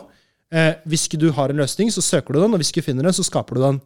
Eh, 0.50 0.76
hvis 0.90 1.08
ikke 1.08 1.22
du 1.22 1.28
har 1.34 1.50
en 1.50 1.62
løsning, 1.62 1.90
så 1.94 2.04
søker 2.06 2.36
du 2.36 2.44
den, 2.44 2.54
og 2.54 2.62
hvis 2.62 2.70
ikke 2.74 2.84
du 2.84 2.90
finner 2.92 3.10
den, 3.10 3.16
så 3.18 3.26
skaper 3.26 3.58
du 3.58 3.64
den. 3.66 3.82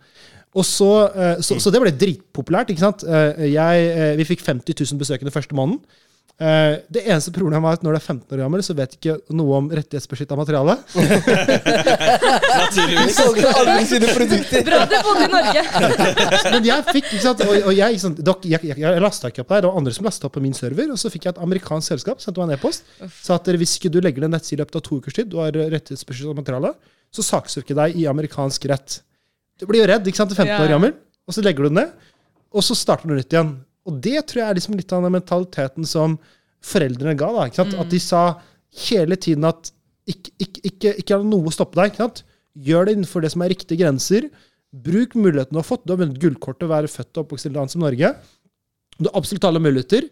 Og 0.54 0.66
så, 0.68 0.90
eh, 1.18 1.36
så, 1.42 1.58
så 1.62 1.72
det 1.74 1.82
ble 1.82 1.92
dritpopulært. 1.98 2.70
ikke 2.74 2.84
sant? 2.86 3.04
Eh, 3.08 3.48
jeg, 3.56 3.86
eh, 3.94 4.16
vi 4.20 4.28
fikk 4.34 4.44
50 4.46 4.76
000 4.86 5.00
besøkende 5.02 5.34
første 5.34 5.56
måneden. 5.58 5.82
Eh, 6.42 6.80
det 6.90 7.04
eneste 7.06 7.30
problemet 7.34 7.62
var 7.62 7.76
at 7.78 7.84
når 7.86 7.94
du 7.94 7.98
er 8.00 8.06
15 8.10 8.34
år 8.36 8.40
gammel, 8.42 8.64
så 8.66 8.74
vet 8.78 8.94
du 8.94 8.98
ikke 8.98 9.16
noe 9.38 9.58
om 9.60 9.68
rettighetsbeskytta 9.70 10.38
materiale. 10.38 10.76
Naturligvis. 11.94 13.16
Solgte 13.18 13.52
alle 13.54 13.76
sine 13.90 14.10
produkter. 14.10 14.66
Bra 14.68 14.80
du 14.90 14.96
bodde 15.06 15.28
i 15.28 15.30
Norge. 15.34 15.64
Men 16.56 16.68
jeg 16.68 16.86
fikk, 16.90 17.10
ikke 17.12 17.24
sant, 17.28 17.44
og, 17.46 17.54
og 17.70 17.74
jeg, 17.78 17.96
ikke 17.98 18.04
sant, 18.08 18.22
dere- 18.26 18.50
jeg, 18.56 18.66
jeg, 18.72 18.82
jeg 18.84 19.04
lasta 19.06 19.30
ikke 19.34 19.46
opp 19.46 19.54
der, 19.54 19.64
det 19.66 19.72
var 19.72 19.80
andre 19.84 19.96
som 19.96 20.10
lasta 20.10 20.30
opp 20.30 20.36
på 20.38 20.44
min 20.44 20.58
server. 20.58 20.90
Og 20.96 21.00
så 21.02 21.12
fikk 21.14 21.30
jeg 21.30 21.36
et 21.38 21.44
amerikansk 21.46 21.94
selskap 21.94 22.22
sendte 22.24 22.42
meg 22.42 22.54
en 22.54 22.58
e-post. 22.58 22.86
Sa 23.22 23.38
at 23.40 23.50
hvis 23.62 23.78
ikke 23.80 23.94
du 23.94 24.00
legger 24.04 24.26
ned 24.26 24.34
nettside 24.38 24.58
i 24.60 24.64
løpet 24.64 24.80
av 24.82 24.86
to 24.90 25.00
ukers 25.02 25.18
tid, 25.20 25.30
du 25.34 25.40
har 25.42 25.54
rettighetsbeskytta 25.54 26.38
materiale, 26.42 26.74
så 27.14 27.26
saksøker 27.30 27.74
jeg 27.76 27.80
deg 27.82 28.02
i 28.04 28.08
amerikansk 28.10 28.66
rett. 28.74 29.00
Du 29.64 29.68
blir 29.70 29.80
jo 29.84 29.90
redd, 29.90 30.08
ikke 30.10 30.20
sant, 30.20 30.34
er 30.36 30.42
15 30.44 30.52
Ja. 30.52 30.62
år 30.66 30.74
gammel, 30.76 30.94
og 31.28 31.36
så 31.38 31.44
legger 31.46 31.64
du 31.64 31.70
den 31.72 31.80
ned, 31.80 31.92
og 32.54 32.66
så 32.68 32.76
starter 32.76 33.08
du 33.08 33.16
nytt 33.16 33.32
igjen. 33.32 33.54
Og 33.88 34.00
det 34.04 34.20
tror 34.28 34.42
jeg 34.44 34.50
er 34.52 34.58
liksom 34.60 34.76
litt 34.80 34.92
av 34.96 35.04
den 35.06 35.16
mentaliteten 35.16 35.88
som 35.88 36.18
foreldrene 36.64 37.16
ga. 37.20 37.30
da, 37.36 37.46
ikke 37.48 37.62
sant? 37.64 37.74
At 37.80 37.90
de 37.92 38.00
sa 38.04 38.24
hele 38.90 39.16
tiden 39.20 39.48
at 39.48 39.72
ikke, 40.08 40.32
ikke, 40.44 40.62
ikke, 40.68 40.92
ikke 41.00 41.18
la 41.20 41.24
noe 41.24 41.52
stoppe 41.56 41.80
deg. 41.80 41.92
ikke 41.94 42.04
sant? 42.04 42.24
Gjør 42.60 42.86
det 42.86 42.96
innenfor 42.98 43.24
det 43.24 43.32
som 43.34 43.42
er 43.46 43.52
riktige 43.54 43.80
grenser. 43.82 44.28
Bruk 44.74 45.16
muligheten 45.16 45.54
du 45.56 45.60
har 45.62 45.68
fått. 45.68 45.86
Du 45.86 45.94
har 45.94 46.00
vunnet 46.04 46.20
gullkortet 46.22 46.68
å 46.68 46.72
være 46.72 46.92
født 46.92 47.18
og 47.18 47.24
oppvokst 47.26 47.48
i 47.48 47.50
et 47.52 47.56
land 47.56 47.72
som 47.72 47.82
Norge. 47.86 48.14
Du 49.00 49.08
har 49.10 49.16
absolutt 49.20 49.48
alle 49.48 49.62
muligheter. 49.64 50.10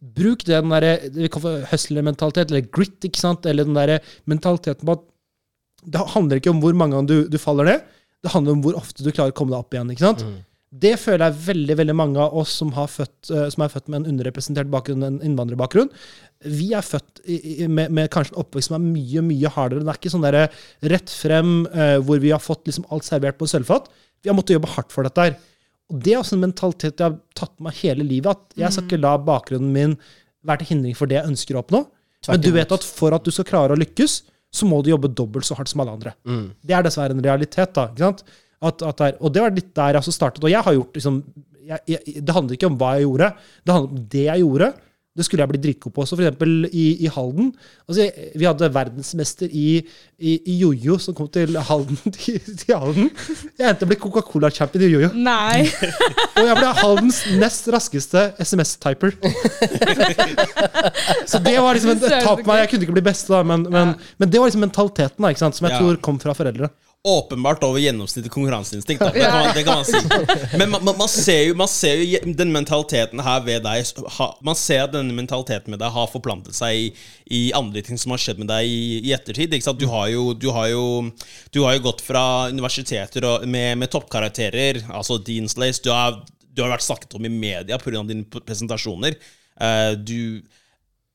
Bruk 0.00 0.44
den 0.48 0.68
der, 0.74 0.86
vi 1.12 1.28
kaller 1.32 1.64
hustler-mentalitet, 1.70 2.50
eller 2.52 2.64
grit, 2.72 2.98
ikke 3.08 3.20
sant? 3.20 3.46
eller 3.46 3.64
den 3.68 3.76
der 3.78 4.00
mentaliteten 4.28 4.84
på 4.88 4.96
at 4.98 5.04
det 5.84 6.00
handler 6.14 6.40
ikke 6.40 6.50
om 6.52 6.60
hvor 6.64 6.72
mange 6.76 6.96
ganger 6.96 7.08
du, 7.08 7.28
du 7.28 7.38
faller 7.40 7.64
ned, 7.68 7.82
det 8.24 8.32
handler 8.32 8.56
om 8.56 8.64
hvor 8.64 8.76
ofte 8.80 9.04
du 9.04 9.12
klarer 9.12 9.34
å 9.34 9.36
komme 9.36 9.52
deg 9.52 9.60
opp 9.60 9.76
igjen. 9.76 9.92
ikke 9.92 10.06
sant? 10.06 10.24
Det 10.74 10.96
føler 10.98 11.28
jeg 11.28 11.42
veldig 11.44 11.74
veldig 11.78 11.94
mange 11.94 12.18
av 12.18 12.32
oss 12.40 12.56
som, 12.58 12.72
har 12.74 12.88
født, 12.90 13.30
eh, 13.30 13.46
som 13.52 13.62
er 13.62 13.70
født 13.70 13.90
med 13.92 14.00
en 14.00 14.14
underrepresentert 14.14 14.70
bakgrunn, 14.72 15.04
en 15.06 15.20
innvandrerbakgrunn, 15.22 15.92
vi 16.44 16.72
er 16.76 16.84
født 16.84 17.22
i, 17.30 17.66
med, 17.70 17.92
med 17.94 18.10
kanskje 18.12 18.34
en 18.34 18.40
oppvekst 18.42 18.70
som 18.70 18.76
er 18.76 18.84
mye 18.84 19.22
mye 19.24 19.52
hardere. 19.54 19.84
Det 19.84 19.92
er 19.92 20.00
ikke 20.00 20.12
sånn 20.12 20.26
der 20.26 20.38
rett 20.92 21.12
frem 21.14 21.54
eh, 21.70 21.96
hvor 22.04 22.20
vi 22.20 22.32
har 22.34 22.42
fått 22.42 22.66
liksom 22.68 22.88
alt 22.92 23.06
servert 23.06 23.38
på 23.40 23.48
sølvfat. 23.48 23.88
Vi 24.24 24.32
har 24.32 24.36
måttet 24.36 24.58
jobbe 24.58 24.72
hardt 24.74 24.92
for 24.92 25.06
dette. 25.06 25.28
her. 25.28 25.38
Og 25.92 26.02
Det 26.04 26.12
er 26.12 26.20
også 26.20 26.36
en 26.36 26.44
mentalitet 26.44 27.00
jeg 27.00 27.06
har 27.06 27.16
tatt 27.38 27.54
med 27.58 27.70
meg 27.70 27.80
hele 27.80 28.04
livet. 28.08 28.34
At 28.34 28.60
jeg 28.60 28.74
skal 28.74 28.86
ikke 28.88 29.00
la 29.00 29.14
bakgrunnen 29.20 29.72
min 29.72 29.96
være 30.44 30.64
til 30.64 30.74
hindring 30.74 30.98
for 30.98 31.08
det 31.08 31.20
jeg 31.20 31.30
ønsker 31.30 31.56
å 31.56 31.64
oppnå. 31.64 31.84
Men 32.28 32.40
du 32.44 32.50
vet 32.56 32.72
at 32.72 32.84
for 32.84 33.14
at 33.16 33.24
du 33.24 33.32
skal 33.32 33.48
klare 33.48 33.76
å 33.76 33.80
lykkes, 33.80 34.22
så 34.54 34.68
må 34.70 34.78
du 34.84 34.92
jobbe 34.92 35.10
dobbelt 35.18 35.46
så 35.48 35.56
hardt 35.58 35.72
som 35.72 35.82
alle 35.82 35.96
andre. 35.96 36.12
Det 36.62 36.76
er 36.76 36.86
dessverre 36.86 37.16
en 37.16 37.24
realitet. 37.24 37.74
da, 37.74 37.88
ikke 37.90 38.06
sant? 38.06 38.24
At, 38.64 38.82
at 38.86 39.00
det 39.00 39.06
er, 39.10 39.16
og 39.20 39.32
det 39.34 39.42
var 39.42 39.54
litt 39.56 39.72
der 39.76 39.96
jeg 39.96 40.04
også 40.04 40.14
startet. 40.14 40.44
Og 40.46 40.52
jeg 40.52 40.62
har 40.64 40.76
gjort 40.76 40.94
liksom, 40.96 41.18
jeg, 41.66 41.80
jeg, 41.90 42.20
Det 42.24 42.36
handler 42.36 42.56
ikke 42.56 42.70
om 42.70 42.78
hva 42.80 42.92
jeg 42.96 43.08
gjorde, 43.08 43.30
det 43.64 43.74
handler 43.74 43.90
om 43.98 44.04
det 44.14 44.24
jeg 44.28 44.44
gjorde. 44.44 44.68
Det 45.14 45.22
skulle 45.22 45.44
jeg 45.44 45.50
bli 45.52 45.60
dritgod 45.62 45.92
på. 45.94 46.02
For 46.10 46.18
eksempel 46.18 46.66
i, 46.74 46.84
i 47.06 47.10
Halden. 47.14 47.52
Altså, 47.86 48.08
vi 48.34 48.48
hadde 48.48 48.70
verdensmester 48.74 49.46
i, 49.46 49.78
i, 50.18 50.32
i 50.50 50.56
jojo 50.58 50.96
som 50.98 51.14
kom 51.14 51.28
til 51.30 51.54
Halden. 51.54 52.00
Til, 52.16 52.40
til 52.42 52.74
Halden. 52.74 53.12
Jeg 53.54 53.68
endte 53.68 53.86
å 53.86 53.90
bli 53.92 53.98
Coca-Cola-champion 54.02 54.82
i 54.82 54.90
jojo. 54.90 55.12
Nei. 55.14 55.68
Og 56.40 56.48
jeg 56.48 56.58
ble 56.58 56.72
Haldens 56.80 57.20
nest 57.38 57.70
raskeste 57.70 58.24
SMS-typer. 58.42 59.14
Så 61.30 61.38
det 61.46 61.54
var 61.62 61.78
liksom 61.78 61.94
en 61.94 62.02
tap 62.02 62.42
meg. 62.42 62.64
Jeg 62.64 62.72
kunne 62.72 62.88
ikke 62.88 62.98
bli 62.98 63.06
best, 63.06 63.30
da, 63.30 63.44
men, 63.46 63.68
men, 63.70 63.94
men 64.18 64.34
det 64.34 64.42
var 64.42 64.50
liksom 64.50 64.66
mentaliteten 64.66 65.22
da, 65.22 65.30
ikke 65.30 65.44
sant? 65.46 65.60
som 65.60 65.70
jeg 65.70 65.78
tror 65.78 66.02
kom 66.02 66.18
fra 66.22 66.34
foreldre. 66.34 66.72
Åpenbart 67.06 67.64
over 67.64 67.80
gjennomsnittet 67.80 68.32
konkurranseinstinkt. 68.32 69.02
Det, 69.14 69.20
kan 69.20 69.38
man, 69.38 69.54
det 69.54 69.64
kan 69.64 69.74
man 69.74 69.84
si. 69.84 69.98
Men 70.58 70.70
man, 70.70 70.84
man, 70.84 71.08
ser 71.08 71.42
jo, 71.42 71.54
man 71.54 71.68
ser 71.68 72.00
jo 72.00 72.20
den 72.32 72.52
mentaliteten 72.52 73.20
her 73.20 73.42
ved 73.44 73.60
deg 73.66 73.90
ha, 74.16 74.28
Man 74.40 74.56
ser 74.56 74.86
at 74.86 74.94
denne 74.94 75.12
mentaliteten 75.12 75.74
med 75.74 75.82
deg 75.82 75.92
har 75.92 76.08
forplantet 76.08 76.56
seg 76.56 76.78
i, 76.80 76.86
i 77.28 77.42
andre 77.52 77.82
ting 77.84 78.00
som 78.00 78.14
har 78.14 78.22
skjedd 78.22 78.40
med 78.40 78.48
deg 78.48 78.70
i, 78.72 79.02
i 79.04 79.12
ettertid. 79.12 79.52
Du, 79.52 79.84
har 79.92 80.08
jo, 80.14 80.30
du, 80.32 80.48
har 80.56 80.70
jo, 80.72 80.86
du 81.52 81.60
har 81.66 81.76
jo 81.76 81.84
gått 81.90 82.00
fra 82.06 82.24
universiteter 82.48 83.28
med, 83.44 83.82
med 83.82 83.92
toppkarakterer, 83.92 84.80
altså 84.88 85.20
Dean's 85.20 85.58
Lace. 85.60 85.84
Du 85.84 85.92
har, 85.92 86.22
du 86.24 86.64
har 86.64 86.72
vært 86.72 86.86
snakket 86.88 87.18
om 87.20 87.28
i 87.28 87.32
media 87.32 87.76
pga. 87.82 88.00
dine 88.00 88.24
presentasjoner. 88.40 89.20
Eh, 89.60 89.92
du 90.00 90.40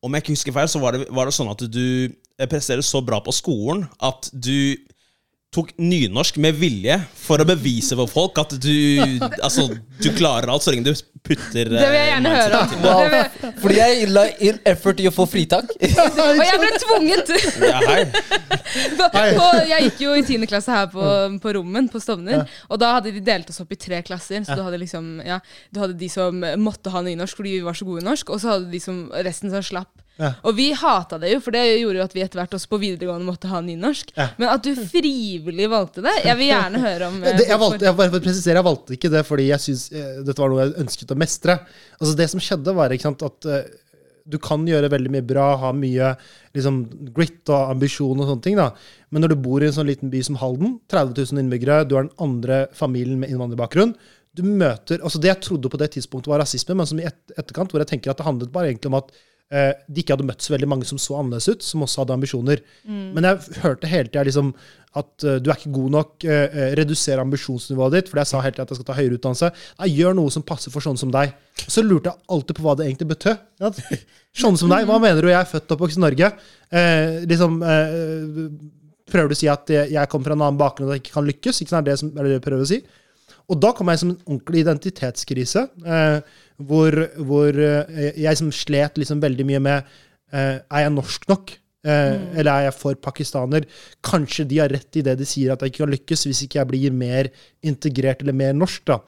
om 0.06 0.14
jeg 0.14 0.24
ikke 0.24 0.38
husker 0.38 0.56
feil, 0.56 0.70
så 0.72 0.80
var 0.86 0.96
det, 0.96 1.10
var 1.10 1.28
det 1.28 1.36
sånn 1.36 1.50
at 1.52 1.66
du 1.66 1.84
eh, 2.06 2.48
presterer 2.48 2.86
så 2.86 3.02
bra 3.04 3.20
på 3.26 3.34
skolen 3.36 3.88
at 4.06 4.30
du 4.32 4.78
tok 5.54 5.72
nynorsk 5.82 6.38
med 6.42 6.58
vilje 6.62 6.96
for 7.18 7.42
å 7.42 7.48
bevise 7.50 7.98
for 7.98 8.10
folk 8.12 8.38
at 8.42 8.54
du 8.62 8.70
Altså, 9.42 9.66
du 9.98 10.10
klarer 10.18 10.52
alt 10.54 10.66
så 10.66 10.74
lenge 10.74 10.86
du 10.86 10.94
putter 11.24 11.70
Det 11.72 11.84
vil 11.84 11.98
jeg 11.98 12.10
gjerne 12.10 12.34
høre 12.36 12.62
om. 12.62 13.00
Vil, 13.14 13.54
Fordi 13.62 13.78
jeg 13.80 14.10
la 14.14 14.26
inn 14.50 14.60
effort 14.72 15.02
i 15.04 15.08
å 15.10 15.14
få 15.14 15.26
fritak. 15.30 15.72
og 16.26 16.42
jeg 16.44 16.62
ble 16.64 16.72
tvunget! 16.86 17.34
Ja, 17.64 17.80
hei. 17.86 18.02
på, 18.98 19.10
på, 19.14 19.48
jeg 19.72 19.88
gikk 19.88 20.04
jo 20.06 20.18
i 20.18 20.26
10. 20.26 20.48
klasse 20.50 20.76
her 20.76 20.90
på, 20.94 21.06
på 21.44 21.56
Rommen 21.60 21.90
på 21.92 22.02
Stovner. 22.04 22.46
Og 22.70 22.82
da 22.82 22.96
hadde 22.98 23.14
de 23.16 23.24
delt 23.24 23.50
oss 23.52 23.62
opp 23.64 23.74
i 23.76 23.80
tre 23.80 24.02
klasser. 24.06 24.44
Så 24.48 24.58
du 24.58 24.66
hadde 24.66 24.82
liksom 24.82 25.18
Ja, 25.26 25.40
du 25.74 25.82
hadde 25.84 25.98
de 26.00 26.12
som 26.12 26.44
måtte 26.62 26.94
ha 26.94 27.04
nynorsk 27.06 27.40
fordi 27.40 27.58
vi 27.60 27.66
var 27.66 27.78
så 27.78 27.88
gode 27.88 28.04
i 28.04 28.08
norsk, 28.08 28.32
og 28.34 28.42
så 28.42 28.56
hadde 28.56 28.72
de 28.72 28.82
som 28.84 29.08
resten 29.26 29.52
som 29.54 29.64
slapp. 29.64 29.92
Ja. 30.20 30.34
Og 30.44 30.56
vi 30.58 30.68
hata 30.76 31.16
det 31.22 31.32
jo, 31.32 31.40
for 31.44 31.56
det 31.56 31.62
gjorde 31.80 32.02
jo 32.02 32.04
at 32.04 32.14
vi 32.16 32.24
etter 32.26 32.42
hvert 32.42 32.56
også 32.58 32.68
på 32.74 32.80
videregående 32.82 33.24
måtte 33.24 33.48
ha 33.48 33.62
nynorsk. 33.64 34.12
Ja. 34.18 34.28
Men 34.40 34.52
at 34.52 34.66
du 34.66 34.74
frivillig 34.76 35.70
valgte 35.72 36.04
det, 36.04 36.12
jeg 36.26 36.36
vil 36.42 36.50
gjerne 36.50 36.82
høre 36.84 37.08
om 37.08 37.22
eh, 37.24 37.38
Det, 37.40 37.46
jeg, 37.48 37.60
valgte, 37.62 37.88
jeg, 37.88 37.98
bare 38.02 38.22
presisere, 38.26 38.58
jeg 38.60 38.68
valgte 38.68 38.98
ikke 38.98 39.12
det 39.14 39.24
fordi 39.28 39.48
jeg 39.48 39.64
synes 39.64 39.86
eh, 39.96 40.18
dette 40.28 40.44
var 40.44 40.52
noe 40.52 40.66
jeg 40.66 40.76
ønsket 40.84 41.09
å 41.16 41.20
mestre. 41.20 41.60
Altså 42.00 42.16
Det 42.18 42.28
som 42.32 42.44
skjedde, 42.44 42.76
var 42.78 42.96
sant, 43.02 43.24
at 43.26 43.50
uh, 43.50 43.64
du 44.30 44.38
kan 44.42 44.66
gjøre 44.68 44.92
veldig 44.94 45.12
mye 45.16 45.26
bra, 45.26 45.48
ha 45.58 45.72
mye 45.74 46.12
liksom, 46.54 46.84
grit 47.16 47.50
og 47.50 47.74
ambisjon 47.74 48.20
og 48.20 48.30
sånne 48.30 48.46
ting. 48.46 48.60
da. 48.60 48.70
Men 49.10 49.26
når 49.26 49.34
du 49.34 49.42
bor 49.42 49.64
i 49.64 49.70
en 49.70 49.76
sånn 49.76 49.90
liten 49.90 50.12
by 50.14 50.22
som 50.28 50.38
Halden, 50.42 50.78
30 50.92 51.34
000 51.34 51.44
innbyggere, 51.44 51.88
du 51.90 51.98
er 51.98 52.06
den 52.06 52.16
andre 52.22 52.68
familien 52.78 53.22
med 53.24 53.34
innvandrerbakgrunn 53.34 53.96
du 54.38 54.44
møter, 54.46 55.02
altså 55.02 55.20
Det 55.22 55.32
jeg 55.32 55.42
trodde 55.46 55.72
på 55.72 55.80
det 55.82 55.92
tidspunktet 55.96 56.30
var 56.32 56.42
rasisme, 56.44 56.76
men 56.78 56.88
som 56.88 57.00
i 57.02 57.08
et, 57.10 57.18
etterkant, 57.38 57.72
hvor 57.72 57.82
jeg 57.82 57.92
tenker 57.92 58.12
at 58.12 58.20
det 58.20 58.28
handlet 58.28 58.54
bare 58.54 58.72
egentlig 58.72 58.92
om 58.92 59.00
at 59.00 59.12
eh, 59.54 59.72
de 59.88 60.04
ikke 60.04 60.16
hadde 60.16 60.28
møtt 60.28 60.46
så 60.46 60.54
veldig 60.54 60.70
mange 60.70 60.88
som 60.90 61.00
så 61.02 61.18
annerledes 61.20 61.50
ut, 61.50 61.66
som 61.66 61.86
også 61.86 62.04
hadde 62.04 62.16
ambisjoner. 62.18 62.62
Men 62.86 63.28
jeg 63.28 63.62
hørte 63.64 63.90
hele 63.92 64.12
tida 64.12 64.26
liksom 64.28 64.54
at 64.98 65.26
uh, 65.28 65.36
du 65.38 65.52
er 65.52 65.60
ikke 65.60 65.70
god 65.76 65.92
nok, 65.94 66.14
uh, 66.26 66.62
reduser 66.80 67.20
ambisjonsnivået 67.22 67.94
ditt, 67.94 68.08
fordi 68.10 68.24
jeg 68.24 68.30
sa 68.32 68.40
hele 68.42 68.56
tida 68.56 68.64
at 68.66 68.72
jeg 68.74 68.80
skal 68.80 68.88
ta 68.88 68.96
høyere 68.98 69.20
utdannelse. 69.20 69.50
Nei, 69.82 69.90
gjør 69.94 70.16
noe 70.18 70.34
som 70.34 70.46
passer 70.46 70.74
for 70.74 70.86
sånne 70.86 71.02
som 71.02 71.12
deg. 71.14 71.36
Så 71.62 71.84
lurte 71.86 72.10
jeg 72.10 72.26
alltid 72.34 72.58
på 72.58 72.66
hva 72.66 72.74
det 72.80 72.88
egentlig 72.88 73.12
betød. 73.12 73.44
Ja, 73.62 73.70
Sånne 74.42 74.62
som 74.62 74.74
deg, 74.74 74.88
hva 74.90 74.98
mener 75.02 75.22
du? 75.22 75.30
Jeg 75.30 75.40
er 75.42 75.50
født 75.50 75.70
og 75.70 75.76
oppvokst 75.78 76.00
i 76.00 76.02
Norge. 76.02 76.28
Eh, 76.70 77.16
liksom, 77.30 77.56
prøver 79.10 79.32
du 79.32 79.34
å 79.34 79.38
si 79.40 79.50
at 79.50 79.72
jeg 79.74 80.10
kommer 80.12 80.30
fra 80.30 80.38
en 80.38 80.44
annen 80.46 80.60
bakgrunn 80.60 80.90
og 80.90 80.94
jeg 80.96 81.02
ikke 81.04 81.16
kan 81.16 81.30
lykkes? 81.30 81.62
Ikke 81.62 81.74
sant? 81.74 81.86
Er 81.86 81.94
det 81.94 82.02
som, 82.02 82.12
er 82.14 82.26
det 82.26 82.36
jeg 82.36 82.42
du 82.44 82.46
prøver 82.46 82.66
å 82.66 82.70
si? 82.70 82.78
Og 83.50 83.58
da 83.58 83.72
kom 83.74 83.90
jeg 83.90 84.02
som 84.02 84.12
en 84.12 84.20
ordentlig 84.28 84.64
identitetskrise, 84.64 85.66
eh, 85.86 86.38
hvor, 86.60 86.96
hvor 87.24 87.56
eh, 87.56 88.12
jeg 88.20 88.40
som 88.40 88.52
slet 88.52 89.00
liksom 89.00 89.22
veldig 89.24 89.46
mye 89.48 89.64
med 89.64 89.90
eh, 90.34 90.60
Er 90.60 90.86
jeg 90.86 90.94
norsk 90.96 91.28
nok? 91.32 91.54
Eh, 91.88 92.16
Eller 92.40 92.52
er 92.52 92.66
jeg 92.68 92.76
for 92.76 93.00
pakistaner? 93.00 93.68
Kanskje 94.04 94.48
de 94.50 94.60
har 94.60 94.72
rett 94.74 95.00
i 95.00 95.06
det 95.06 95.16
de 95.20 95.28
sier, 95.28 95.54
at 95.54 95.64
jeg 95.64 95.74
ikke 95.74 95.86
kan 95.86 95.94
lykkes 95.96 96.26
hvis 96.28 96.44
ikke 96.46 96.60
jeg 96.60 96.72
blir 96.74 96.96
mer 96.96 97.32
integrert 97.64 98.26
eller 98.26 98.36
mer 98.36 98.58
norsk. 98.58 98.84
da. 98.92 99.00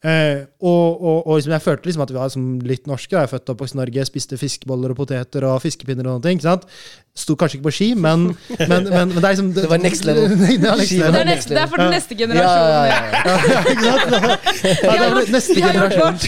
Eh, 0.00 0.46
og 0.64 1.02
og, 1.04 1.26
og 1.28 1.34
liksom 1.36 1.52
jeg 1.52 1.60
følte 1.60 1.88
liksom 1.90 2.02
at 2.06 2.10
vi 2.10 2.16
var 2.16 2.28
liksom 2.30 2.44
litt 2.64 2.86
norske. 2.88 3.12
Jeg 3.12 3.26
er 3.26 3.28
født 3.28 3.50
og 3.50 3.52
oppvokst 3.52 3.74
i 3.76 3.78
Norge, 3.82 4.04
spiste 4.08 4.38
fiskeboller 4.40 4.94
og 4.94 4.96
poteter 4.96 5.44
og 5.44 5.58
fiskepinner 5.60 6.08
og 6.08 6.22
noe. 6.24 6.32
ikke 6.32 6.46
sant? 6.46 6.64
Sto 7.20 7.34
kanskje 7.36 7.58
ikke 7.58 7.66
på 7.66 7.72
ski, 7.76 7.88
men, 8.00 8.30
men, 8.70 8.86
men, 8.88 9.12
men 9.12 9.18
det 9.18 9.24
er 9.26 9.34
liksom 9.34 9.50
Det 9.58 9.66
var 9.68 9.82
next 9.82 10.06
level. 10.08 10.32
det 10.40 10.54
er 10.56 10.80
next 10.80 10.94
level. 10.96 11.12
Det 11.12 11.20
er, 11.20 11.28
next, 11.28 11.52
det 11.52 11.60
er 11.60 11.68
for 11.74 11.84
den 11.84 11.92
neste 11.92 12.16
generasjonen. 12.22 12.72
ja, 12.72 12.86
ja. 12.88 13.00
Ja, 13.50 13.60
ikke 13.74 13.84
sant? 13.90 14.48
Ja, 14.88 15.10
det 15.18 15.36
neste 15.36 15.58
Vi 15.58 15.66
generasjon. 15.66 16.18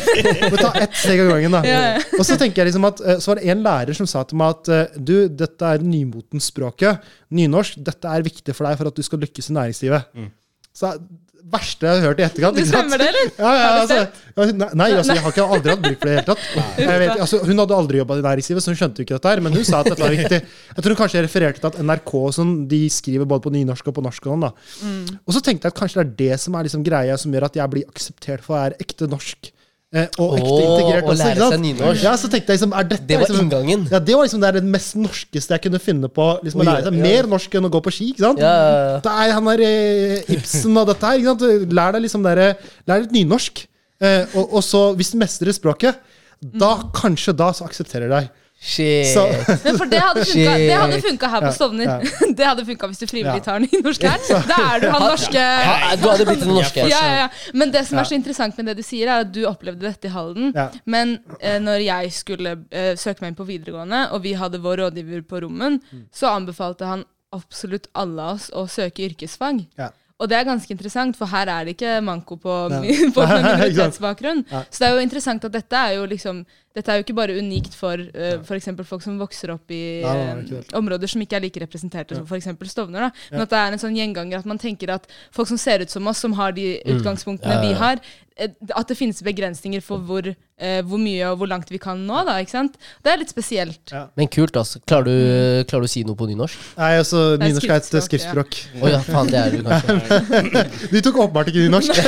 Må 0.52 0.60
ta 0.60 0.74
ett 0.84 1.00
steg 1.06 1.24
av 1.24 1.32
gangen, 1.32 1.56
da. 1.56 1.64
Ja, 1.68 1.80
ja. 1.94 2.04
Og 2.18 2.28
så 2.28 2.36
tenker 2.36 2.62
jeg 2.62 2.72
liksom 2.72 2.90
at, 2.90 3.00
eh, 3.06 3.18
så 3.24 3.32
var 3.32 3.40
det 3.40 3.48
en 3.54 3.64
lærer 3.64 3.96
som 3.96 4.10
sa 4.10 4.26
til 4.28 4.40
meg 4.42 4.58
at 4.58 4.72
eh, 4.74 5.00
du, 5.00 5.16
dette 5.32 5.72
er 5.78 5.84
nymotens 5.86 6.52
språket. 6.52 7.08
Nynorsk. 7.32 7.80
Dette 7.88 8.12
er 8.12 8.28
viktig 8.28 8.52
for 8.52 8.68
deg 8.68 8.76
for 8.82 8.92
at 8.92 9.00
du 9.00 9.06
skal 9.06 9.24
lykkes 9.24 9.48
i 9.48 9.56
næringslivet. 9.56 10.28
Så 10.76 10.92
det 10.98 11.21
verste 11.52 11.88
jeg 11.88 11.98
har 12.00 12.10
hørt 12.10 12.20
i 12.20 12.24
etterkant. 12.24 12.58
Sant? 12.58 12.70
stemmer 12.70 13.00
det, 13.02 13.08
eller? 13.10 13.30
Ja, 13.36 13.52
ja, 13.58 13.70
altså, 13.82 14.68
nei, 14.78 14.88
altså, 14.96 15.16
jeg 15.16 15.24
har 15.24 15.34
ikke 15.34 15.46
aldri 15.56 15.72
hatt 15.74 15.82
bruk 15.84 15.98
for 15.98 16.08
det 16.08 16.12
i 16.12 16.16
det 16.16 16.20
hele 16.20 16.28
tatt. 16.28 16.44
Vet, 17.02 17.22
altså, 17.26 17.40
hun 17.48 17.62
hadde 17.62 17.78
aldri 17.78 18.00
jobba 18.00 18.18
i 18.18 18.24
næringslivet, 18.26 18.64
så 18.64 18.72
hun 18.72 18.78
skjønte 18.80 19.02
jo 19.02 19.06
ikke 19.08 19.18
dette 19.18 19.32
her. 19.32 19.42
Men 19.44 19.56
hun 19.58 19.66
sa 19.68 19.80
at 19.82 19.90
dette 19.90 20.04
var 20.04 20.14
viktig. 20.14 20.40
Jeg 20.76 20.86
tror 20.86 20.98
kanskje 21.02 21.18
jeg 21.18 21.26
refererte 21.28 21.62
til 21.62 21.70
at 21.72 21.80
NRK 21.82 22.12
sånn, 22.38 22.54
de 22.70 22.82
skriver 22.92 23.28
både 23.28 23.46
på 23.46 23.54
nynorsk 23.56 23.90
og 23.90 23.98
på 23.98 24.06
norsk. 24.06 24.28
Og, 24.28 24.36
sånn, 24.36 24.46
da. 24.46 24.52
Mm. 24.86 25.18
og 25.26 25.36
så 25.36 25.42
tenkte 25.44 25.68
jeg 25.68 25.74
at 25.74 25.80
kanskje 25.82 26.00
det 26.00 26.06
er 26.06 26.14
det 26.22 26.40
som 26.44 26.56
er 26.56 26.68
liksom 26.68 26.86
greia 26.86 27.18
som 27.20 27.34
gjør 27.34 27.48
at 27.50 27.58
jeg 27.58 27.74
blir 27.74 27.90
akseptert 27.90 28.46
for 28.46 28.56
å 28.56 28.62
være 28.62 28.80
ekte 28.86 29.10
norsk. 29.10 29.52
Eh, 29.92 30.06
og 30.16 30.38
ekte 30.38 30.48
Åh, 30.48 30.60
integrert 30.64 31.04
også. 31.04 31.16
lære 31.20 31.32
ikke 31.34 31.42
sant? 31.42 31.52
seg 31.52 31.60
nynorsk. 31.66 32.04
Ja, 32.06 32.12
så 32.16 32.28
tenkte 32.32 32.54
jeg 32.54 32.56
liksom, 32.56 32.70
er 32.72 32.86
dette 32.88 33.04
Det 33.10 33.18
var 33.20 33.26
liksom, 33.28 33.42
inngangen. 33.44 33.82
Ja, 33.92 33.98
det 34.00 34.14
var 34.16 34.24
liksom 34.24 34.40
det, 34.40 34.48
er 34.48 34.56
det 34.56 34.70
mest 34.72 34.94
norskeste 34.96 35.52
jeg 35.52 35.62
kunne 35.66 35.80
finne 35.84 36.08
på. 36.08 36.28
Liksom, 36.46 36.62
å 36.62 36.64
Oi, 36.64 36.68
lære 36.70 36.86
seg 36.86 36.96
ja. 36.96 37.02
Mer 37.04 37.28
norsk 37.34 37.56
enn 37.60 37.68
å 37.68 37.72
gå 37.74 37.82
på 37.84 37.92
ski. 37.92 38.06
ikke 38.14 38.24
sant? 38.24 38.40
Ja, 38.40 38.52
ja, 38.56 38.70
ja. 38.94 38.94
Det 39.04 39.12
er 39.26 39.34
han 39.36 39.50
der 39.50 39.64
eh, 39.66 40.32
Ibsen 40.38 40.80
og 40.80 40.88
dette 40.88 41.10
her. 41.10 41.20
ikke 41.20 41.34
sant? 41.34 41.74
Lær 41.76 41.92
deg 41.98 42.06
liksom 42.06 42.24
dere, 42.24 42.46
lær 42.88 43.04
litt 43.04 43.12
nynorsk. 43.18 43.66
Eh, 44.00 44.32
og, 44.32 44.56
og 44.58 44.64
så, 44.64 44.80
hvis 44.96 45.12
du 45.12 45.18
mestrer 45.20 45.52
språket, 45.52 46.00
da 46.40 46.72
kanskje 46.96 47.36
da 47.36 47.52
så 47.54 47.68
aksepterer 47.68 48.08
deg. 48.10 48.32
Shit. 48.62 49.08
Så, 49.10 49.24
Men 49.64 49.78
for 49.80 49.90
det 49.90 49.98
hadde 49.98 51.00
funka, 51.02 51.28
her 51.32 51.40
på 51.42 51.50
Stovner. 51.56 51.88
ja. 51.88 52.28
Det 52.38 52.46
hadde 52.46 52.62
funka 52.68 52.86
hvis 52.92 53.00
du 53.02 53.06
frivillig 53.10 53.42
tar 53.42 53.58
den 53.58 53.66
i 53.74 53.80
norsk 53.82 54.04
her. 54.06 54.20
Da 54.52 54.58
er 54.76 54.84
du 54.84 54.86
han 54.92 55.02
norske 55.02 55.42
Ja, 55.42 55.96
du 55.98 56.04
hadde 56.06 56.26
blitt 56.28 56.44
den 56.44 56.52
norske. 56.54 56.84
ja, 56.86 57.00
ja, 57.02 57.16
ja. 57.24 57.28
Men 57.58 57.72
det 57.74 57.82
som 57.88 57.98
er 57.98 58.06
så 58.06 58.14
interessant 58.14 58.54
med 58.60 58.70
det 58.70 58.76
du 58.78 58.84
sier, 58.86 59.10
er 59.10 59.24
at 59.26 59.32
du 59.34 59.40
opplevde 59.50 59.82
dette 59.88 60.06
i 60.06 60.12
Halden. 60.14 60.52
Ja. 60.54 60.68
Men 60.86 61.16
eh, 61.40 61.58
når 61.62 61.82
jeg 61.88 62.12
skulle 62.14 62.54
eh, 62.70 62.92
søke 63.00 63.24
meg 63.24 63.32
inn 63.32 63.40
på 63.42 63.48
videregående, 63.50 64.04
og 64.14 64.22
vi 64.28 64.36
hadde 64.38 64.62
vår 64.62 64.84
rådgiver 64.86 65.26
på 65.26 65.42
rommen, 65.46 65.80
Mm. 65.92 66.04
så 66.14 66.30
anbefalte 66.30 66.86
han 66.86 67.02
absolutt 67.34 67.88
alle 67.98 68.22
oss 68.36 68.46
å 68.54 68.62
søke 68.70 69.02
yrkesfag. 69.08 69.64
Ja. 69.80 69.88
Og 70.22 70.28
det 70.30 70.36
er 70.38 70.44
ganske 70.46 70.70
interessant, 70.70 71.16
for 71.18 71.26
her 71.32 71.48
er 71.50 71.64
det 71.66 71.72
ikke 71.74 71.96
manko 72.04 72.36
på 72.38 72.52
ja. 72.70 72.78
sant? 72.78 73.26
minoritetsbakgrunn. 73.42 74.44
Ja. 74.52 74.60
Så 74.70 74.82
det 74.84 74.88
er 74.88 74.94
jo 74.96 75.02
interessant 75.06 75.44
at 75.48 75.54
dette 75.56 75.80
er 75.88 75.96
jo 75.98 76.04
liksom 76.10 76.42
Dette 76.74 76.88
er 76.94 77.00
jo 77.00 77.04
ikke 77.04 77.16
bare 77.18 77.34
unikt 77.36 77.74
for 77.76 78.00
uh, 78.00 78.38
f.eks. 78.40 78.68
folk 78.88 79.02
som 79.04 79.18
vokser 79.20 79.52
opp 79.52 79.70
i 79.74 80.00
eh, 80.00 80.22
helt. 80.48 80.72
områder 80.78 81.10
som 81.12 81.20
ikke 81.20 81.36
er 81.36 81.44
like 81.44 81.60
representerte 81.60 82.16
som 82.16 82.24
f.eks. 82.24 82.48
Stovner. 82.72 83.08
da. 83.08 83.10
Men 83.34 83.44
at 83.44 83.52
det 83.52 83.58
er 83.60 83.76
en 83.76 83.82
sånn 83.82 83.96
gjenganger 83.98 84.38
at 84.40 84.48
man 84.48 84.58
tenker 84.62 84.94
at 84.96 85.04
folk 85.36 85.48
som 85.52 85.60
ser 85.60 85.84
ut 85.84 85.92
som 85.92 86.06
oss, 86.08 86.18
som 86.24 86.32
har 86.38 86.52
de 86.56 86.78
utgangspunktene 86.96 87.58
Ja, 87.58 87.60
ja, 87.60 87.68
vi 87.68 87.74
har, 87.82 88.00
eh, 88.40 88.48
at 88.78 88.88
det 88.88 88.96
finnes 88.96 89.20
begrensninger 89.22 89.82
for 89.84 90.00
hvor, 90.08 90.24
eh, 90.32 90.80
hvor 90.88 90.98
mye 91.02 91.28
og 91.32 91.42
hvor 91.42 91.50
langt 91.52 91.68
vi 91.70 91.78
kan 91.82 92.00
nå. 92.08 92.22
da, 92.24 92.38
ikke 92.40 92.54
sant? 92.56 92.78
Det 93.04 93.12
er 93.12 93.20
litt 93.20 93.32
spesielt. 93.34 93.92
Ja. 93.92 94.06
Men 94.16 94.28
kult, 94.32 94.56
altså. 94.56 94.80
Klarer 94.88 95.04
du, 95.10 95.64
klarer 95.68 95.84
du 95.84 95.90
å 95.90 95.92
si 95.92 96.04
noe 96.08 96.16
på 96.16 96.24
nynorsk? 96.30 96.56
Nei, 96.80 96.92
altså, 97.02 97.36
nynorsk 97.42 97.68
er 97.68 97.76
et 97.82 97.90
skriftspråk, 97.90 98.56
skriftspråk. 98.56 98.80
Å 98.80 98.94
ja, 98.94 99.02
faen, 99.04 99.28
det 99.28 99.38
er 99.42 99.50
du 99.52 99.60
kanskje. 99.68 100.64
Du 100.92 100.98
tok 101.04 101.20
åpenbart 101.26 101.52
ikke 101.52 101.66
nynorsk. 101.66 101.92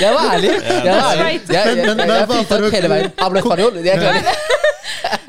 Jeg 0.00 0.12
var 0.14 0.34
ærlig. 0.34 0.50
Jeg 0.50 0.94
var 0.94 1.10
ærlig. 1.10 1.24
Jeg, 1.24 1.40
jeg, 1.48 1.50
jeg, 1.50 1.86
Men- 1.86 1.96
men- 1.96 2.08
jeg, 2.10 2.28
men 2.28 2.44
fritak 2.50 2.76
hele 2.78 2.92
veien. 2.92 3.12
Hablo 3.20 3.42
español. 3.42 3.80
Jeg 3.84 4.02
klarer 4.02 4.26
det. 4.26 4.60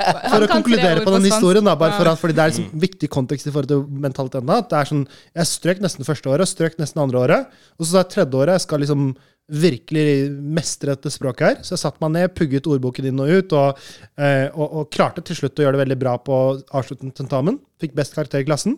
For 0.02 0.44
å 0.44 0.48
konkludere 0.50 1.04
på 1.06 1.14
den 1.16 1.28
historien, 1.30 1.66
da, 1.68 1.76
bare 1.80 1.98
for 1.98 2.10
at, 2.12 2.20
fordi 2.20 2.36
det 2.38 2.44
er 2.44 2.54
liksom 2.54 2.70
viktig 2.82 3.10
kontekst 3.14 3.48
i 3.48 3.54
forhold 3.54 3.72
til 3.72 3.84
mentaliteten. 4.06 4.48
da, 4.48 4.62
at 4.64 4.72
det 4.72 4.80
er 4.80 4.90
sånn, 4.90 5.04
Jeg 5.38 5.50
strøk 5.50 5.84
nesten 5.84 6.08
første 6.08 6.32
året, 6.32 6.50
strøk 6.50 6.80
nesten 6.82 7.04
andre 7.04 7.22
året. 7.22 7.60
Og 7.78 7.86
så 7.86 7.92
sa 7.92 8.02
jeg 8.04 8.12
tredje 8.16 8.42
året 8.42 8.58
jeg 8.58 8.66
skal 8.68 8.84
liksom 8.84 9.12
virkelig 9.52 10.32
mestre 10.32 10.94
dette 10.96 11.12
språket 11.12 11.48
her. 11.48 11.56
Så 11.66 11.76
jeg 11.76 11.84
satte 11.84 12.02
meg 12.04 12.14
ned, 12.16 12.36
pugget 12.38 12.70
ordboken 12.72 13.10
inn 13.10 13.20
og 13.20 13.32
ut, 13.32 13.56
og, 13.58 13.82
eh, 14.16 14.48
og, 14.54 14.68
og 14.82 14.92
klarte 14.94 15.24
til 15.28 15.38
slutt 15.38 15.60
å 15.60 15.66
gjøre 15.66 15.76
det 15.76 15.84
veldig 15.84 16.00
bra 16.00 16.16
på 16.24 16.38
avsluttende 16.72 17.16
tentamen. 17.18 17.60
Fikk 17.82 17.96
best 17.98 18.16
karakter 18.16 18.44
i 18.44 18.48
klassen. 18.48 18.78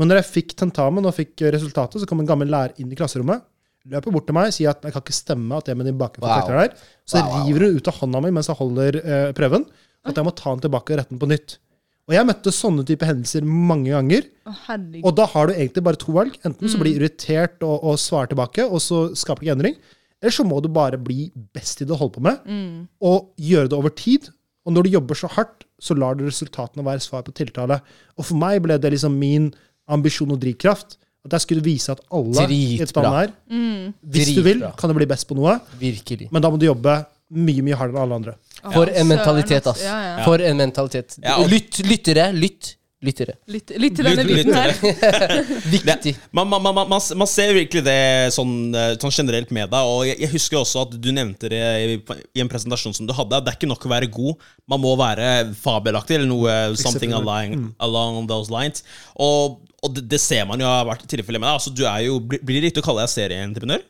Men 0.00 0.08
når 0.08 0.22
jeg 0.22 0.30
fikk 0.30 0.54
tentamen 0.60 1.04
og 1.04 1.16
fikk 1.16 1.44
resultatet, 1.54 2.00
så 2.00 2.08
kom 2.08 2.22
en 2.22 2.30
gammel 2.30 2.48
lærer 2.52 2.78
inn 2.80 2.92
i 2.92 2.98
klasserommet. 2.98 3.44
Løper 3.90 4.14
bort 4.14 4.24
til 4.28 4.36
meg 4.36 4.48
og 4.48 4.54
sier 4.56 4.70
at 4.72 4.84
jeg 4.86 4.94
kan 4.94 5.02
ikke 5.04 5.12
stemme 5.16 5.56
at 5.58 5.66
det 5.68 5.74
med 5.76 5.86
de 5.90 5.92
bakenfor 6.00 6.24
Wow. 6.24 6.38
karakteren 6.40 6.62
der. 6.70 6.86
Så 7.04 7.20
Wow, 7.20 7.42
river 7.48 7.66
hun 7.66 7.76
ut 7.76 7.88
av 7.90 7.98
hånda 8.00 8.22
mi 8.24 8.30
mens 8.32 8.48
jeg 8.48 8.56
holder 8.56 8.96
eh, 9.02 9.32
prøven. 9.36 9.66
At 10.04 10.16
jeg 10.16 10.24
må 10.24 10.32
ta 10.36 10.52
den 10.54 10.60
tilbake 10.64 10.92
og 10.94 10.98
rette 11.00 11.12
den 11.12 11.20
på 11.20 11.28
nytt. 11.28 11.58
Og 12.04 12.12
jeg 12.12 12.26
møtte 12.28 12.52
sånne 12.52 12.84
type 12.84 13.06
hendelser 13.08 13.44
mange 13.48 13.88
ganger. 13.92 14.26
Å. 14.44 15.04
Og 15.08 15.14
da 15.16 15.24
har 15.32 15.46
du 15.48 15.54
egentlig 15.54 15.84
bare 15.86 15.96
to 16.00 16.12
valg. 16.12 16.34
Enten 16.44 16.68
så 16.68 16.76
blir 16.80 16.92
du 16.96 17.00
irritert 17.04 17.62
og, 17.64 17.78
og 17.84 17.96
svarer 18.00 18.28
tilbake, 18.32 18.64
og 18.68 18.80
så 18.84 19.06
skaper 19.16 19.40
du 19.40 19.46
ikke 19.48 19.54
endring. 19.56 19.76
Eller 20.20 20.32
så 20.36 20.44
må 20.44 20.60
du 20.64 20.68
bare 20.72 20.98
bli 21.00 21.30
best 21.56 21.80
i 21.80 21.84
det 21.84 21.92
du 21.92 21.96
holder 22.00 22.14
på 22.18 22.24
med, 22.24 22.88
og 23.00 23.30
gjøre 23.40 23.68
det 23.72 23.76
over 23.78 23.92
tid. 23.96 24.28
Og 24.64 24.72
når 24.76 24.84
du 24.84 24.90
jobber 24.96 25.14
så 25.16 25.28
hardt, 25.32 25.64
så 25.80 25.96
lar 25.96 26.16
du 26.16 26.24
resultatene 26.24 26.84
være 26.84 27.00
svar 27.04 27.24
på 27.24 27.32
tiltale. 27.36 27.80
Og 28.16 28.24
for 28.24 28.36
meg 28.40 28.60
ble 28.64 28.76
det 28.80 28.92
liksom 28.94 29.16
min 29.20 29.50
ambisjon 29.88 30.32
og 30.32 30.40
drivkraft. 30.40 30.96
At 31.24 31.32
jeg 31.38 31.40
skulle 31.40 31.62
vise 31.64 31.92
at 31.92 32.00
alle 32.12 32.44
i 32.52 32.74
et 32.74 32.80
Dritbra. 32.84 33.10
her 33.22 33.30
her, 33.48 33.92
hvis 34.02 34.34
du 34.36 34.42
vil, 34.44 34.60
kan 34.78 34.90
du 34.90 34.94
bli 34.94 35.06
best 35.08 35.26
på 35.28 35.34
noe, 35.38 35.58
Virkelig. 35.80 36.28
men 36.30 36.42
da 36.42 36.50
må 36.50 36.58
du 36.60 36.66
jobbe 36.66 36.98
mye, 37.30 37.62
mye 37.64 37.74
hardere 37.80 37.96
enn 37.96 38.02
alle 38.04 38.14
andre. 38.20 38.34
For 38.74 38.86
en 38.92 39.08
mentalitet, 39.08 39.66
ass. 39.66 39.82
Ja, 39.82 39.94
ja. 40.18 40.24
For 40.24 40.36
en 40.44 40.56
mentalitet. 40.60 41.16
Ja, 41.22 41.38
og- 41.40 41.48
Lytt, 41.48 41.78
lyttere. 41.88 42.32
Lytt. 42.32 42.76
Lyttere. 43.04 43.34
Lytt, 43.50 43.72
lytt 43.80 43.96
til 43.98 44.06
denne 44.08 44.24
Lytt- 44.24 44.48
biten 44.48 44.56
her. 44.56 44.72
Viktig. 45.74 46.14
Man, 46.34 46.48
man, 46.50 46.62
man, 46.64 46.80
man, 46.88 47.02
man 47.20 47.30
ser 47.30 47.52
virkelig 47.56 47.82
det 47.86 47.98
sånn, 48.36 48.54
eh, 48.74 48.94
sånn 49.00 49.14
generelt 49.14 49.52
med 49.54 49.70
deg. 49.72 49.90
Og 49.90 50.06
jeg, 50.08 50.18
jeg 50.24 50.32
husker 50.34 50.60
også 50.62 50.86
at 50.86 50.96
du 50.96 51.10
nevnte 51.14 51.50
det 51.52 51.60
i, 51.60 51.98
i 52.34 52.44
en 52.44 52.50
presentasjon 52.50 52.96
som 52.96 53.08
du 53.08 53.14
hadde. 53.16 53.42
Det 53.44 53.52
er 53.52 53.58
ikke 53.60 53.70
nok 53.70 53.86
å 53.86 53.92
være 53.94 54.10
god, 54.14 54.48
man 54.72 54.82
må 54.82 54.94
være 55.00 55.30
fabelaktig 55.60 56.18
eller 56.18 56.30
noe 56.30 56.56
something 56.80 57.12
along, 57.16 57.70
along 57.84 58.24
those 58.30 58.52
lines. 58.52 58.84
Og, 59.20 59.60
og 59.84 59.96
det, 59.96 60.06
det 60.14 60.20
ser 60.22 60.46
man 60.48 60.62
jo 60.62 60.68
har 60.70 60.86
vært 60.88 61.04
tilfellet 61.10 61.42
med 61.42 61.50
deg. 61.50 61.58
Altså, 61.60 61.74
du 61.74 61.84
er 61.88 62.06
jo, 62.08 62.18
blir 62.24 62.56
det 62.58 62.70
riktig 62.70 62.82
å 62.84 62.88
kalle 62.88 63.04
deg 63.04 63.12
serieentreprenør? 63.14 63.84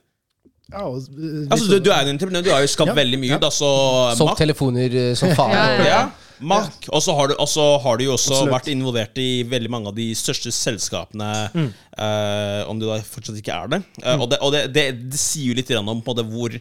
Ja, 0.73 0.83
og, 0.89 0.99
eh, 1.13 1.47
Altså, 1.53 1.67
du, 1.69 1.79
du 1.85 1.91
er 1.93 2.03
jo 2.03 2.09
en 2.09 2.15
entreprenør, 2.17 2.45
du 2.47 2.53
har 2.55 2.63
jo 2.65 2.71
skapt 2.73 2.89
Ja, 2.93 2.97
veldig 2.97 3.19
mye. 3.21 3.33
ja. 3.35 3.39
Da, 3.43 3.51
så 3.53 3.69
Solgt 4.19 4.39
telefoner 4.41 4.95
eh, 5.01 5.15
som 5.19 5.33
faen. 5.39 5.53
Ja, 5.53 5.65
ja, 5.77 5.89
ja, 5.91 6.05
Mac. 6.41 6.79
Og 6.91 7.03
så 7.05 7.15
har, 7.15 7.35
har 7.85 7.99
du 8.01 8.05
jo 8.07 8.15
også 8.17 8.33
Absolutt. 8.33 8.53
vært 8.57 8.71
involvert 8.73 9.21
i 9.23 9.29
veldig 9.49 9.71
mange 9.71 9.93
av 9.93 9.95
de 9.99 10.09
største 10.19 10.51
selskapene, 10.53 11.29
eh, 11.55 12.63
om 12.69 12.81
du 12.81 12.87
da 12.89 12.97
fortsatt 13.07 13.39
ikke 13.41 13.55
er 13.55 13.69
det. 13.77 13.83
Eh, 14.03 14.17
Og, 14.19 14.31
det, 14.33 14.41
og 14.43 14.53
det, 14.57 14.65
det, 14.75 14.87
det 15.13 15.21
sier 15.21 15.53
jo 15.53 15.59
litt 15.61 15.71
om 15.79 16.01
på 16.05 16.17
det 16.19 16.25
måte 16.27 16.39
hvor 16.39 16.59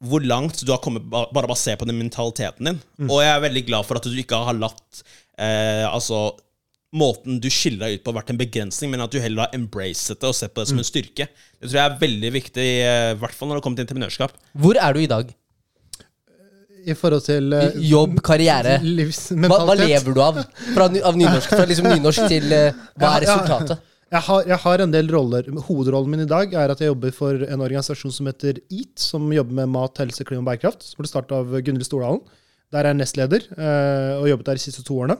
hvor 0.00 0.22
langt 0.24 0.62
du 0.64 0.70
har 0.72 0.78
kommet 0.80 1.04
ba- 1.12 1.26
bare 1.28 1.44
basert 1.50 1.76
på 1.82 1.84
den 1.84 1.98
mentaliteten 2.00 2.64
din. 2.70 2.78
Og 3.04 3.18
jeg 3.20 3.34
er 3.34 3.42
veldig 3.44 3.62
glad 3.68 3.84
for 3.84 3.98
at 4.00 4.06
du 4.08 4.14
ikke 4.16 4.38
har 4.48 4.56
latt 4.56 5.02
uh, 5.36 5.92
altså 5.92 6.22
måten 6.90 7.38
du 7.42 7.48
skiller 7.52 7.86
deg 7.86 7.98
ut 7.98 8.04
på, 8.04 8.10
har 8.10 8.20
vært 8.20 8.32
en 8.34 8.40
begrensning, 8.40 8.90
men 8.92 9.02
at 9.04 9.12
du 9.12 9.20
heller 9.22 9.46
har 9.46 9.56
embracet 9.56 10.18
det 10.18 10.30
og 10.30 10.36
sett 10.36 10.54
på 10.54 10.62
det 10.62 10.70
som 10.72 10.80
en 10.82 10.86
styrke. 10.86 11.28
Det 11.30 11.68
tror 11.68 11.78
jeg 11.78 11.84
er 11.84 12.00
veldig 12.00 12.32
viktig, 12.34 12.70
eh, 12.86 13.10
i 13.14 13.20
hvert 13.20 13.36
fall 13.36 13.50
når 13.50 13.60
det 13.60 13.66
kommer 13.66 13.78
til 13.78 13.86
entreprenørskap. 13.86 14.34
Hvor 14.64 14.80
er 14.80 14.96
du 14.96 15.04
i 15.04 15.10
dag? 15.10 15.30
I 16.80 16.96
forhold 16.96 17.22
til 17.26 17.52
uh, 17.52 17.76
Jobb, 17.76 18.22
karriere. 18.24 18.78
Hva, 18.80 18.94
livsmentalitet. 19.02 19.68
hva 19.68 19.76
lever 19.76 20.16
du 20.16 20.20
av? 20.24 20.40
Fra, 20.72 20.88
av 20.88 21.18
nynorsk? 21.20 21.52
Fra 21.52 21.66
liksom 21.68 21.90
nynorsk 21.92 22.26
til 22.32 22.46
uh, 22.56 22.80
Hva 22.96 23.12
er 23.18 23.26
resultatet? 23.26 23.86
Jeg 24.10 24.24
har, 24.26 24.48
jeg 24.48 24.58
har 24.64 24.82
en 24.82 24.94
del 24.94 25.12
roller. 25.12 25.46
Hovedrollen 25.68 26.10
min 26.10 26.24
i 26.24 26.30
dag 26.30 26.56
er 26.58 26.72
at 26.72 26.80
jeg 26.82 26.90
jobber 26.90 27.12
for 27.14 27.44
en 27.46 27.60
organisasjon 27.62 28.16
som 28.16 28.26
heter 28.26 28.58
EAT, 28.64 28.96
som 28.98 29.28
jobber 29.30 29.60
med 29.60 29.70
mat, 29.70 30.00
helse, 30.02 30.26
klima 30.26 30.42
og 30.42 30.48
bærekraft. 30.48 30.82
Som 30.88 31.04
ble 31.04 31.12
startet 31.12 31.36
av 31.36 31.52
Gunhild 31.52 31.86
Stordalen. 31.86 32.24
Der 32.74 32.82
er 32.82 32.90
jeg 32.90 32.98
nestleder, 32.98 33.46
og 34.18 34.26
jobbet 34.30 34.48
der 34.48 34.58
de 34.58 34.62
siste 34.62 34.82
to 34.86 34.98
årene. 34.98 35.16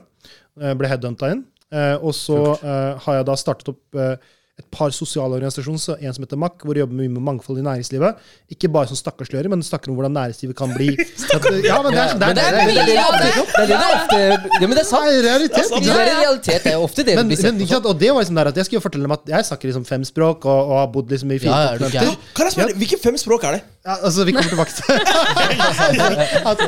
Jeg 0.59 0.77
ble 0.79 0.91
headhunta 0.91 1.31
inn. 1.31 1.45
Eh, 1.71 1.95
og 2.03 2.15
så 2.15 2.39
eh, 2.59 3.01
har 3.05 3.19
jeg 3.19 3.27
da 3.29 3.35
startet 3.39 3.71
opp 3.71 3.99
eh, 3.99 4.15
et 4.59 4.65
par 4.71 4.91
sosiale 4.93 5.37
organisasjoner, 5.37 5.79
så 5.79 5.95
en 5.95 6.13
som 6.13 6.25
heter 6.25 6.39
MAK, 6.39 6.63
hvor 6.65 6.75
de 6.75 6.81
jobber 6.83 6.97
mye 6.99 7.09
med 7.09 7.23
mangfold 7.23 7.61
i 7.61 7.63
næringslivet. 7.65 8.19
Ikke 8.51 8.69
bare 8.71 8.89
som 8.89 8.97
stakkarslører, 8.99 9.47
men 9.49 9.63
snakker 9.63 9.89
om 9.91 9.95
hvordan 9.97 10.11
næringslivet 10.11 10.55
kan 10.57 10.73
bli 10.75 10.89
Ja, 11.69 11.77
men 11.81 11.95
det 11.95 12.01
er, 12.03 12.11
det 12.19 12.35
det 12.35 12.97
ofte 12.99 14.19
men 14.59 14.75
det 14.75 14.83
er 14.83 14.89
sant. 14.89 15.07
det 15.07 15.17
er 15.17 15.25
realitet. 15.29 15.71
Det 15.71 15.93
er 15.95 16.11
realitet. 16.19 16.63
Det 16.65 16.73
er 16.73 16.77
jo 16.77 16.83
ofte 16.83 17.05
det 17.07 17.15
Men, 17.17 17.31
blir 17.31 17.39
sett 17.39 17.53
men, 17.53 17.63
ikke 17.63 17.77
sant? 17.77 17.87
Og 17.89 17.99
det 17.99 18.11
var 18.11 18.25
liksom 18.25 18.39
der 18.41 18.51
at 18.51 18.59
jeg 18.59 18.67
skulle 18.67 18.81
jo 18.81 18.85
fortelle 18.85 19.07
dem 19.07 19.15
at 19.15 19.31
jeg 19.33 19.47
snakker 19.49 19.71
liksom 19.71 19.85
fem 19.87 20.03
språk 20.07 20.45
og, 20.45 20.59
og 20.71 20.79
har 20.81 20.89
bodd 20.93 21.13
liksom 21.15 21.31
i 21.31 21.39
fire 21.41 21.51
Ja, 21.55 21.73
er 21.73 21.83
kontinenter. 21.85 22.31
Kan 22.37 22.49
jeg 22.49 22.57
spørre, 22.57 22.77
Hvilke 22.83 22.99
fem 23.03 23.19
språk 23.23 23.47
er 23.49 23.57
det? 23.57 23.61
Ja, 23.87 23.95
altså, 23.97 24.25
vi 24.27 24.35
kommer 24.35 24.51
tilbake 24.55 24.73
til 24.77 24.83
altså, 26.51 26.67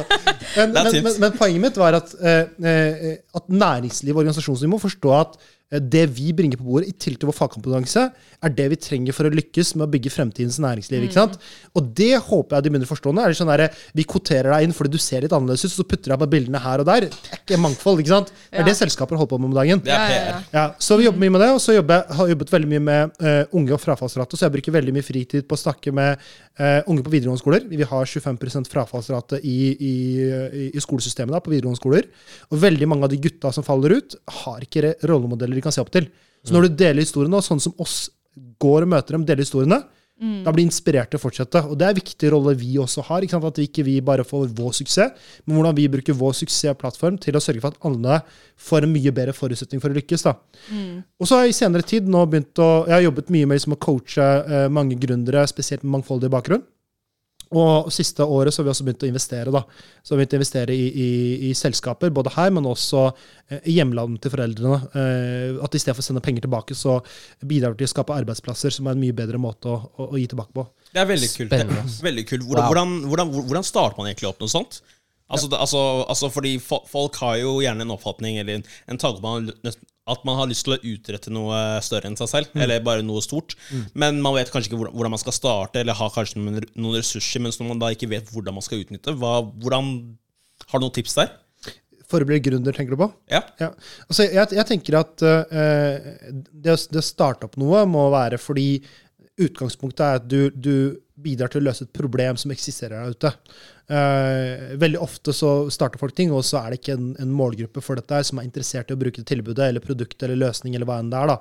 men, 0.58 0.72
men, 0.74 1.04
men, 1.04 1.18
men 1.26 1.36
poenget 1.38 1.68
mitt 1.68 1.78
var 1.78 2.00
at, 2.00 2.16
uh, 2.16 2.70
eh, 2.70 3.18
at 3.36 3.52
næringsliv 3.52 4.16
og 4.16 4.24
organisasjonsnivå 4.24 4.78
må 4.78 4.82
forstå 4.82 5.14
at 5.20 5.38
det 5.74 6.04
vi 6.14 6.30
bringer 6.38 6.58
på 6.60 6.66
bordet, 6.68 6.90
i 6.92 6.94
tillegg 7.02 7.20
til 7.24 7.30
vår 7.32 7.34
fagkompetanse, 7.34 8.02
er 8.46 8.52
det 8.54 8.66
vi 8.70 8.78
trenger 8.78 9.16
for 9.16 9.26
å 9.26 9.32
lykkes 9.34 9.72
med 9.76 9.88
å 9.88 9.90
bygge 9.90 10.12
fremtidens 10.14 10.60
næringsliv. 10.62 11.02
ikke 11.08 11.14
sant? 11.18 11.38
Og 11.74 11.88
det 11.98 12.12
håper 12.22 12.58
jeg 12.60 12.64
de 12.64 12.70
begynner 12.70 12.86
å 12.86 12.92
forstå. 12.94 13.14
Er 13.18 13.28
det 13.34 13.38
sånn 13.40 13.50
der, 13.50 13.70
Vi 13.96 14.04
kvoterer 14.04 14.52
deg 14.54 14.64
inn 14.68 14.74
fordi 14.74 14.92
du 14.92 14.98
ser 15.02 15.22
litt 15.22 15.32
annerledes 15.34 15.66
ut, 15.66 15.72
så 15.72 15.84
putter 15.88 16.12
jeg 16.14 16.20
på 16.20 16.30
bildene 16.30 16.60
her 16.62 16.80
og 16.80 16.86
der. 16.86 17.08
Det 17.10 17.32
er 17.32 17.40
ikke 17.42 17.58
mangfold. 17.58 18.00
ikke 18.04 18.14
sant? 18.14 18.28
Det 18.52 18.60
er 18.60 18.62
Ja. 18.62 18.66
det 18.66 18.76
selskaper 18.78 19.18
holder 19.18 19.30
på 19.34 19.40
med 19.40 19.50
om 19.50 19.54
dagen. 19.56 19.80
Det 19.80 19.90
er 19.90 19.98
Ja, 19.98 20.10
ja, 20.10 20.14
PR. 20.14 20.30
ja. 20.30 20.44
Ja, 20.54 20.76
så 20.78 20.98
vi 20.98 21.06
jobber 21.06 21.20
mye 21.20 21.32
med 21.32 21.42
det, 21.42 21.50
og 21.50 21.60
så 21.60 21.74
jobber, 21.74 22.06
har 22.14 22.28
jeg 22.28 22.36
jobbet 22.38 22.50
veldig 22.54 22.70
mye 22.70 22.80
med 22.82 23.12
uh, 23.22 23.46
unge 23.58 23.72
og 23.74 23.82
frafallsrate. 23.82 24.38
Så 24.38 24.46
jeg 24.46 24.52
bruker 24.54 24.72
veldig 24.78 24.94
mye 24.94 25.02
fritid 25.04 25.48
på 25.48 25.56
å 25.58 25.64
snakke 25.64 25.92
med 25.92 26.20
uh, 26.60 26.82
unge 26.86 27.02
på 27.02 27.10
videregående 27.10 27.42
skoler. 27.42 27.66
Vi 27.68 27.82
har 27.82 28.06
25 28.06 28.70
frafallsrate 28.70 29.40
i, 29.44 29.74
i, 29.74 29.94
i, 30.54 30.72
i 30.76 30.80
skolesystemet 30.80 31.32
da, 31.34 31.40
på 31.40 31.50
videregående 31.50 31.82
skoler. 31.82 32.06
Og 32.52 32.62
veldig 32.62 32.88
mange 32.88 33.04
av 33.06 33.10
de 33.10 33.18
gutta 33.18 33.52
som 33.52 33.64
faller 33.64 33.98
ut, 33.98 34.16
har 34.44 34.62
ikke 34.62 34.94
rollemodeller 35.10 35.63
kan 35.64 35.76
se 35.76 35.84
opp 35.84 35.92
til. 35.94 36.10
Så 36.44 36.56
når 36.56 36.68
du 36.68 36.80
deler 36.84 37.06
historiene, 37.06 37.42
sånn 37.44 37.62
som 37.64 37.76
oss 37.82 38.08
går 38.62 38.86
og 38.86 38.96
møter 38.96 39.16
dem, 39.16 39.28
deler 39.28 39.46
historiene, 39.46 39.84
da 40.46 40.52
blir 40.54 40.64
de 40.64 40.70
inspirert 40.70 41.10
til 41.12 41.20
å 41.20 41.24
fortsette. 41.24 41.60
Og 41.68 41.76
det 41.76 41.88
er 41.88 41.92
en 41.92 41.98
viktig 41.98 42.30
rolle 42.32 42.54
vi 42.56 42.78
også 42.80 43.04
har. 43.10 43.26
Ikke? 43.26 43.40
At 43.50 43.58
vi 43.60 43.66
ikke 43.68 43.84
vi 43.84 43.96
bare 44.06 44.24
får 44.24 44.54
vår 44.56 44.76
suksess, 44.78 45.32
men 45.44 45.58
hvordan 45.58 45.76
vi 45.76 45.88
bruker 45.92 46.16
vår 46.16 46.36
suksessplattform 46.38 47.18
til 47.24 47.36
å 47.36 47.42
sørge 47.44 47.64
for 47.64 47.74
at 47.74 47.88
alle 47.90 48.20
får 48.62 48.86
en 48.86 48.94
mye 48.94 49.12
bedre 49.16 49.34
forutsetning 49.36 49.82
for 49.84 49.92
å 49.92 49.98
lykkes. 49.98 50.24
da. 50.24 50.36
Og 51.20 51.28
så 51.28 51.40
har 51.40 51.48
jeg 51.48 51.56
i 51.56 51.58
senere 51.58 51.88
tid 51.90 52.08
nå 52.08 52.24
begynt 52.30 52.62
å 52.62 52.86
Jeg 52.88 52.96
har 52.96 53.08
jobbet 53.10 53.34
mye 53.34 53.50
med 53.50 53.60
liksom 53.60 53.76
å 53.76 53.82
coache 53.84 54.24
eh, 54.24 54.70
mange 54.70 54.96
gründere, 55.02 55.44
spesielt 55.50 55.84
med 55.84 55.98
mangfoldig 55.98 56.32
bakgrunn. 56.32 56.64
Og 57.54 57.92
siste 57.94 58.26
året 58.26 58.54
så 58.54 58.62
har 58.62 58.66
vi 58.68 58.72
også 58.74 58.86
begynt 58.88 59.04
å 59.06 59.10
investere. 59.12 59.52
da. 59.54 59.62
Så 60.02 60.14
vi 60.14 60.16
har 60.16 60.22
begynt 60.24 60.34
å 60.34 60.40
investere 60.40 60.74
i, 60.74 60.88
i, 60.90 61.10
i 61.50 61.54
selskaper, 61.58 62.10
både 62.16 62.34
her, 62.34 62.50
men 62.56 62.66
også 62.66 63.04
eh, 63.12 63.60
i 63.70 63.76
hjemlandet 63.78 64.24
til 64.26 64.34
foreldrene. 64.34 64.80
Eh, 64.98 65.60
at 65.64 65.78
i 65.78 65.82
stedet 65.84 65.96
for 65.98 66.02
å 66.04 66.08
sende 66.08 66.24
penger 66.26 66.48
tilbake, 66.48 66.76
så 66.78 66.98
bidrar 67.46 67.76
vi 67.76 67.84
til 67.84 67.92
å 67.92 67.94
skape 67.94 68.18
arbeidsplasser, 68.18 68.74
som 68.74 68.90
er 68.90 68.98
en 68.98 69.04
mye 69.04 69.14
bedre 69.18 69.38
måte 69.42 69.70
å, 69.70 69.78
å, 69.98 70.10
å 70.16 70.20
gi 70.22 70.26
tilbake 70.34 70.56
på. 70.58 70.66
Det 70.94 71.02
er 71.04 71.10
veldig 71.10 71.32
kult. 71.38 71.56
Veldig 72.10 72.26
kult. 72.30 72.44
Hvordan, 72.50 72.64
Wow. 72.64 72.74
hvordan, 72.74 72.98
hvordan, 73.12 73.32
hvordan 73.52 73.66
starter 73.70 73.98
man 74.02 74.10
egentlig 74.12 74.30
opp 74.34 74.42
noe 74.44 74.52
sånt? 74.52 74.82
Altså, 75.34 75.48
ja. 75.50 75.62
altså, 75.64 75.80
altså 76.12 76.28
fordi 76.30 76.58
Folk 76.62 77.16
har 77.24 77.38
jo 77.40 77.56
gjerne 77.64 77.86
en 77.86 77.94
oppfatning 77.96 78.36
eller 78.42 78.60
en, 78.60 78.66
en 78.92 79.00
tanke 79.02 79.22
om 79.24 79.30
at 79.40 79.54
man- 79.64 79.80
at 80.10 80.26
man 80.28 80.36
har 80.36 80.50
lyst 80.52 80.66
til 80.68 80.76
å 80.76 80.82
utrette 80.84 81.32
noe 81.32 81.58
større 81.86 82.10
enn 82.10 82.18
seg 82.20 82.30
selv, 82.32 82.58
eller 82.60 82.84
bare 82.84 83.06
noe 83.06 83.24
stort. 83.24 83.56
Men 83.96 84.20
man 84.24 84.36
vet 84.36 84.52
kanskje 84.52 84.72
ikke 84.72 84.82
hvordan, 84.82 85.14
man 85.14 85.22
skal 85.22 85.36
starte, 85.36 85.80
eller 85.80 85.96
har 85.96 86.12
kanskje 86.12 86.42
noen, 86.42 86.60
noen 86.76 87.00
ressurser, 87.00 87.44
mens 87.44 87.60
når 87.60 87.72
man 87.72 87.84
da 87.84 87.94
ikke 87.96 88.12
vet 88.12 88.34
hvordan 88.34 88.58
man 88.58 88.66
skal 88.66 88.84
utnytte. 88.84 89.16
Hva, 89.20 89.38
hvordan, 89.64 89.94
har 90.68 90.82
du 90.82 90.88
noen 90.88 90.98
tips 90.98 91.16
der? 91.22 91.32
For 92.12 92.22
å 92.22 92.28
bli 92.30 92.42
gründer, 92.44 92.76
tenker 92.76 92.98
du 92.98 93.00
på? 93.00 93.08
Ja. 93.32 93.42
Ja. 93.62 93.72
Altså, 94.10 94.28
jeg, 94.28 94.52
jeg 94.60 94.68
tenker 94.70 95.00
at 95.00 95.24
uh, 95.24 96.04
det, 96.52 96.76
å, 96.76 96.78
det 96.78 97.00
å 97.00 97.06
starte 97.06 97.48
opp 97.48 97.56
noe 97.62 97.86
må 97.90 98.10
være 98.14 98.42
fordi 98.42 98.84
utgangspunktet 99.42 100.04
er 100.06 100.20
at 100.20 100.28
du, 100.30 100.42
du 100.54 100.76
bidrar 101.20 101.52
til 101.54 101.62
å 101.62 101.68
løse 101.68 101.86
et 101.86 101.94
problem 101.94 102.40
som 102.40 102.54
eksisterer 102.54 103.04
der 103.04 103.14
ute. 103.14 103.34
Uh, 103.92 104.74
veldig 104.82 105.02
ofte 105.04 105.36
så 105.36 105.68
starter 105.74 106.02
folk 106.02 106.16
ting, 106.18 106.32
og 106.34 106.46
så 106.48 106.62
er 106.62 106.74
det 106.74 106.82
ikke 106.82 106.98
en, 106.98 107.14
en 107.22 107.34
målgruppe 107.36 107.84
for 107.84 108.00
dette 108.00 108.24
som 108.26 108.40
er 108.40 108.48
interessert 108.48 108.90
i 108.90 108.98
å 108.98 109.00
bruke 109.00 109.26
tilbudet 109.28 109.68
eller 109.68 109.84
produktet 109.84 110.26
eller 110.26 110.48
løsning 110.48 110.78
eller 110.78 110.90
hva 110.90 111.02
enn 111.04 111.12
det 111.14 111.22
er. 111.22 111.34
da. 111.36 111.40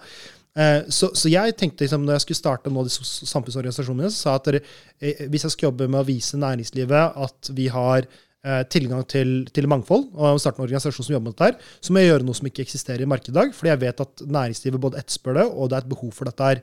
Eh, 0.53 0.83
så, 0.93 1.09
så 1.17 1.31
jeg 1.33 1.55
tenkte 1.57 1.87
liksom, 1.87 2.03
når 2.05 2.19
jeg 2.19 2.27
skulle 2.27 2.43
starte 2.43 2.73
nå 2.73 2.83
disse 2.85 3.07
samfunnsorganisasjonene 3.31 4.11
så 4.13 4.19
sa 4.19 4.35
jeg 4.35 4.41
at 4.41 4.49
dere, 4.51 4.61
eh, 5.01 5.23
hvis 5.33 5.47
jeg 5.47 5.55
skal 5.55 5.71
jobbe 5.71 5.89
med 5.89 6.03
å 6.03 6.09
vise 6.09 6.41
næringslivet 6.41 7.17
at 7.25 7.51
vi 7.57 7.71
har 7.73 8.05
eh, 8.05 8.61
tilgang 8.73 9.07
til, 9.09 9.33
til 9.55 9.71
mangfold, 9.73 10.11
og 10.13 10.43
starte 10.43 10.61
en 10.61 10.67
organisasjon 10.67 11.09
som 11.09 11.17
jobber 11.17 11.31
med 11.31 11.39
dette, 11.39 11.53
her, 11.53 11.79
så 11.81 11.95
må 11.95 12.03
jeg 12.03 12.13
gjøre 12.13 12.29
noe 12.29 12.41
som 12.41 12.51
ikke 12.51 12.67
eksisterer 12.67 13.05
i 13.05 13.09
markedet 13.09 13.33
i 13.33 13.39
dag. 13.39 13.55
Fordi 13.57 13.73
jeg 13.73 13.83
vet 13.87 14.05
at 14.05 14.27
næringslivet 14.41 14.85
både 14.85 15.01
etterspør 15.01 15.41
det, 15.41 15.47
og 15.49 15.73
det 15.73 15.79
er 15.79 15.87
et 15.87 15.95
behov 15.95 16.13
for 16.19 16.29
dette. 16.29 16.51
her. 16.53 16.63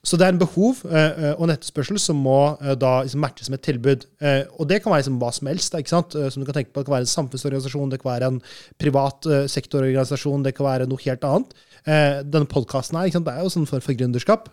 Så 0.00 0.16
det 0.16 0.24
er 0.24 0.32
en 0.32 0.40
behov 0.40 0.78
eh, 0.88 0.94
eh, 0.96 1.32
og 1.34 1.44
en 1.44 1.52
etterspørsel 1.52 1.98
som 2.00 2.22
må 2.24 2.38
eh, 2.62 2.72
da 2.80 3.02
liksom 3.04 3.20
matches 3.20 3.50
med 3.52 3.60
et 3.60 3.66
tilbud. 3.68 4.06
Eh, 4.24 4.42
og 4.56 4.68
det 4.70 4.78
kan 4.80 4.94
være 4.94 5.02
liksom 5.02 5.18
hva 5.20 5.28
som 5.36 5.50
helst. 5.50 5.76
Ikke 5.76 5.92
sant? 5.92 6.16
Eh, 6.16 6.30
som 6.32 6.40
du 6.40 6.48
kan 6.48 6.56
tenke 6.56 6.72
på. 6.72 6.80
Det 6.80 6.88
kan 6.88 6.96
være 6.96 7.04
en 7.04 7.12
samfunnsorganisasjon, 7.12 7.90
det 7.92 7.98
kan 8.00 8.10
være 8.14 8.30
en 8.32 8.38
privat 8.80 9.28
eh, 9.28 9.44
sektororganisasjon, 9.52 10.46
det 10.46 10.54
kan 10.56 10.70
være 10.70 10.88
noe 10.88 11.04
helt 11.04 11.26
annet. 11.28 11.58
Denne 11.80 12.44
podkasten 12.44 12.98
er 13.00 13.08
jo 13.08 13.48
sånn 13.48 13.64
form 13.64 13.80
for 13.80 13.96
gründerskap. 13.96 14.50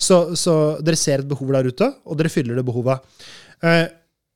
Så, 0.00 0.16
så 0.32 0.54
dere 0.80 0.96
ser 0.96 1.20
et 1.20 1.28
behov 1.28 1.50
der 1.52 1.68
ute, 1.68 1.90
og 2.08 2.16
dere 2.16 2.32
fyller 2.32 2.56
det 2.56 2.64
behovet. 2.64 3.04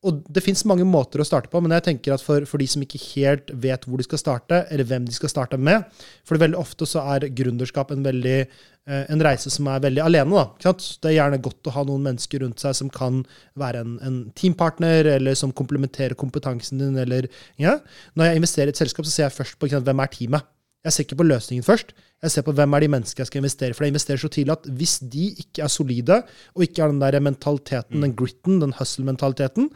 Og 0.02 0.18
det 0.34 0.42
fins 0.42 0.64
mange 0.66 0.84
måter 0.88 1.22
å 1.22 1.26
starte 1.26 1.50
på, 1.50 1.60
men 1.62 1.74
jeg 1.76 1.84
tenker 1.86 2.16
at 2.16 2.22
for, 2.24 2.42
for 2.48 2.58
de 2.58 2.66
som 2.66 2.82
ikke 2.82 2.98
helt 3.12 3.52
vet 3.62 3.84
hvor 3.86 4.00
de 4.00 4.06
skal 4.06 4.18
starte, 4.18 4.64
eller 4.74 4.88
hvem 4.88 5.04
de 5.06 5.14
skal 5.14 5.30
starte 5.30 5.58
med 5.60 5.84
For 6.26 6.40
veldig 6.42 6.58
ofte 6.58 6.88
så 6.90 7.04
er 7.14 7.28
gründerskap 7.30 7.92
en, 7.94 8.02
veldig, 8.02 8.38
eh, 8.42 9.04
en 9.14 9.22
reise 9.22 9.52
som 9.54 9.68
er 9.70 9.84
veldig 9.84 10.02
alene. 10.02 10.42
Da. 10.42 10.72
Det 10.74 11.12
er 11.12 11.18
gjerne 11.20 11.38
godt 11.44 11.70
å 11.70 11.74
ha 11.76 11.84
noen 11.86 12.08
mennesker 12.08 12.42
rundt 12.42 12.64
seg 12.64 12.74
som 12.80 12.90
kan 12.90 13.20
være 13.58 13.84
en, 13.84 13.92
en 14.02 14.16
teampartner, 14.38 15.06
eller 15.18 15.38
som 15.38 15.54
komplementerer 15.54 16.18
kompetansen 16.18 16.82
din. 16.82 16.98
Eller, 16.98 17.30
ja. 17.62 17.76
Når 18.18 18.32
jeg 18.32 18.42
investerer 18.42 18.72
i 18.72 18.74
et 18.74 18.82
selskap, 18.82 19.06
så 19.06 19.14
ser 19.14 19.28
jeg 19.28 19.36
først 19.38 19.60
på 19.60 19.70
sant, 19.70 19.86
hvem 19.86 20.02
er 20.02 20.12
teamet. 20.18 20.50
Jeg 20.82 20.96
ser 20.96 21.06
ikke 21.06 21.20
på 21.20 21.28
løsningen 21.28 21.62
først. 21.62 21.94
Jeg 22.26 22.34
ser 22.34 22.42
på 22.46 22.56
hvem 22.58 22.74
er 22.74 22.82
de 22.82 22.90
menneskene 22.90 23.22
jeg 23.22 23.30
skal 23.30 23.42
investere. 23.44 23.78
For 23.78 23.86
jeg 23.86 23.94
investerer 23.94 24.18
så 24.18 24.30
tidlig 24.34 24.56
at 24.56 24.66
hvis 24.80 24.96
de 25.14 25.28
ikke 25.44 25.62
er 25.62 25.70
solide, 25.70 26.18
og 26.56 26.66
ikke 26.66 26.82
har 26.82 26.90
den 26.90 26.98
der 27.02 27.22
mentaliteten, 27.22 28.02
den 28.02 28.18
gritten, 28.18 28.58
den 28.64 28.74
hustle-mentaliteten, 28.80 29.70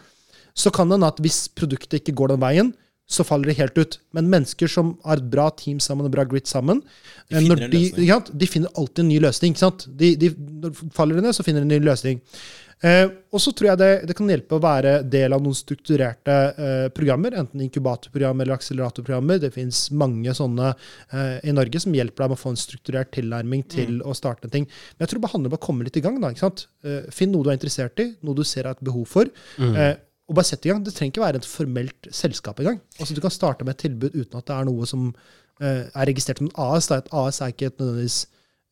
så 0.57 0.73
kan 0.75 0.89
det 0.89 0.99
hende 0.99 1.13
at 1.13 1.23
hvis 1.23 1.47
produktet 1.53 2.01
ikke 2.01 2.17
går 2.17 2.35
den 2.35 2.43
veien, 2.43 2.75
så 3.07 3.23
faller 3.23 3.53
det 3.53 3.61
helt 3.61 3.79
ut. 3.79 3.99
Men 4.17 4.31
mennesker 4.33 4.71
som 4.71 4.97
har 5.07 5.21
et 5.21 5.31
bra 5.31 5.47
team 5.55 5.79
sammen 5.83 6.09
og 6.09 6.15
bra 6.15 6.25
grit 6.27 6.51
sammen, 6.51 6.83
De 7.31 7.37
eh, 7.39 7.45
finner 7.45 7.69
de, 7.71 7.83
løsning. 7.95 8.39
de 8.43 8.51
finner 8.51 8.79
alltid 8.81 9.05
en 9.05 9.11
ny 9.13 9.19
løsning. 9.23 9.55
Ikke 9.55 9.63
sant? 9.63 9.87
De, 9.87 10.15
de, 10.19 10.33
når 10.65 10.79
faller 10.97 11.23
ned, 11.23 11.37
så 11.37 11.47
finner 11.47 11.63
de 11.63 11.69
en 11.69 11.77
ny 11.77 11.87
løsning. 11.87 12.23
Eh, 12.85 13.07
og 13.33 13.41
så 13.41 13.55
tror 13.57 13.71
jeg 13.71 13.81
det, 13.81 13.91
det 14.11 14.15
kan 14.19 14.29
hjelpe 14.29 14.59
å 14.59 14.61
være 14.61 14.99
del 15.09 15.33
av 15.33 15.41
noen 15.41 15.57
strukturerte 15.57 16.35
eh, 16.61 16.89
programmer, 16.93 17.33
enten 17.41 17.63
inkubatorprogram 17.65 18.43
eller 18.43 18.57
akseleratorprogrammer. 18.59 19.39
Det 19.47 19.53
fins 19.55 19.87
mange 19.97 20.35
sånne 20.37 20.73
eh, 20.75 21.39
i 21.49 21.55
Norge 21.57 21.81
som 21.81 21.95
hjelper 21.97 22.27
deg 22.27 22.35
med 22.35 22.37
å 22.37 22.43
få 22.43 22.53
en 22.53 22.61
strukturert 22.61 23.15
tilnærming 23.17 23.65
til 23.73 24.03
å 24.05 24.17
starte 24.19 24.51
en 24.51 24.57
ting. 24.59 24.67
Men 24.69 25.07
jeg 25.07 25.15
tror 25.15 25.25
det 25.25 25.33
handler 25.33 25.55
om 25.55 25.61
å 25.61 25.63
komme 25.69 25.87
litt 25.89 25.97
i 25.97 26.05
gang. 26.05 26.19
Da, 26.21 26.35
ikke 26.35 26.45
sant? 26.49 26.67
Eh, 26.85 27.07
finn 27.15 27.33
noe 27.33 27.47
du 27.47 27.55
er 27.55 27.57
interessert 27.57 28.03
i, 28.05 28.11
noe 28.27 28.37
du 28.37 28.45
ser 28.45 28.67
er 28.67 28.75
et 28.77 28.85
behov 28.91 29.09
for. 29.15 29.33
Eh, 29.63 29.95
og 30.27 30.35
bare 30.35 30.49
sett 30.49 30.67
i 30.67 30.73
gang. 30.73 30.83
Det 30.85 30.95
trenger 30.95 31.15
ikke 31.15 31.23
være 31.23 31.41
et 31.41 31.49
formelt 31.49 32.09
selskap 32.15 32.61
engang. 32.61 32.81
Altså, 32.99 33.15
du 33.15 33.23
kan 33.23 33.35
starte 33.35 33.65
med 33.65 33.77
et 33.77 33.85
tilbud 33.85 34.15
uten 34.15 34.39
at 34.39 34.47
det 34.49 34.57
er 34.57 34.67
noe 34.67 34.89
som 34.91 35.11
uh, 35.11 35.85
er 35.87 36.09
registrert 36.11 36.43
som 36.43 36.49
en 36.49 36.57
AS. 36.67 36.89
Da. 36.91 36.99
Et 36.99 37.13
AS 37.21 37.41
er 37.41 37.53
ikke 37.53 37.71
et, 37.71 37.79
nødvendigvis 37.79 38.19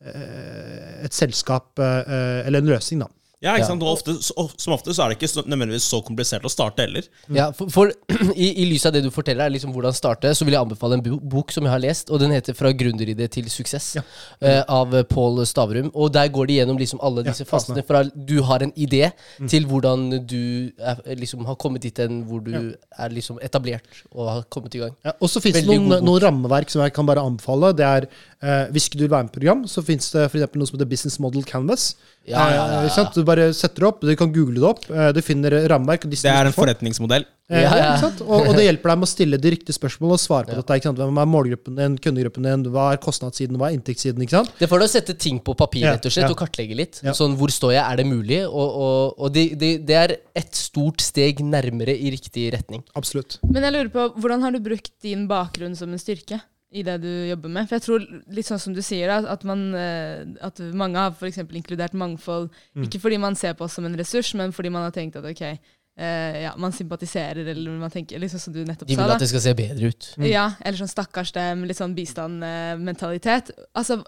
uh, 0.03 1.05
et 1.07 1.15
selskap 1.15 1.79
uh, 1.79 2.47
eller 2.47 2.59
en 2.59 2.73
løsning, 2.75 3.05
da. 3.05 3.11
Ja, 3.43 3.55
ikke 3.57 3.65
Ja. 3.65 3.67
sant? 3.67 3.83
Og 3.83 3.89
ofte, 3.99 4.15
som 4.23 4.73
ofte 4.73 4.95
så 4.95 5.05
er 5.05 5.13
det 5.13 5.19
ikke 5.19 5.45
nødvendigvis 5.49 5.85
så 5.91 6.01
komplisert 6.05 6.45
å 6.47 6.51
starte 6.53 6.85
heller. 6.87 7.03
Ja, 7.29 7.51
for, 7.53 7.69
for 7.71 7.91
i, 8.37 8.63
I 8.63 8.67
lys 8.71 8.87
av 8.87 8.93
det 8.95 9.03
du 9.05 9.11
forteller, 9.11 9.45
er 9.47 9.51
liksom 9.55 9.73
hvordan 9.75 9.93
starte, 9.97 10.31
så 10.35 10.45
vil 10.47 10.55
jeg 10.57 10.63
anbefale 10.65 10.99
en 10.99 11.19
bok 11.21 11.53
som 11.53 11.65
jeg 11.67 11.73
har 11.75 11.83
lest, 11.83 12.11
og 12.11 12.21
den 12.21 12.31
heter 12.33 12.55
'Fra 12.55 12.73
gründeridé 12.73 13.29
til 13.29 13.45
suksess', 13.53 13.97
eh, 14.41 14.63
av 14.69 14.95
Pål 15.11 15.45
Stavrum. 15.47 15.91
Og 15.95 16.13
der 16.13 16.29
går 16.29 16.47
de 16.47 16.55
gjennom 16.61 16.79
liksom 16.79 17.01
alle 17.03 17.23
disse 17.27 17.45
ja, 17.45 17.51
fasene 17.51 17.85
fra 17.85 18.05
du 18.05 18.41
har 18.43 18.63
en 18.63 18.73
idé, 18.73 19.13
til 19.49 19.67
hvordan 19.67 20.27
du 20.27 20.71
er, 20.79 20.97
liksom 21.17 21.45
har 21.45 21.57
kommet 21.57 21.83
dit 21.83 21.99
hen 21.99 22.25
hvor 22.25 22.41
du 22.45 22.75
er 22.99 23.09
liksom 23.11 23.39
etablert 23.43 23.85
og 24.15 24.29
har 24.31 24.43
kommet 24.49 24.75
i 24.75 24.79
gang. 24.79 24.95
Ja, 25.05 25.13
og 25.21 25.29
så 25.29 25.41
fins 25.43 25.57
det 25.61 25.67
noen, 25.67 25.89
noen 26.05 26.23
rammeverk 26.23 26.71
som 26.71 26.83
jeg 26.83 26.93
kan 26.95 27.07
bare 27.07 27.21
anbefale. 27.25 27.75
Det 27.77 27.85
er, 27.85 28.07
eh, 28.45 28.67
Hvis 28.75 28.87
ikke 28.91 29.01
du 29.01 29.05
vil 29.07 29.15
være 29.17 29.27
med 29.27 29.33
i 29.33 29.39
program, 29.41 29.65
så 29.71 29.83
fins 29.85 30.11
det 30.13 30.27
for 30.31 30.39
eksempel 30.39 30.61
noe 30.63 30.69
som 30.71 30.77
heter 30.79 30.91
Business 30.93 31.19
Model 31.25 31.45
Canvas. 31.49 31.95
Ja, 32.29 32.41
ja, 32.49 32.65
ja, 32.73 32.83
Eh? 32.89 33.13
Du 33.15 33.23
bare 33.29 33.51
setter 33.53 33.83
det 33.85 33.89
opp, 33.91 34.01
du 34.05 34.15
kan 34.17 34.31
google 34.33 34.61
det 34.61 34.69
opp. 34.69 34.85
eh, 34.91 35.11
Du 35.13 35.21
finner 35.21 35.51
rammeverk. 35.69 36.05
og 36.07 36.11
Det 36.15 36.25
er 36.25 36.47
en 36.47 36.53
forretningsmodell. 36.57 37.25
Eh, 37.51 37.61
Ja, 37.61 37.73
ja. 37.77 37.89
ikke 37.93 38.01
sant? 38.01 38.21
Og, 38.25 38.47
og 38.49 38.55
det 38.57 38.65
hjelper 38.65 38.89
deg 38.95 38.99
med 39.03 39.05
å 39.05 39.11
stille 39.11 39.37
de 39.37 39.51
riktige 39.53 39.77
spørsmålene 39.77 40.17
og 40.17 40.23
svare 40.23 40.47
på 40.49 40.57
dette. 40.57 40.79
Ikke 40.81 40.89
sant? 40.89 40.97
Hvem 41.03 41.19
er 41.21 41.29
målgruppen 41.29 41.77
din, 41.77 41.99
kundegruppen 42.01 42.47
din, 42.49 42.65
hva 42.73 42.87
er 42.95 43.01
kostnadssiden, 43.05 43.59
hva 43.61 43.69
er 43.69 43.77
inntektssiden? 43.77 44.25
ikke 44.25 44.39
sant? 44.39 44.55
Det 44.59 44.71
får 44.71 44.81
deg 44.81 44.89
å 44.89 44.95
sette 44.95 45.17
ting 45.21 45.43
på 45.45 45.53
papir 45.55 45.85
rett 45.85 46.09
og 46.09 46.15
slett, 46.17 46.25
ja. 46.25 46.33
og 46.33 46.41
kartlegge 46.41 46.75
litt. 46.79 47.03
Ja. 47.05 47.13
Sånn, 47.13 47.37
Hvor 47.37 47.53
står 47.53 47.75
jeg, 47.77 47.85
er 47.85 48.01
det 48.01 48.07
mulig? 48.09 48.41
Og, 48.49 48.81
og, 48.87 49.15
og 49.21 49.35
det, 49.37 49.45
det, 49.61 49.73
det 49.85 49.99
er 50.01 50.17
et 50.41 50.57
stort 50.57 51.05
steg 51.05 51.45
nærmere 51.45 51.93
i 51.93 52.09
riktig 52.17 52.49
retning. 52.57 52.81
Absolutt. 52.97 53.37
Men 53.45 53.69
jeg 53.69 53.77
lurer 53.77 53.93
på, 53.93 54.09
hvordan 54.17 54.41
har 54.49 54.57
du 54.57 54.61
brukt 54.65 54.93
din 55.05 55.29
bakgrunn 55.29 55.77
som 55.77 55.93
en 55.93 56.01
styrke 56.01 56.41
i 56.75 56.83
det 56.83 56.97
du 57.05 57.11
jobber 57.31 57.53
med? 57.55 57.69
For 57.71 57.79
jeg 57.79 57.85
tror, 57.87 58.05
litt 58.35 58.49
sånn 58.49 58.61
som 58.63 58.75
du 58.75 58.83
sier, 58.83 59.09
da, 59.13 59.21
at, 59.31 59.47
man, 59.47 59.63
eh, 59.79 60.25
at 60.43 60.59
mange 60.75 60.99
har 60.99 61.29
eksempel 61.31 61.61
inkludert 61.61 61.95
mangfold, 61.95 62.51
Mm. 62.75 62.89
ikke 62.89 63.01
fordi 63.01 63.19
man 63.23 63.39
ser 63.39 63.55
på 63.55 63.65
oss 63.69 63.77
som 63.79 63.87
en 63.87 63.97
ressurs, 63.97 64.35
men 64.35 64.53
fordi 64.53 64.73
man 64.75 64.83
har 64.83 64.95
tenkt 64.95 65.17
at 65.21 65.25
ok, 65.31 65.43
eh, 65.47 66.43
ja, 66.43 66.55
man 66.59 66.75
sympatiserer, 66.75 67.47
eller 67.47 67.79
man 67.79 67.91
tenker, 67.95 68.19
liksom 68.19 68.43
som 68.43 68.53
du 68.53 68.65
nettopp 68.65 68.89
sa. 68.89 68.91
De 68.91 68.97
vil 68.97 69.07
sa, 69.07 69.15
at 69.15 69.23
det 69.23 69.31
skal 69.31 69.45
se 69.45 69.55
bedre 69.55 69.93
ut. 69.95 70.09
Ja, 70.27 70.47
eller 70.65 70.79
sånn 70.83 70.91
stakkars 70.91 71.33
dem, 71.37 71.63
litt 71.69 71.79
sånn 71.79 71.95
bistandmentalitet. 71.95 73.53
Altså, 73.75 74.01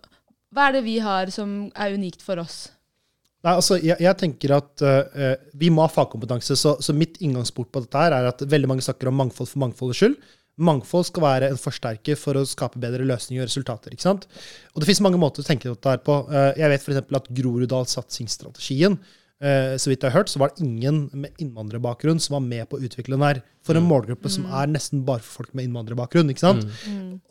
hva 0.54 0.68
er 0.68 0.78
det 0.78 0.84
vi 0.86 0.98
har 1.04 1.30
som 1.34 1.68
er 1.74 1.94
unikt 1.94 2.22
for 2.24 2.42
oss? 2.42 2.70
Nei, 3.44 3.52
altså, 3.54 3.76
jeg, 3.78 3.98
jeg 4.02 4.18
tenker 4.18 4.56
at 4.56 4.82
uh, 4.82 5.36
vi 5.54 5.68
må 5.70 5.84
ha 5.84 5.90
fagkompetanse. 5.92 6.56
Så, 6.58 6.72
så 6.82 6.94
mitt 6.96 7.20
inngangsport 7.22 7.70
på 7.70 7.82
dette 7.84 8.00
her 8.00 8.16
er 8.16 8.26
at 8.32 8.42
veldig 8.42 8.70
mange 8.72 8.82
snakker 8.82 9.10
om 9.10 9.20
mangfold 9.20 9.50
for 9.52 9.62
mangfoldets 9.62 10.00
skyld. 10.02 10.16
Mangfold 10.56 11.04
skal 11.10 11.24
være 11.24 11.50
en 11.52 11.60
forsterker 11.60 12.16
for 12.16 12.38
å 12.38 12.46
skape 12.48 12.80
bedre 12.80 13.04
løsninger 13.04 13.44
og 13.44 13.50
resultater. 13.50 13.92
ikke 13.92 14.06
sant? 14.06 14.24
Og 14.72 14.80
det 14.80 14.88
finnes 14.88 15.04
mange 15.04 15.20
måter 15.20 15.44
å 15.44 15.48
tenke 15.48 15.68
dette 15.68 15.92
her 15.92 16.00
på. 16.04 16.22
Eh, 16.32 16.52
jeg 16.62 16.72
vet 16.72 16.86
f.eks. 16.86 17.02
at 17.20 17.30
Groruddalssatsingsstrategien 17.40 18.96
eh, 18.96 19.14
så 19.36 19.90
vidt 19.90 20.00
jeg 20.00 20.08
har 20.12 20.16
hørt, 20.22 20.30
så 20.32 20.38
var 20.40 20.48
det 20.54 20.64
ingen 20.64 21.10
med 21.12 21.34
innvandrerbakgrunn 21.42 22.18
som 22.24 22.38
var 22.38 22.44
med 22.46 22.68
på 22.70 22.78
å 22.78 22.86
utvikle 22.86 23.18
den 23.18 23.24
her. 23.26 23.42
For 23.66 23.74
en 23.76 23.82
målgruppe 23.84 24.30
som 24.30 24.44
er 24.46 24.68
nesten 24.70 25.00
bare 25.04 25.18
for 25.26 25.42
folk 25.42 25.50
med 25.58 25.66
innvandrerbakgrunn. 25.66 26.28
ikke 26.30 26.40
sant? 26.44 26.62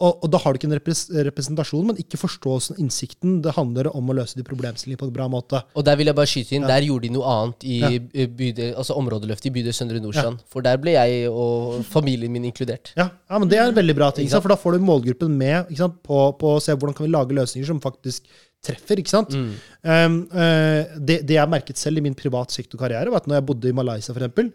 Og, 0.03 0.19
og 0.19 0.27
da 0.33 0.37
har 0.43 0.51
du 0.53 0.59
ikke 0.59 0.67
en 0.67 0.75
repres 0.75 1.05
representasjon, 1.09 1.85
men 1.87 1.97
ikke 2.01 2.19
forståelsen 2.19 2.75
og 2.75 2.81
innsikten. 2.83 3.37
Det 3.41 3.53
handler 3.55 3.87
om 3.95 4.11
å 4.11 4.15
løse 4.17 4.35
de 4.35 4.43
problemstillingene 4.45 4.99
på 4.99 5.07
en 5.07 5.13
bra 5.15 5.29
måte. 5.31 5.61
Og 5.79 5.85
der 5.87 5.95
vil 5.97 6.11
jeg 6.11 6.17
bare 6.19 6.29
skyte 6.29 6.57
inn, 6.59 6.67
der 6.67 6.83
gjorde 6.85 7.07
de 7.07 7.13
noe 7.15 7.31
annet 7.31 7.63
i 7.65 7.77
Ja. 7.79 7.89
eh, 8.13 8.27
bydel, 8.27 8.73
altså 8.75 8.97
områdeløftet 8.99 9.47
i 9.49 9.53
bydel 9.55 9.73
Søndre 9.73 10.01
Nordstrand. 10.03 10.43
For 10.51 10.61
der 10.61 10.77
ble 10.83 10.91
jeg 10.97 11.29
og 11.31 11.85
familien 11.87 12.35
min 12.35 12.43
inkludert. 12.51 12.91
Ja, 12.99 13.09
ja, 13.29 13.39
men 13.39 13.47
Det 13.49 13.57
er 13.57 13.69
en 13.71 13.79
veldig 13.79 13.95
bra 13.95 14.11
ting, 14.11 14.27
for 14.29 14.49
da 14.51 14.59
får 14.59 14.75
du 14.77 14.85
målgruppen 14.85 15.31
med 15.39 15.71
ikke 15.71 15.81
sant? 15.87 16.03
På, 16.03 16.33
på 16.37 16.57
å 16.57 16.61
se 16.61 16.75
hvordan 16.75 16.93
kan 16.99 17.07
vi 17.07 17.15
lage 17.15 17.31
løsninger 17.33 17.65
som 17.71 17.79
faktisk 17.81 18.27
treffer. 18.65 19.01
ikke 19.01 19.13
sant? 19.13 19.35
Mm. 19.35 19.51
Um, 19.85 20.17
uh, 20.33 20.95
det, 20.97 21.21
det 21.29 21.37
jeg 21.37 21.51
merket 21.51 21.81
selv 21.81 22.01
i 22.01 22.05
min 22.05 22.17
privat 22.17 22.53
sektorkarriere, 22.55 23.11
var 23.13 23.23
at 23.23 23.29
når 23.29 23.39
jeg 23.39 23.47
bodde 23.51 23.71
i 23.71 23.77
Malaysia, 23.77 24.13
for 24.13 24.23
eksempel, 24.23 24.51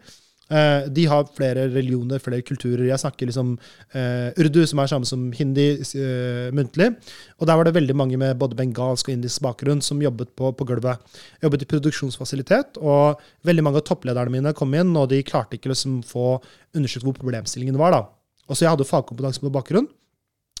eh, 0.51 0.87
de 0.91 1.05
har 1.07 1.29
flere 1.35 1.67
religioner, 1.71 2.19
flere 2.19 2.43
kulturer. 2.45 2.83
Jeg 2.89 2.99
snakker 2.99 3.29
liksom 3.29 3.53
uh, 3.55 4.29
urdu, 4.41 4.61
som 4.67 4.81
er 4.81 4.91
samme 4.91 5.07
som 5.07 5.29
hindi 5.37 5.67
uh, 5.79 6.49
muntlig. 6.55 6.91
Og 7.39 7.47
der 7.47 7.59
var 7.59 7.67
det 7.67 7.75
veldig 7.77 7.95
mange 7.97 8.19
med 8.19 8.39
både 8.41 8.57
bengalsk 8.59 9.09
og 9.09 9.15
indisk 9.15 9.43
bakgrunn 9.45 9.83
som 9.85 10.01
jobbet 10.03 10.33
på, 10.35 10.51
på 10.51 10.67
gulvet. 10.67 10.99
Jeg 11.39 11.47
jobbet 11.47 11.65
i 11.65 11.69
produksjonsfasilitet, 11.75 12.81
og 12.81 13.21
veldig 13.47 13.65
mange 13.67 13.81
av 13.81 13.87
topplederne 13.87 14.33
mine 14.33 14.55
kom 14.57 14.75
inn, 14.75 14.91
og 14.99 15.09
de 15.13 15.23
klarte 15.27 15.57
ikke 15.57 15.71
liksom 15.71 16.01
få 16.07 16.35
undersøkt 16.75 17.07
hvor 17.07 17.17
problemstillingen 17.17 17.79
var. 17.79 17.95
da. 17.95 18.03
Og 18.49 18.57
så 18.57 18.65
Jeg 18.65 18.75
hadde 18.75 18.89
fagkompetanse 18.89 19.39
på 19.39 19.53
bakgrunn, 19.53 19.87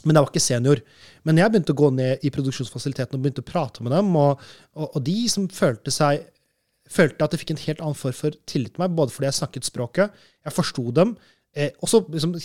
men 0.05 0.17
jeg 0.17 0.25
var 0.25 0.31
ikke 0.31 0.43
senior. 0.43 0.83
Men 1.27 1.41
jeg 1.41 1.53
begynte 1.53 1.75
å 1.75 1.81
gå 1.81 1.89
ned 1.95 2.25
i 2.25 2.31
produksjonsfasiliteten 2.33 3.17
og 3.17 3.25
begynte 3.25 3.43
å 3.43 3.49
prate 3.51 3.85
med 3.85 3.93
dem, 3.95 4.13
og, 4.19 4.41
og, 4.77 4.87
og 4.89 5.03
de 5.05 5.17
som 5.31 5.49
følte 5.51 5.93
seg 5.93 6.27
følte 6.91 7.23
at 7.23 7.35
jeg 7.35 7.43
fikk 7.43 7.53
en 7.53 7.65
helt 7.65 7.83
annen 7.83 7.97
form 7.97 8.15
for 8.15 8.39
tillit 8.49 8.73
til 8.75 8.83
meg, 8.83 8.95
både 8.97 9.13
fordi 9.15 9.29
jeg 9.29 9.39
snakket 9.39 9.67
språket, 9.67 10.23
jeg 10.43 10.55
forsto 10.55 10.89
dem. 10.95 11.13
Eh, 11.51 11.73
også 11.83 11.99
liksom, 12.07 12.37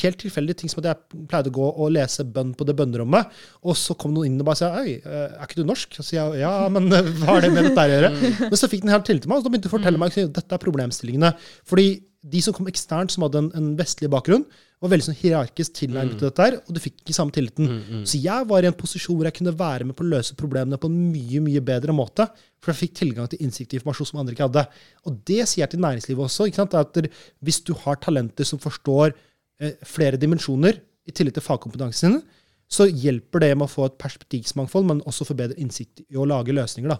helt 0.00 0.18
tilfeldige 0.22 0.62
ting 0.62 0.70
som 0.72 0.80
at 0.80 0.86
jeg 0.88 1.24
pleide 1.28 1.50
å 1.50 1.56
gå 1.58 1.66
og 1.68 1.90
lese 1.92 2.24
bønn 2.24 2.54
på 2.56 2.64
det 2.64 2.76
bønnerommet, 2.78 3.34
og 3.60 3.76
så 3.76 3.96
kom 4.00 4.14
noen 4.14 4.30
inn 4.30 4.40
og 4.40 4.48
bare 4.48 4.60
sa 4.62 4.70
Øy, 4.80 4.94
eh, 4.96 5.34
er 5.36 5.44
ikke 5.44 5.60
du 5.60 5.68
norsk? 5.68 5.98
Så 5.98 6.06
sier 6.06 6.32
jeg 6.32 6.46
ja, 6.46 6.52
men 6.72 6.88
eh, 6.88 7.10
hva 7.20 7.34
har 7.34 7.44
det 7.44 7.52
med 7.52 7.68
dette 7.68 7.84
å 7.84 7.92
gjøre? 7.92 8.12
Men 8.46 8.56
så 8.60 8.70
fikk 8.72 8.86
den 8.86 8.94
helt 8.94 9.04
tillit 9.08 9.26
til 9.26 9.32
meg, 9.32 9.42
og 9.42 9.44
så 9.44 9.52
begynte 9.52 9.68
de 9.68 9.72
å 9.72 9.76
fortelle 9.76 10.00
meg 10.00 10.16
at 10.16 10.38
dette 10.40 10.56
er 10.56 10.64
problemstillingene. 10.64 11.34
Fordi 11.68 11.88
de 12.24 12.40
som 12.44 12.54
kom 12.56 12.68
eksternt, 12.70 13.12
som 13.12 13.26
hadde 13.26 13.42
en, 13.42 13.50
en 13.58 13.72
vestlig 13.76 14.08
bakgrunn, 14.12 14.46
var 14.80 14.92
veldig 14.92 15.06
sånn 15.06 15.16
hierarkisk 15.16 15.74
tilnærmet 15.78 16.18
til 16.18 16.28
dette 16.28 16.44
her, 16.44 16.56
og 16.60 16.76
du 16.76 16.80
fikk 16.82 16.98
ikke 17.02 17.16
samme 17.16 17.32
tilliten. 17.32 17.68
Så 18.08 18.20
jeg 18.20 18.48
var 18.48 18.64
i 18.64 18.68
en 18.68 18.76
posisjon 18.76 19.16
hvor 19.16 19.28
jeg 19.28 19.36
kunne 19.38 19.54
være 19.56 19.86
med 19.88 19.96
på 19.96 20.04
å 20.04 20.10
løse 20.10 20.36
problemene 20.36 20.80
på 20.80 20.90
en 20.90 20.98
mye 21.12 21.40
mye 21.44 21.62
bedre 21.64 21.94
måte. 21.96 22.26
For 22.64 22.72
jeg 22.72 22.80
fikk 22.82 22.96
tilgang 23.00 23.28
til 23.32 23.44
innsikt 23.44 23.72
i 23.72 23.78
informasjon 23.80 24.10
som 24.10 24.20
andre 24.20 24.36
ikke 24.36 24.48
hadde. 24.48 24.64
Og 25.08 25.20
det 25.28 25.42
sier 25.48 25.64
jeg 25.64 25.72
til 25.74 25.84
næringslivet 25.84 26.26
også. 26.26 26.48
ikke 26.48 26.62
sant? 26.62 26.76
At 26.80 27.00
hvis 27.44 27.60
du 27.64 27.72
har 27.84 28.00
talenter 28.00 28.48
som 28.48 28.60
forstår 28.60 29.12
eh, 29.60 29.76
flere 29.88 30.20
dimensjoner, 30.20 30.80
i 31.04 31.12
tillegg 31.12 31.36
til 31.36 31.44
fagkompetansen, 31.44 32.22
så 32.70 32.86
hjelper 32.88 33.44
det 33.44 33.50
med 33.58 33.66
å 33.66 33.72
få 33.72 33.88
et 33.88 33.98
perspektivsmangfold, 34.00 34.86
men 34.88 35.02
også 35.04 35.26
forbedre 35.28 35.58
innsikt 35.60 36.00
i 36.08 36.16
å 36.16 36.24
lage 36.28 36.54
løsninger. 36.56 36.88
da. 36.88 36.96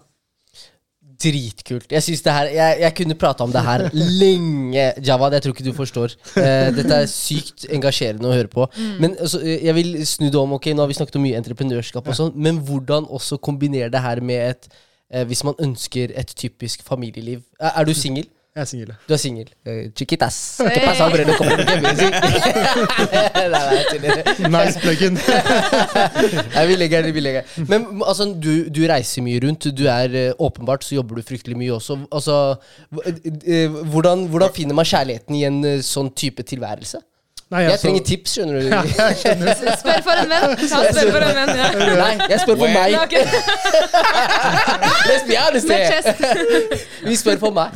Dritkult. 1.25 1.91
Jeg 1.91 2.03
synes 2.05 2.21
det 2.25 2.33
her 2.35 2.49
Jeg, 2.53 2.77
jeg 2.83 2.95
kunne 2.99 3.17
prata 3.19 3.45
om 3.47 3.51
det 3.53 3.63
her 3.65 3.85
lenge, 3.93 4.85
Javad. 5.07 5.33
Jeg 5.33 5.45
tror 5.45 5.55
ikke 5.55 5.67
du 5.67 5.73
forstår. 5.77 6.15
Eh, 6.37 6.69
dette 6.75 7.01
er 7.01 7.09
sykt 7.11 7.65
engasjerende 7.73 8.29
å 8.29 8.35
høre 8.35 8.51
på. 8.51 8.67
Men 9.01 9.15
altså, 9.19 9.41
jeg 9.41 9.75
vil 9.77 9.95
snu 10.07 10.27
det 10.29 10.39
om. 10.41 10.53
ok, 10.59 10.71
Nå 10.75 10.85
har 10.85 10.91
vi 10.91 10.97
snakket 10.99 11.17
om 11.19 11.25
mye 11.25 11.39
entreprenørskap, 11.39 12.07
og 12.07 12.17
sånn, 12.17 12.33
men 12.35 12.61
hvordan 12.67 13.07
også 13.09 13.39
kombinere 13.41 13.89
det 13.93 14.03
her 14.03 14.21
med 14.21 14.49
et 14.51 14.69
eh, 15.11 15.25
Hvis 15.25 15.43
man 15.47 15.57
ønsker 15.59 16.13
et 16.15 16.33
typisk 16.37 16.83
familieliv. 16.85 17.41
Er, 17.59 17.71
er 17.81 17.89
du 17.89 17.93
singel? 17.97 18.29
Jeg 18.55 18.61
er 18.61 18.67
singel. 18.69 18.91
Du 19.03 19.11
er 19.11 19.19
singel. 19.19 19.49
Uh, 19.67 19.89
chiquitas. 19.99 20.35
¿Qué 20.63 20.79
pasa, 20.79 21.03
hombre? 21.03 21.25
No. 21.27 21.33
Nice 24.53 24.79
plug-in. 24.79 25.17
Vi 26.69 26.77
legger 26.79 27.03
den, 27.03 27.13
vi 27.17 27.19
legger 27.19 27.41
den. 27.41 27.65
Men 27.67 27.99
altså, 27.99 28.29
du, 28.31 28.69
du 28.71 28.79
reiser 28.87 29.25
mye 29.27 29.41
rundt. 29.43 29.67
Du 29.75 29.83
er 29.91 30.15
eh, 30.15 30.31
Åpenbart 30.39 30.87
så 30.87 30.95
jobber 30.95 31.19
du 31.19 31.25
fryktelig 31.27 31.57
mye 31.59 31.73
også. 31.75 31.97
Altså, 32.07 32.55
eh, 33.03 33.67
hvordan, 33.91 34.23
hvordan 34.31 34.55
finner 34.55 34.79
man 34.79 34.87
kjærligheten 34.87 35.35
i 35.35 35.43
en 35.49 35.59
eh, 35.73 35.83
sånn 35.83 36.13
type 36.15 36.47
tilværelse? 36.47 37.03
Nei, 37.53 37.59
Jeg 37.61 37.71
altså- 37.75 37.85
trenger 37.85 38.03
tips, 38.09 38.31
skjønner 38.33 38.55
du. 38.57 38.69
Spør 39.81 39.99
for 40.01 40.17
en 40.17 40.31
venn! 40.31 40.53
Ja, 40.65 40.79
spør 40.89 41.11
for 41.13 41.25
en 41.27 41.35
venn, 41.37 41.51
ja. 41.59 41.67
Nei, 42.01 42.13
jeg 42.31 42.39
spør 42.41 42.57
for 42.57 42.71
meg. 42.73 42.95
ok. 43.03 43.13
Let's 45.05 45.27
be 45.29 45.35
honest 45.37 45.67
Med 45.69 45.77
here. 45.77 46.79
Vi 47.09 47.15
spør 47.21 47.37
for 47.43 47.53
meg. 47.53 47.75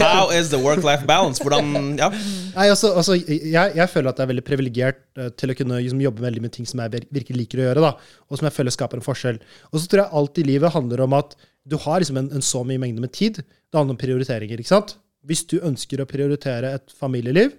How 0.00 0.30
is 0.32 0.48
the 0.48 0.60
work-life 0.62 1.04
balance? 1.06 1.42
Hvordan 1.44 1.98
Ja. 2.00 2.08
Nei, 2.56 2.66
altså, 2.72 2.94
altså 2.96 3.18
jeg, 3.20 3.72
jeg 3.76 3.88
føler 3.92 4.10
at 4.12 4.18
jeg 4.20 4.24
er 4.26 4.30
veldig 4.32 4.44
privilegert 4.48 5.02
eh, 5.20 5.28
til 5.40 5.52
å 5.52 5.56
kunne 5.56 5.78
liksom, 5.80 6.00
jobbe 6.04 6.24
veldig 6.24 6.42
med 6.44 6.52
ting 6.56 6.68
som 6.68 6.80
jeg 6.84 7.04
virkelig 7.12 7.38
liker 7.44 7.62
å 7.62 7.66
gjøre, 7.68 7.84
da, 7.84 7.92
og 8.28 8.40
som 8.40 8.48
jeg 8.48 8.56
føler 8.56 8.74
skaper 8.74 9.00
en 9.00 9.04
forskjell. 9.06 9.38
Og 9.72 9.80
så 9.80 9.88
tror 9.92 10.02
jeg 10.06 10.18
alt 10.22 10.40
i 10.40 10.46
livet 10.54 10.72
handler 10.74 11.04
om 11.06 11.16
at 11.20 11.36
du 11.68 11.76
har 11.84 12.00
liksom 12.02 12.18
en, 12.20 12.32
en 12.32 12.44
så 12.44 12.64
mye 12.66 12.80
mengde 12.82 13.04
med 13.04 13.12
tid. 13.16 13.42
Det 13.44 13.76
handler 13.78 13.96
om 13.96 14.00
prioriteringer. 14.00 14.60
ikke 14.64 14.72
sant? 14.72 14.96
Hvis 15.28 15.44
du 15.52 15.58
ønsker 15.62 16.00
å 16.02 16.08
prioritere 16.08 16.74
et 16.80 16.96
familieliv, 16.98 17.52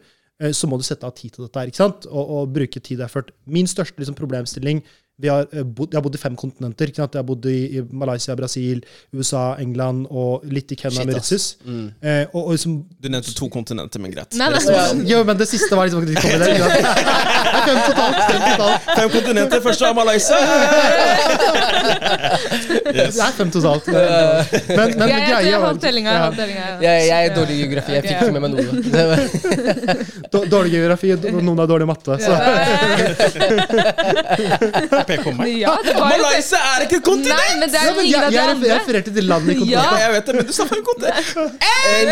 så 0.53 0.67
må 0.67 0.79
du 0.79 0.83
sette 0.85 1.05
av 1.07 1.13
tid 1.15 1.35
til 1.35 1.45
dette. 1.45 1.59
her, 1.59 1.69
ikke 1.69 1.81
sant? 1.81 2.07
Og, 2.09 2.31
og 2.37 2.53
bruke 2.55 2.79
tid 2.79 3.01
og 3.01 3.05
effort. 3.05 3.31
Min 3.45 3.69
største 3.69 4.01
liksom, 4.01 4.17
problemstilling 4.17 4.81
vi 5.21 5.27
har, 5.29 5.45
eh, 5.53 5.61
bodd, 5.63 5.91
Jeg 5.93 5.97
har 5.99 6.01
bodd 6.01 6.15
i 6.15 6.17
fem 6.17 6.35
kontinenter. 6.35 6.87
ikke 6.89 6.95
sant? 7.03 7.13
Jeg 7.13 7.19
har 7.21 7.27
bodd 7.27 7.45
i, 7.45 7.77
i 7.77 7.81
Malaysia, 7.91 8.33
Brasil, 8.35 8.81
USA, 9.13 9.55
England 9.61 10.07
og 10.09 10.41
litt 10.49 10.71
i 10.71 10.75
Kenya, 10.75 10.89
Shit, 10.89 10.99
ass. 10.99 11.05
Mauritius. 11.13 11.45
Eh, 12.01 12.25
og, 12.33 12.47
og 12.47 12.51
liksom, 12.55 12.79
Du 12.99 13.07
nevnte 13.13 13.33
to 13.37 13.47
kontinenter, 13.53 13.99
men 14.01 14.11
greit. 14.11 14.33
Nei, 14.35 14.49
nei. 14.49 15.03
Jo, 15.11 15.23
men 15.23 15.37
det 15.37 15.47
siste 15.51 15.75
var 15.77 15.85
liksom 15.85 16.01
ikke 16.07 16.21
kommet 16.21 16.39
der. 16.39 16.45
det. 16.49 16.55
ikke 16.57 16.65
er 16.65 16.73
fem 17.67 17.79
totalt. 17.85 18.17
Fem 18.31 18.41
totalt. 18.49 18.81
Fem 18.97 19.09
kontinenter, 19.13 19.61
første 19.61 19.83
var 19.85 19.93
Malaysia. 20.01 20.37
Yes. 22.93 23.13
Det 23.15 23.23
er 23.23 23.31
fem 23.37 23.49
totalt. 23.53 23.87
Men, 23.87 23.97
men 23.97 25.09
Jeg, 25.09 25.09
jeg, 25.09 25.29
greia 25.29 25.39
jeg 25.45 25.61
var- 25.61 25.77
tellinga. 25.85 26.11
Jeg 26.11 26.21
Ja. 26.23 26.29
tellinga, 26.41 26.63
ja. 26.69 26.77
Jeg, 26.81 27.07
jeg 27.07 27.19
er 27.25 27.35
dårlig 27.37 27.53
i 27.53 27.61
geografi. 27.63 27.91
Jeg 27.93 28.01
fikk 28.03 28.17
ikke 28.17 28.33
med 28.33 28.41
meg 28.41 28.51
noe. 28.53 28.63
Dårlig 30.53 30.71
geografi, 30.73 31.11
og 31.13 31.19
noen 31.43 31.57
har 31.61 31.67
dårlig 31.69 31.87
matte. 31.87 32.17
Så. 32.23 32.33
Pek 35.09 35.23
på 35.27 35.31
meg. 35.37 35.51
Ja, 35.61 35.73
det 35.83 35.93
var 35.97 36.11
jo 36.17 36.23
Malaysia 36.23 36.59
er 36.73 36.85
ikke 36.87 36.97
et 36.99 37.05
kontinent! 37.07 37.39
Nei, 37.39 37.59
men 37.59 37.69
det 37.69 37.79
Ja, 37.79 37.83
er 37.83 37.95
men 37.95 38.05
ingen 38.05 38.13
jeg, 38.13 38.23
av 38.23 38.31
jeg, 38.33 38.39
jeg 38.39 38.55
andre. 38.55 38.77
refererte 38.79 39.13
til 39.17 39.25
landet 39.31 39.49
i 39.49 39.53
Ja. 39.53 39.59
kontinentet. 39.59 40.01
Jeg 40.03 40.11
vet 40.17 40.25
det, 40.25 40.35
men 40.35 40.45
du 40.45 40.53
sa 40.53 40.63
fem 40.71 40.83
kontinent. 40.89 41.27
Ok, 41.37 42.09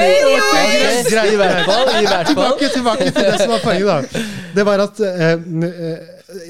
greit. 1.11 1.31
I 1.31 1.35
hvert 1.41 1.65
fall. 1.65 1.85
I 2.01 2.05
hvert 2.05 2.11
fall. 2.11 2.25
Tilbake, 2.31 2.69
tilbake 2.75 3.11
til 3.11 3.23
det 3.31 3.37
som 3.41 3.49
var 3.55 3.59
poenget, 3.63 3.87
da. 3.87 4.25
Det 4.55 4.63
var 4.67 4.81
at 4.83 4.99
eh, 4.99 5.31
eh, 5.31 5.99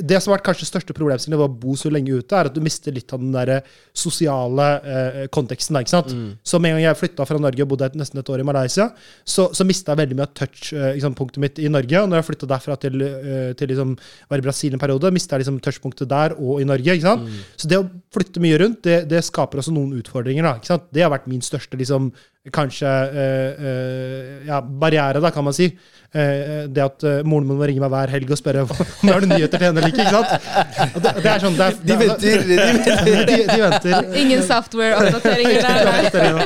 det 0.01 0.19
som 0.21 0.32
har 0.32 0.38
vært 0.38 0.47
kanskje 0.49 0.67
største 0.67 0.95
problemstillingen 0.95 1.39
ved 1.41 1.49
å 1.49 1.59
bo 1.63 1.75
så 1.79 1.91
lenge 1.91 2.13
ute, 2.13 2.38
er 2.38 2.49
at 2.49 2.55
du 2.55 2.61
mister 2.63 2.93
litt 2.95 3.11
av 3.13 3.21
den 3.21 3.34
der 3.34 3.51
sosiale 3.97 4.67
eh, 4.82 5.19
konteksten. 5.34 5.75
der, 5.77 5.86
ikke 5.86 5.93
sant? 5.93 6.13
Så 6.43 6.59
med 6.61 6.73
en 6.73 6.79
gang 6.79 6.88
jeg 6.89 6.99
flytta 6.99 7.27
fra 7.27 7.39
Norge 7.41 7.65
og 7.65 7.71
bodde 7.73 7.89
et, 7.89 7.97
nesten 7.99 8.21
et 8.21 8.32
år 8.34 8.43
i 8.43 8.47
Malaysia, 8.47 8.89
så, 9.23 9.49
så 9.55 9.67
mista 9.67 9.93
jeg 9.93 10.01
veldig 10.03 10.19
mye 10.19 10.27
av 10.27 10.34
touchpunktet 10.41 11.41
mitt 11.43 11.61
i 11.61 11.71
Norge. 11.71 12.01
Og 12.01 12.11
når 12.11 12.21
jeg 12.21 12.29
flytta 12.32 12.51
derfra 12.53 12.77
til, 12.82 13.05
eh, 13.07 13.53
til 13.59 13.71
liksom, 13.73 13.95
var 14.32 14.43
i 14.43 14.47
Brasil 14.47 14.77
en 14.77 14.84
periode, 14.84 15.13
mista 15.15 15.38
jeg 15.38 15.45
liksom 15.45 15.61
touchpunktet 15.63 16.11
der 16.11 16.38
og 16.38 16.61
i 16.61 16.67
Norge. 16.67 16.97
ikke 16.97 17.07
sant? 17.07 17.29
Så 17.57 17.71
det 17.71 17.82
å 17.82 17.88
flytte 18.13 18.43
mye 18.43 18.59
rundt, 18.61 18.84
det, 18.88 19.03
det 19.11 19.23
skaper 19.27 19.63
også 19.63 19.73
noen 19.75 19.95
utfordringer. 19.99 20.47
da, 20.47 20.57
ikke 20.59 20.73
sant? 20.73 20.89
Det 20.93 21.05
har 21.05 21.13
vært 21.13 21.29
min 21.32 21.43
største 21.45 21.79
liksom, 21.79 22.11
kanskje 22.49 22.89
eh, 22.89 23.65
eh, 23.69 24.47
ja, 24.47 24.61
barriere, 24.61 25.19
da, 25.21 25.29
kan 25.29 25.43
man 25.45 25.53
si. 25.53 25.67
Eh, 26.11 26.65
det 26.67 26.81
at 26.83 27.03
eh, 27.07 27.19
moren 27.23 27.45
min 27.47 27.55
må 27.55 27.67
ringe 27.69 27.79
meg 27.79 27.91
hver 27.93 28.11
helg 28.11 28.31
og 28.33 28.39
spørre 28.39 28.63
om 28.65 28.71
det 29.07 29.13
er 29.13 29.27
nyheter 29.29 29.61
til 29.61 29.67
henne 29.67 29.79
eller 29.79 29.93
ikke. 29.93 30.07
ikke 30.07 30.15
sant? 30.17 30.97
Det, 30.97 31.13
det 31.21 31.29
er 31.31 31.43
sånn, 31.43 31.59
det 31.59 31.67
er, 31.67 31.77
De 31.85 31.97
venter. 32.01 32.41
De 32.49 32.57
venter. 32.57 33.21
de, 33.29 33.37
de 33.45 33.59
venter. 33.61 34.17
Ingen 34.23 34.41
software-oppdateringer 34.47 35.61
der. 35.61 36.41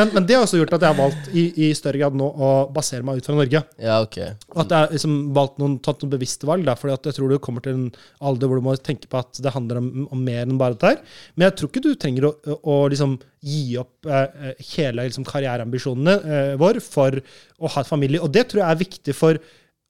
Men, 0.00 0.10
men 0.16 0.26
det 0.26 0.36
har 0.36 0.42
også 0.42 0.58
gjort 0.58 0.74
at 0.74 0.88
jeg 0.88 0.90
har 0.90 0.98
valgt 0.98 1.30
i, 1.30 1.46
i 1.68 1.70
større 1.78 2.02
grad 2.02 2.18
nå 2.18 2.28
å 2.28 2.50
basere 2.74 3.06
meg 3.06 3.22
ut 3.22 3.30
fra 3.30 3.38
Norge. 3.38 3.62
Ja, 3.78 4.02
ok. 4.02 4.18
Og 4.56 4.60
at 4.64 4.74
jeg 4.74 4.88
har 4.88 4.94
liksom 4.98 5.16
valgt 5.38 5.62
noen, 5.62 5.78
tatt 5.86 6.02
noen 6.02 6.16
bevisste 6.18 6.50
valg. 6.50 6.66
Da, 6.66 6.74
fordi 6.80 6.98
at 6.98 7.08
jeg 7.12 7.20
tror 7.20 7.30
du 7.30 7.38
kommer 7.46 7.62
til 7.64 7.78
en 7.78 7.88
alder 8.26 8.50
hvor 8.50 8.58
du 8.58 8.66
må 8.66 8.74
tenke 8.82 9.06
på 9.06 9.22
at 9.22 9.38
det 9.38 9.54
handler 9.54 9.80
om, 9.84 10.08
om 10.10 10.28
mer 10.28 10.42
enn 10.42 10.58
bare 10.58 10.74
dette 10.74 10.96
her. 10.96 11.18
Men 11.38 11.48
jeg 11.48 11.60
tror 11.62 11.72
ikke 11.72 11.86
du 11.86 11.92
trenger 11.94 12.28
å, 12.32 12.34
å, 12.42 12.60
å 12.74 12.78
liksom 12.90 13.20
gi 13.44 13.76
opp 13.80 14.08
eh, 14.08 14.58
hele 14.74 15.06
liksom, 15.06 15.26
karriereambisjonene 15.28 16.16
eh, 16.18 16.52
vår 16.60 16.80
for 16.84 17.18
å 17.58 17.70
ha 17.74 17.84
et 17.84 17.90
familie. 17.90 18.22
Og 18.24 18.32
det 18.34 18.48
tror 18.50 18.64
jeg 18.64 18.70
er 18.70 18.82
viktig 18.82 19.16
for 19.16 19.40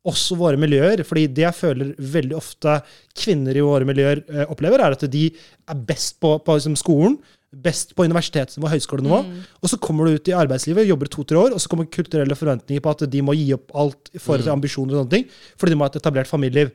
også 0.08 0.38
våre 0.40 0.60
miljøer. 0.60 1.02
fordi 1.04 1.26
det 1.26 1.44
jeg 1.44 1.58
føler 1.58 1.94
veldig 1.98 2.36
ofte 2.36 2.78
kvinner 3.18 3.56
i 3.56 3.64
våre 3.64 3.88
miljøer 3.88 4.22
eh, 4.28 4.46
opplever, 4.48 4.80
er 4.80 4.96
at 4.96 5.04
de 5.10 5.26
er 5.32 5.84
best 5.88 6.18
på, 6.20 6.36
på 6.44 6.58
liksom, 6.58 6.76
skolen. 6.78 7.18
Best 7.48 7.94
på 7.96 8.04
universitetsnivå 8.04 8.66
og 8.68 8.74
høyskolenivå. 8.74 9.18
Og 9.62 9.70
så 9.72 9.78
kommer 9.80 10.04
du 10.04 10.18
ut 10.18 10.28
i 10.28 10.34
arbeidslivet, 10.36 10.84
jobber 10.84 11.08
to-tre 11.08 11.38
år, 11.40 11.54
og 11.56 11.62
så 11.62 11.70
kommer 11.72 11.88
kulturelle 11.88 12.36
forventninger 12.36 12.82
på 12.84 12.92
at 12.92 13.04
de 13.08 13.22
må 13.24 13.32
gi 13.38 13.46
opp 13.56 13.72
alt 13.72 14.10
i 14.12 14.20
forhold 14.20 14.44
til 14.44 14.52
ambisjoner 14.52 14.92
og 14.92 15.00
sånne 15.00 15.14
ting, 15.14 15.24
fordi 15.56 15.72
de 15.72 15.78
må 15.80 15.86
ha 15.86 15.92
et 15.92 15.96
etablert 15.96 16.28
familieliv. 16.28 16.74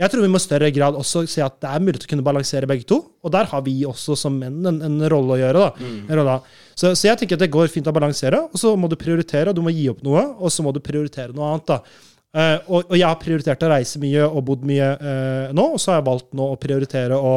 Jeg 0.00 0.12
tror 0.12 0.24
vi 0.24 0.30
må 0.32 0.40
i 0.40 0.46
større 0.46 0.70
grad 0.72 0.96
også 0.96 1.26
se 1.28 1.44
at 1.44 1.58
det 1.60 1.74
er 1.74 1.84
mulig 1.84 2.00
å 2.00 2.10
kunne 2.14 2.24
balansere 2.24 2.70
begge 2.70 2.88
to. 2.88 3.02
Og 3.24 3.32
der 3.36 3.50
har 3.52 3.66
vi 3.68 3.76
også 3.88 4.16
som 4.16 4.40
menn 4.40 4.64
en, 4.64 4.80
en 4.88 5.04
rolle 5.12 5.36
å 5.36 5.40
gjøre. 5.42 5.68
da. 5.68 5.92
Mm. 5.92 6.16
rolle. 6.20 6.38
Så, 6.72 6.94
så 6.96 7.10
jeg 7.10 7.20
tenker 7.20 7.36
at 7.36 7.44
det 7.44 7.52
går 7.52 7.68
fint 7.72 7.92
å 7.92 7.94
balansere, 7.94 8.40
og 8.48 8.60
så 8.60 8.72
må 8.80 8.88
du 8.88 8.96
prioritere, 9.00 9.52
og 9.52 9.60
du 9.60 9.62
må 9.64 9.72
gi 9.76 9.90
opp 9.92 10.00
noe, 10.04 10.24
og 10.40 10.52
så 10.52 10.64
må 10.64 10.72
du 10.72 10.80
prioritere 10.84 11.36
noe 11.36 11.52
annet. 11.52 11.68
da. 11.68 12.10
Uh, 12.34 12.56
og, 12.66 12.88
og 12.88 12.96
jeg 12.98 13.06
har 13.06 13.18
prioritert 13.22 13.62
å 13.62 13.68
reise 13.70 14.00
mye 14.02 14.24
og 14.26 14.40
bodd 14.48 14.64
mye 14.66 14.88
uh, 14.98 15.52
nå, 15.54 15.68
og 15.76 15.78
så 15.78 15.92
har 15.92 16.00
jeg 16.00 16.08
valgt 16.08 16.32
nå 16.34 16.48
å 16.50 16.56
prioritere 16.58 17.14
å 17.14 17.34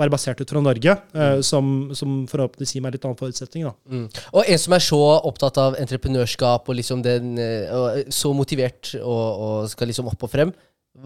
være 0.00 0.12
basert 0.12 0.40
ut 0.40 0.52
fra 0.52 0.62
Norge, 0.64 0.94
mm. 1.12 1.42
som, 1.46 1.90
som 1.96 2.22
forhåpentligvis 2.30 2.74
gir 2.76 2.84
meg 2.84 2.96
litt 2.96 3.04
annen 3.06 3.18
forutsetning. 3.20 3.68
da. 3.68 3.74
Mm. 3.90 4.06
Og 4.32 4.48
en 4.54 4.62
som 4.64 4.76
er 4.76 4.84
så 4.84 5.02
opptatt 5.30 5.60
av 5.62 5.76
entreprenørskap 5.80 6.70
og 6.70 6.78
liksom 6.78 7.04
den, 7.06 7.36
eh, 7.40 7.68
og 7.74 8.14
så 8.14 8.32
motivert 8.36 8.94
og, 9.00 9.26
og 9.46 9.70
skal 9.72 9.92
liksom 9.92 10.10
opp 10.10 10.26
og 10.26 10.32
frem, 10.32 10.54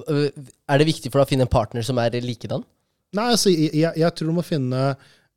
er 0.08 0.80
det 0.80 0.88
viktig 0.88 1.10
for 1.10 1.20
deg 1.20 1.26
å 1.26 1.32
finne 1.34 1.44
en 1.44 1.52
partner 1.52 1.84
som 1.86 1.98
er 2.00 2.16
likedan? 2.24 2.64
Nei, 3.14 3.28
altså, 3.36 3.52
jeg, 3.52 3.92
jeg, 3.94 4.10
tror 4.16 4.30
du 4.32 4.38
må 4.38 4.46
finne 4.46 4.94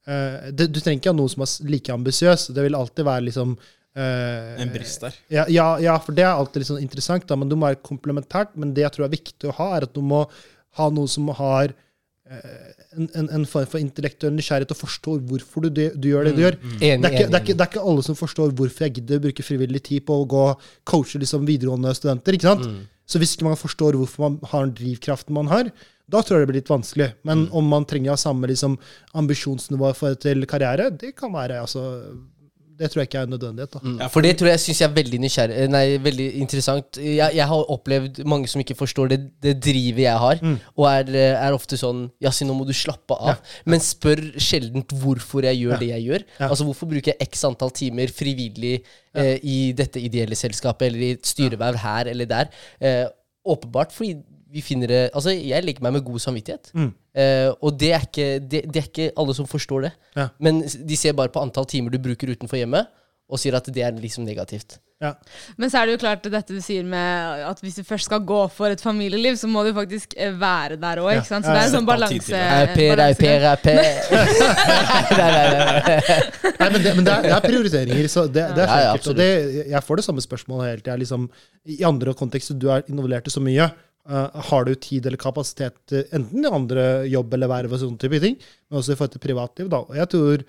Uh, 0.07 0.53
det, 0.55 0.69
Du 0.71 0.79
trenger 0.79 1.01
ikke 1.01 1.11
ha 1.11 1.17
noen 1.17 1.31
som 1.31 1.43
er 1.43 1.71
like 1.71 1.91
ambisiøs. 1.91 2.49
Det 2.55 2.63
vil 2.63 2.77
alltid 2.79 3.07
være 3.07 3.25
liksom 3.27 3.57
uh, 3.57 4.53
En 4.63 4.71
brist 4.71 5.03
der. 5.03 5.17
Ja, 5.33 5.43
ja, 5.51 5.65
ja, 5.83 5.97
for 6.03 6.15
det 6.15 6.23
er 6.23 6.31
alltid 6.31 6.67
sånn 6.69 6.83
interessant, 6.83 7.27
da, 7.27 7.35
men 7.39 7.51
du 7.51 7.57
må 7.57 7.67
være 7.67 7.83
komplementært. 7.83 8.55
Men 8.55 8.71
det 8.75 8.85
jeg 8.85 8.95
tror 8.95 9.07
er 9.09 9.17
viktig 9.17 9.51
å 9.51 9.57
ha, 9.59 9.73
er 9.77 9.89
at 9.89 9.95
du 9.95 9.99
må 10.05 10.23
ha 10.79 10.87
noe 10.93 11.11
som 11.11 11.27
har 11.35 11.73
eh, 11.73 11.83
en, 12.97 13.07
en, 13.15 13.29
en 13.39 13.45
form 13.49 13.67
for 13.69 13.81
intellektuell 13.81 14.35
nysgjerrighet 14.35 14.73
og 14.73 14.79
forstår 14.79 15.19
hvorfor 15.29 15.67
du, 15.67 15.69
du 15.95 16.07
gjør 16.09 16.29
det 16.29 16.35
du 16.37 16.43
gjør. 16.43 16.57
Enig, 16.59 16.79
Det 16.79 16.89
er, 16.91 17.15
ikke, 17.15 17.27
det, 17.27 17.39
er 17.39 17.43
ikke, 17.43 17.55
det 17.55 17.65
er 17.65 17.71
ikke 17.71 17.85
alle 17.91 18.05
som 18.07 18.17
forstår 18.19 18.55
hvorfor 18.57 18.87
jeg 18.87 18.97
gidder 18.99 19.21
å 19.21 19.25
bruke 19.27 19.45
frivillig 19.45 19.83
tid 19.87 20.05
på 20.07 20.21
å 20.21 20.29
gå 20.29 20.45
coache 20.87 21.21
liksom 21.21 21.45
videregående 21.47 21.93
studenter. 21.97 22.37
ikke 22.37 22.49
sant? 22.49 22.65
Så 23.07 23.21
hvis 23.21 23.37
ikke 23.37 23.47
man 23.47 23.59
forstår 23.59 23.95
hvorfor 23.95 24.25
man 24.25 24.39
har 24.51 24.65
den 24.65 24.73
drivkraften 24.75 25.35
man 25.37 25.47
har, 25.51 25.69
da 26.07 26.21
tror 26.23 26.37
jeg 26.37 26.45
det 26.45 26.51
blir 26.51 26.61
litt 26.61 26.71
vanskelig. 26.71 27.09
Men 27.27 27.45
om 27.55 27.67
man 27.67 27.85
trenger 27.87 28.13
å 28.13 28.15
ha 28.15 28.19
samme 28.19 28.47
liksom, 28.47 28.77
ambisjonsnivå 29.19 29.91
for 29.95 30.15
til 30.19 30.43
karriere, 30.47 30.89
det 30.91 31.13
kan 31.19 31.33
være 31.35 31.61
altså, 31.63 31.83
Det 32.77 32.89
tror 32.91 33.01
jeg 33.01 33.09
ikke 33.09 33.19
er 33.23 33.27
en 33.27 33.33
nødvendighet. 33.33 33.73
da. 33.73 33.93
Ja, 34.03 34.07
For 34.13 34.21
det 34.25 34.35
tror 34.39 34.49
jeg 34.51 34.61
syns 34.63 34.81
jeg 34.81 34.87
er 34.89 34.95
veldig 34.95 35.19
nysgjerrig 35.23 35.57
eh, 35.63 35.69
Nei, 35.71 35.83
veldig 36.03 36.27
interessant. 36.43 36.99
Jeg, 37.01 37.35
jeg 37.39 37.47
har 37.51 37.71
opplevd 37.73 38.21
mange 38.29 38.49
som 38.51 38.61
ikke 38.63 38.77
forstår 38.77 39.11
det, 39.13 39.19
det 39.43 39.55
drivet 39.65 40.03
jeg 40.05 40.21
har, 40.23 40.41
og 40.75 40.85
er, 40.91 41.11
eh, 41.13 41.35
er 41.47 41.57
ofte 41.57 41.79
sånn 41.79 42.05
Yasin, 42.23 42.47
nå 42.49 42.55
må 42.59 42.67
du 42.69 42.73
slappe 42.77 43.17
av. 43.17 43.41
Men 43.65 43.83
spør 43.83 44.21
sjelden 44.41 44.85
hvorfor 44.93 45.47
jeg 45.49 45.63
gjør 45.63 45.81
det 45.81 45.91
jeg 45.93 46.07
gjør. 46.11 46.25
Ja. 46.39 46.51
Altså 46.51 46.67
Hvorfor 46.67 46.89
bruker 46.91 47.13
jeg 47.13 47.27
x 47.29 47.43
antall 47.47 47.71
timer 47.75 48.11
frivillig 48.13 48.77
eh, 49.17 49.35
i 49.41 49.59
dette 49.77 50.01
ideelle 50.03 50.37
selskapet, 50.37 50.89
eller 50.91 51.05
i 51.05 51.13
et 51.17 51.27
styreverv 51.27 51.81
her 51.83 52.11
eller 52.13 52.29
der? 52.29 52.51
Eh, 52.79 53.05
åpenbart 53.47 53.93
fordi 53.95 54.17
vi 54.51 54.61
finner 54.63 54.87
det 54.87 55.01
Altså, 55.13 55.33
jeg 55.35 55.63
legger 55.65 55.83
meg 55.83 55.97
med 55.97 56.05
god 56.07 56.19
samvittighet. 56.23 56.71
Mm. 56.73 56.91
Eh, 57.17 57.49
og 57.65 57.77
det 57.81 57.91
er, 57.97 58.03
ikke, 58.05 58.27
det, 58.45 58.63
det 58.69 58.81
er 58.83 58.89
ikke 58.91 59.09
alle 59.17 59.33
som 59.37 59.47
forstår 59.49 59.87
det. 59.87 59.93
Ja. 60.19 60.27
Men 60.43 60.61
de 60.63 60.97
ser 60.99 61.17
bare 61.17 61.33
på 61.33 61.41
antall 61.41 61.65
timer 61.69 61.89
du 61.93 61.97
bruker 62.03 62.29
utenfor 62.29 62.59
hjemmet, 62.61 62.91
og 63.27 63.41
sier 63.41 63.57
at 63.57 63.65
det 63.73 63.81
er 63.83 63.95
liksom 63.97 64.23
negativt. 64.27 64.77
Ja. 65.01 65.11
Men 65.61 65.69
så 65.69 65.77
er 65.81 65.85
det 65.89 65.93
jo 65.97 65.99
klart 66.01 66.23
dette 66.25 66.55
du 66.55 66.61
sier 66.63 66.85
med 66.87 67.43
at 67.45 67.59
hvis 67.61 67.75
du 67.77 67.83
først 67.85 68.07
skal 68.09 68.23
gå 68.25 68.37
for 68.49 68.73
et 68.73 68.81
familieliv, 68.81 69.35
så 69.37 69.49
må 69.51 69.61
du 69.67 69.69
faktisk 69.75 70.15
eh, 70.17 70.31
være 70.33 70.77
der 70.81 71.01
òg, 71.03 71.11
Ja. 71.17 71.23
Så 71.25 71.41
det 71.43 71.51
er 71.53 71.59
en 71.67 71.73
sånn 71.75 71.85
balanse. 71.89 72.39
Nei, 76.57 76.69
men 76.71 76.81
det, 76.81 76.93
men 76.97 77.05
det, 77.05 77.13
er, 77.13 77.27
det 77.27 77.35
er 77.35 77.43
prioriteringer. 77.45 78.07
så 78.11 78.25
det, 78.29 78.45
det 78.57 78.63
er 78.65 78.71
Ja, 78.71 78.79
ja, 78.87 78.95
og 78.97 79.17
det, 79.19 79.29
jeg 79.73 79.83
får 79.85 80.01
det 80.01 80.05
samme 80.07 80.23
spørsmålet 80.25 80.71
hele 80.71 80.81
tida. 80.85 80.97
Liksom, 81.03 81.27
I 81.77 81.81
andre 81.87 82.13
kontekster 82.17 82.57
du 82.57 82.69
er 82.73 82.85
involvert 82.89 83.29
i 83.29 83.33
så 83.33 83.43
mye. 83.43 83.69
Eh, 84.09 84.41
har 84.49 84.67
du 84.67 84.73
tid 84.75 85.05
eller 85.05 85.21
kapasitet 85.21 85.77
til 85.89 86.03
enten 86.15 86.45
i 86.45 86.53
andre 86.59 86.87
jobb 87.11 87.33
eller 87.37 87.51
verv 87.51 87.75
og 87.77 87.83
sånne 87.83 88.01
type 88.01 88.21
ting, 88.23 88.37
men 88.69 88.81
også 88.81 88.95
i 88.95 88.99
forhold 88.99 89.15
til 89.15 89.25
privatliv. 89.27 89.71
Da. 89.73 89.83
Og 89.85 89.97
jeg 89.99 90.11
tror 90.13 90.45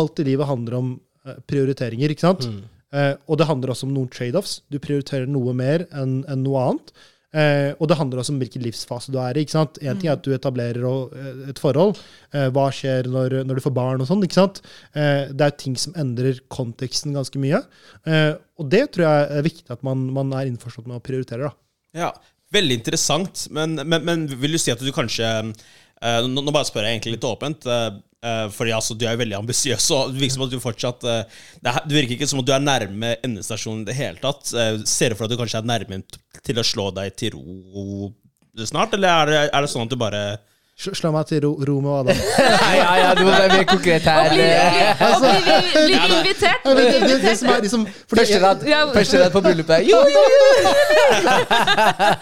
alt 0.00 0.22
i 0.22 0.28
livet 0.30 0.50
handler 0.50 0.78
om 0.80 0.94
eh, 1.26 1.40
prioriteringer, 1.50 2.14
ikke 2.14 2.26
sant? 2.28 2.46
Eh, 2.94 3.14
og 3.26 3.40
det 3.40 3.48
handler 3.50 3.74
også 3.74 3.88
om 3.88 3.96
noen 3.96 4.12
trade-offs. 4.12 4.60
Du 4.70 4.78
prioriterer 4.82 5.30
noe 5.30 5.54
mer 5.56 5.86
enn 5.94 6.22
en 6.30 6.44
noe 6.46 6.68
annet. 6.68 6.94
Eh, 7.34 7.72
og 7.82 7.88
det 7.90 7.96
handler 7.98 8.20
også 8.22 8.30
om 8.30 8.38
hvilken 8.38 8.62
livsfase 8.62 9.10
du 9.10 9.16
er 9.18 9.34
i. 9.34 9.42
ikke 9.42 9.56
sant? 9.56 9.80
En 9.82 9.98
ting 9.98 10.06
er 10.06 10.14
at 10.14 10.22
du 10.22 10.30
etablerer 10.36 10.84
eh, 10.86 11.40
et 11.50 11.58
forhold. 11.58 11.98
Eh, 12.30 12.46
hva 12.54 12.68
skjer 12.74 13.08
når, 13.10 13.40
når 13.48 13.58
du 13.58 13.64
får 13.64 13.74
barn 13.74 14.04
og 14.04 14.06
sånn? 14.06 14.22
ikke 14.22 14.38
sant? 14.38 14.60
Eh, 14.94 15.32
det 15.34 15.48
er 15.48 15.56
ting 15.58 15.74
som 15.80 15.96
endrer 15.98 16.38
konteksten 16.54 17.16
ganske 17.16 17.42
mye. 17.42 17.64
Eh, 18.06 18.36
og 18.62 18.70
det 18.70 18.84
tror 18.94 19.08
jeg 19.08 19.26
er 19.40 19.48
viktig 19.48 19.74
at 19.74 19.82
man, 19.86 20.06
man 20.14 20.30
er 20.38 20.46
innforstått 20.52 20.86
med 20.86 21.00
å 21.00 21.04
prioritere. 21.04 21.50
da. 21.50 21.58
Ja, 22.04 22.12
Veldig 22.52 22.76
interessant, 22.80 23.46
men, 23.50 23.78
men, 23.82 24.04
men 24.04 24.26
vil 24.28 24.54
du 24.54 24.60
si 24.60 24.72
at 24.72 24.82
du 24.82 24.90
kanskje 24.94 25.26
uh, 25.26 26.26
nå, 26.28 26.42
nå 26.44 26.52
bare 26.54 26.68
spør 26.68 26.84
jeg 26.86 26.98
egentlig 26.98 27.16
litt 27.16 27.28
åpent. 27.28 27.64
Uh, 27.68 28.48
fordi 28.54 28.72
altså, 28.72 28.94
du 28.96 29.02
er 29.04 29.16
jo 29.16 29.20
veldig 29.20 29.36
ambisiøs, 29.36 29.86
det 30.14 30.16
virker 30.16 30.32
som 30.32 30.44
at 30.46 30.52
du 30.54 30.60
fortsatt 30.62 31.02
er, 31.10 31.26
virker 31.90 32.14
ikke 32.14 32.28
som 32.30 32.40
at 32.40 32.46
du 32.48 32.54
er 32.56 32.62
nærme 32.64 33.10
endestasjonen 33.26 33.82
i 33.82 33.88
det 33.90 33.96
hele 33.98 34.22
tatt. 34.22 34.48
Ser 34.88 35.12
du 35.12 35.18
for 35.18 35.26
deg 35.26 35.34
at 35.34 35.34
du 35.34 35.42
kanskje 35.42 35.60
er 35.60 35.68
nærme 35.68 35.98
til 36.40 36.60
å 36.60 36.64
slå 36.64 36.86
deg 36.96 37.12
til 37.20 37.36
ro 37.36 38.08
snart, 38.64 38.94
eller 38.96 39.10
er 39.10 39.28
det, 39.28 39.38
er 39.50 39.66
det 39.66 39.70
sånn 39.74 39.84
at 39.84 39.92
du 39.92 39.98
bare 40.00 40.22
Slå 40.74 41.12
meg 41.14 41.28
til 41.30 41.38
ro, 41.44 41.52
ro 41.62 41.74
med 41.78 41.86
hva 41.86 42.00
da? 42.08 42.14
Ja, 42.74 42.94
ja, 42.98 43.10
du 43.14 43.20
må 43.22 43.30
være 43.30 43.50
mer 43.52 43.66
konkret 43.68 44.08
Og 44.10 44.32
her. 44.34 45.04
og 45.06 45.20
bli 45.22 45.28
blir, 45.44 45.68
blir 45.86 46.16
invitert. 46.18 46.64
Ja, 46.66 46.72
det, 46.74 46.86
det, 47.04 47.18
det 47.22 47.34
som 47.38 47.50
er 47.52 47.60
liksom, 47.62 47.84
Første 48.10 48.40
rad, 48.42 48.64
Ja. 48.66 48.80
første 48.92 49.20
rad 49.22 49.30
på 49.36 49.42
bryllupet. 49.44 49.86
Jo, 49.86 50.00
jo, 50.10 50.24
jo! 50.34 50.48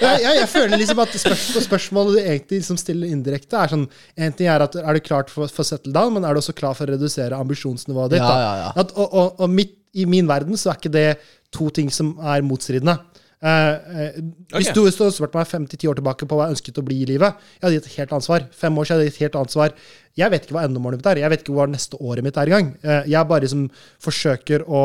jeg, 0.05 0.35
jeg 0.43 0.49
føler 0.53 0.77
liksom 0.83 1.01
at 1.07 1.17
spørsmål, 1.17 1.65
spørsmålet 1.67 2.19
du 2.19 2.21
egentlig 2.27 2.61
liksom 2.61 2.79
stiller 2.81 3.15
indirekte, 3.17 3.57
er 3.57 3.73
sånn 3.73 3.87
En 4.21 4.37
ting 4.37 4.51
er 4.53 4.67
at 4.67 4.77
er 4.83 4.99
du 4.99 5.05
klar 5.07 5.25
for, 5.33 5.49
for 5.49 5.65
settle 5.67 5.95
down, 5.97 6.13
men 6.19 6.29
er 6.29 6.37
du 6.37 6.43
også 6.43 6.55
klar 6.59 6.77
for 6.77 6.85
å 6.85 6.93
redusere 6.93 7.39
ambisjonsnivået 7.41 8.19
ditt? 8.19 8.21
Ja, 8.21 8.37
ja, 8.45 8.53
ja. 8.67 8.75
At, 8.85 8.93
og 9.01 9.17
og, 9.17 9.41
og 9.47 9.49
mitt, 9.53 9.79
i 9.97 10.05
min 10.09 10.29
verden 10.29 10.61
så 10.61 10.73
er 10.75 10.79
ikke 10.81 10.93
det 10.93 11.09
to 11.53 11.67
ting 11.73 11.89
som 11.93 12.15
er 12.21 12.45
motstridende. 12.45 12.99
Eh, 13.43 14.03
eh, 14.03 14.19
hvis 14.55 14.69
okay. 14.71 14.75
du 14.77 14.85
hadde 14.87 15.15
spurt 15.17 15.33
meg 15.35 15.49
5-10 15.51 15.89
år 15.91 15.99
tilbake 15.99 16.27
på 16.31 16.37
hva 16.39 16.47
jeg 16.47 16.57
ønsket 16.57 16.79
å 16.79 16.85
bli 16.87 17.01
i 17.03 17.09
livet, 17.11 17.41
jeg 17.57 17.65
hadde 17.65 17.79
gitt 17.79 17.89
et 17.91 17.97
helt 17.99 18.13
ansvar. 18.19 18.45
Fem 18.55 18.77
år 18.79 18.87
siden 18.87 19.01
hadde 19.01 19.07
jeg 19.09 19.13
gitt 19.13 19.21
et 19.21 19.27
helt 19.27 19.39
ansvar. 19.41 19.79
Jeg 20.21 20.35
vet 20.35 20.45
ikke 20.47 20.57
hva 20.59 20.67
endemålet 20.69 21.01
mitt 21.01 21.09
er. 21.11 21.23
Jeg 21.25 21.33
vet 21.33 21.43
ikke 21.43 21.57
hva 21.57 21.67
neste 21.71 21.99
året 21.99 22.27
mitt 22.27 22.39
er 22.39 22.51
engang. 22.51 22.75
Eh, 22.83 23.09
jeg 23.11 23.31
bare 23.33 23.47
liksom 23.47 23.65
forsøker 24.05 24.67
å 24.69 24.85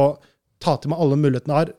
ta 0.63 0.73
til 0.81 0.93
meg 0.93 1.03
alle 1.03 1.19
mulighetene 1.21 1.53
jeg 1.53 1.67
har 1.67 1.75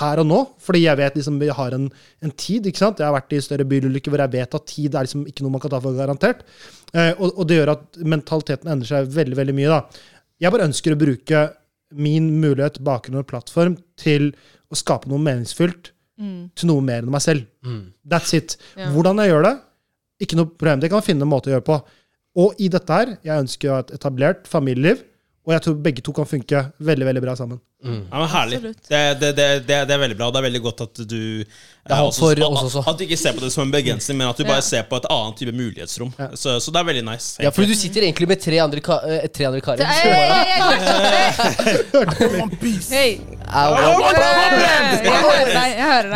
her 0.00 0.18
og 0.18 0.26
nå, 0.26 0.38
fordi 0.58 0.80
jeg 0.82 0.98
vet 0.98 1.14
liksom 1.14 1.36
vi 1.38 1.52
har 1.54 1.74
en, 1.76 1.86
en 2.26 2.32
tid. 2.34 2.66
ikke 2.66 2.82
sant? 2.82 2.98
Jeg 2.98 3.06
har 3.06 3.14
vært 3.14 3.36
i 3.36 3.42
større 3.44 3.68
bilulykker 3.70 4.10
hvor 4.10 4.24
jeg 4.24 4.34
vet 4.34 4.56
at 4.58 4.66
tid 4.66 4.96
er 4.96 5.06
liksom 5.06 5.28
ikke 5.30 5.46
noe 5.46 5.54
man 5.54 5.62
kan 5.62 5.76
ta 5.76 5.78
for 5.84 5.94
garantert. 5.94 6.42
Eh, 6.90 7.12
og, 7.14 7.36
og 7.36 7.46
det 7.46 7.60
gjør 7.60 7.76
at 7.76 8.00
mentaliteten 8.02 8.72
endrer 8.72 8.90
seg 8.90 9.14
veldig 9.14 9.38
veldig 9.38 9.54
mye. 9.60 9.76
da. 9.76 10.08
Jeg 10.42 10.52
bare 10.52 10.66
ønsker 10.66 10.96
å 10.96 11.00
bruke 11.00 11.44
min 11.94 12.32
mulighet, 12.42 12.80
bakgrunn 12.82 13.22
og 13.22 13.28
plattform 13.30 13.76
til 14.00 14.32
å 14.74 14.78
skape 14.78 15.06
noe 15.06 15.22
meningsfylt 15.22 15.92
til 16.16 16.68
noe 16.70 16.80
mer 16.82 17.02
enn 17.04 17.10
meg 17.12 17.20
selv. 17.24 17.44
That's 18.08 18.32
it. 18.36 18.56
Ja. 18.76 18.88
Hvordan 18.94 19.20
jeg 19.24 19.32
gjør 19.34 19.42
det, 19.50 19.54
Ikke 20.24 20.36
noe 20.38 20.48
problem. 20.48 20.80
Det 20.80 20.88
kan 20.90 21.02
finne 21.04 21.26
en 21.26 21.28
måte 21.28 21.50
å 21.50 21.52
gjøre 21.58 21.66
på. 21.66 21.76
Og 22.40 22.54
i 22.60 22.68
dette 22.72 22.92
her, 22.92 23.16
jeg 23.24 23.42
ønsker 23.44 23.68
å 23.68 23.74
ha 23.74 23.82
et 23.84 23.90
etablert 23.98 24.46
familieliv, 24.48 25.02
og 25.46 25.52
jeg 25.54 25.62
tror 25.62 25.74
begge 25.84 26.02
to 26.02 26.12
kan 26.16 26.26
funke 26.26 26.62
veldig 26.80 27.06
veldig 27.06 27.22
bra 27.22 27.34
sammen. 27.36 27.60
Ja, 27.86 28.18
men 28.18 28.28
Herlig. 28.32 28.58
Det, 28.64 28.72
det, 29.20 29.28
det, 29.36 29.46
det, 29.68 29.76
det 29.86 29.94
er 29.94 30.00
veldig 30.00 30.16
bra. 30.18 30.30
Det 30.32 30.40
er 30.40 30.46
veldig 30.48 30.62
godt 30.64 30.80
at 30.86 31.02
du 31.06 31.44
for 31.86 32.08
oss 32.08 32.18
også. 32.66 32.82
At 32.88 32.98
du 32.98 33.04
ikke 33.04 33.18
ser 33.20 33.36
på 33.36 33.44
det 33.44 33.52
som 33.54 33.62
en 33.62 33.70
begrensning, 33.70 34.16
men 34.18 34.26
at 34.32 34.36
du 34.40 34.42
bare 34.48 34.56
Ja. 34.58 34.66
ser 34.72 34.82
på 34.88 34.96
et 34.96 35.06
annet 35.12 35.36
type 35.38 35.52
mulighetsrom. 35.54 36.10
Så, 36.34 36.56
så 36.64 36.72
det 36.74 36.80
er 36.80 36.88
veldig 36.88 37.04
nice. 37.12 37.36
Ja, 37.44 37.52
for 37.54 37.62
du 37.68 37.74
sitter 37.78 38.08
egentlig 38.08 38.26
med 38.32 38.40
tre 38.42 38.58
andre, 38.64 38.80
ka 38.80 38.98
eh, 39.06 39.28
tre 39.28 39.46
andre 39.52 39.60
karer. 39.60 39.84
Hei, 39.92 40.10
hei, 40.10 40.56
hei, 42.56 42.76
hei. 42.90 43.35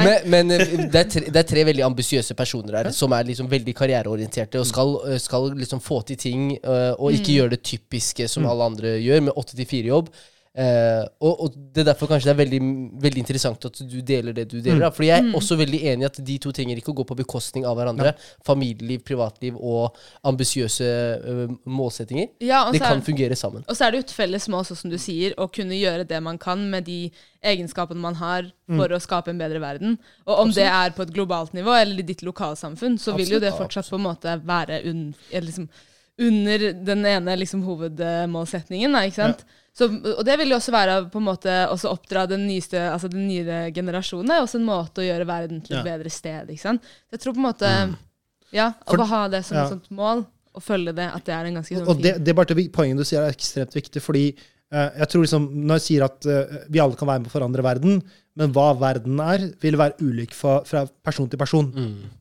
Men, 0.04 0.30
men 0.32 0.54
eh, 0.56 0.74
det, 0.90 1.02
er 1.02 1.08
tre, 1.14 1.22
det 1.36 1.44
tre 1.48 1.64
veldig 1.68 1.84
ambisiøse 1.86 2.36
personer 2.38 2.80
her 2.80 2.90
som 2.96 3.14
er 3.16 3.28
liksom 3.28 3.50
veldig 3.50 3.74
karriereorienterte 3.76 4.60
og 4.60 4.68
skal, 4.68 4.96
eh, 5.08 5.20
skal 5.22 5.50
liksom 5.58 5.82
få 5.84 6.02
til 6.08 6.20
ting 6.20 6.50
eh, 6.58 6.92
og 6.96 7.16
ikke 7.16 7.38
gjøre 7.38 7.54
det 7.56 7.62
typiske 7.66 8.28
som 8.30 8.48
alle 8.50 8.68
andre 8.72 8.96
gjør, 8.98 9.26
med 9.28 9.40
åtte 9.40 9.58
til 9.58 9.68
fire-jobb. 9.70 10.12
Eh, 10.50 11.04
og, 11.22 11.44
og 11.44 11.52
det 11.54 11.84
er 11.84 11.92
derfor 11.92 12.08
kanskje 12.10 12.26
det 12.26 12.32
er 12.32 12.38
veldig, 12.40 12.58
veldig 13.04 13.20
interessant 13.22 13.66
at 13.68 13.76
du 13.86 14.00
deler 14.02 14.34
det 14.34 14.48
du 14.50 14.56
deler. 14.58 14.88
Mm. 14.88 14.94
Fordi 14.96 15.10
jeg 15.10 15.22
er 15.22 15.36
også 15.38 15.58
veldig 15.60 15.80
enig 15.92 16.02
i 16.02 16.08
at 16.08 16.18
de 16.26 16.38
to 16.42 16.50
trenger 16.54 16.80
ikke 16.80 16.90
å 16.90 16.96
gå 16.98 17.04
på 17.06 17.16
bekostning 17.20 17.66
av 17.70 17.78
hverandre. 17.78 18.12
Familieliv, 18.46 19.04
privatliv 19.06 19.58
og 19.58 19.98
ambisiøse 20.26 20.88
uh, 21.22 21.44
målsettinger. 21.70 22.32
Ja, 22.42 22.64
Det 22.72 22.82
kan 22.82 22.98
er- 22.98 23.06
fungere 23.06 23.38
sammen. 23.38 23.62
Og 23.68 23.78
så 23.78 23.86
er 23.86 23.92
det 23.92 24.00
jo 24.00 24.06
et 24.08 24.16
felles 24.16 24.48
mål, 24.50 24.66
sånn 24.66 24.80
som 24.82 24.90
du 24.90 24.98
sier, 24.98 25.36
å 25.38 25.46
kunne 25.52 25.78
gjøre 25.78 26.08
det 26.10 26.22
man 26.22 26.40
kan 26.40 26.66
med 26.70 26.88
de 26.90 27.12
egenskapene 27.46 28.02
man 28.02 28.18
har 28.18 28.50
for 28.68 28.92
å 28.92 28.98
skape 29.00 29.30
en 29.32 29.38
bedre 29.40 29.62
verden. 29.62 29.94
Og 30.26 30.42
om 30.44 30.50
det 30.54 30.66
er 30.66 30.90
på 30.94 31.06
et 31.06 31.14
globalt 31.14 31.54
nivå 31.56 31.72
eller 31.78 32.02
i 32.02 32.06
ditt 32.10 32.24
lokalsamfunn, 32.26 32.98
så 33.00 33.14
vil 33.16 33.36
jo 33.36 33.40
det 33.42 33.54
fortsatt 33.56 33.88
på 33.90 33.96
en 33.96 34.04
måte 34.04 34.34
være 34.46 34.82
un, 34.90 35.06
liksom, 35.32 35.70
under 36.18 36.64
den 36.84 37.04
ene 37.06 37.36
liksom, 37.40 37.62
hovedmålsetningen. 37.64 38.92
Da, 38.92 39.04
ikke 39.08 39.20
sant? 39.22 39.44
Så, 39.76 39.86
og 39.86 40.24
det 40.26 40.34
vil 40.40 40.50
jo 40.50 40.58
også 40.58 40.72
være 40.74 40.96
på 41.12 41.20
en 41.20 41.28
måte 41.28 41.52
også 41.70 41.92
oppdra 41.94 42.26
den 42.28 42.42
nyeste, 42.48 42.80
altså 42.90 43.08
den 43.12 43.28
nye 43.28 43.70
generasjonen. 43.72 44.26
Det 44.28 44.36
er 44.36 44.44
også 44.44 44.58
en 44.58 44.66
måte 44.66 45.00
å 45.00 45.06
gjøre 45.06 45.28
verden 45.28 45.62
til 45.64 45.76
et 45.78 45.84
Ja. 45.84 45.96
bedre 45.96 46.10
sted. 46.10 46.50
ikke 46.50 46.60
sant? 46.64 46.82
Jeg 47.12 47.20
tror 47.20 47.34
på 47.34 47.40
en 47.40 47.48
måte 47.48 47.96
Ja, 48.52 48.72
å 48.84 48.96
bare 48.98 49.06
ha 49.06 49.28
det 49.28 49.44
som 49.46 49.56
ja. 49.56 49.62
et 49.64 49.70
sånt 49.70 49.90
mål, 49.94 50.24
og 50.52 50.62
følge 50.62 50.92
det, 50.92 51.06
at 51.14 51.24
det 51.24 51.32
er 51.32 51.44
en 51.46 51.54
ganske 51.60 51.76
sånn 51.76 51.86
Og 51.88 52.02
det, 52.02 52.16
det 52.18 52.32
er 52.32 52.34
bare 52.34 52.52
det 52.58 52.72
poenget 52.74 52.98
du 52.98 53.04
sier 53.06 53.22
er 53.22 53.30
ekstremt 53.30 53.72
viktig, 53.72 54.02
fordi 54.02 54.24
eh, 54.34 54.88
jeg 54.98 55.08
tror 55.12 55.22
liksom, 55.22 55.46
Når 55.54 55.78
jeg 55.78 55.84
sier 55.86 56.04
at 56.08 56.26
eh, 56.26 56.56
vi 56.68 56.80
alle 56.82 56.98
kan 56.98 57.06
være 57.06 57.20
med 57.22 57.30
å 57.30 57.36
forandre 57.36 57.62
verden, 57.62 58.02
men 58.34 58.50
hva 58.52 58.72
verden 58.74 59.20
er, 59.22 59.52
vil 59.62 59.78
være 59.78 60.02
ulik 60.02 60.34
fra, 60.34 60.64
fra 60.66 60.82
person 61.04 61.28
til 61.30 61.38
person. 61.38 61.70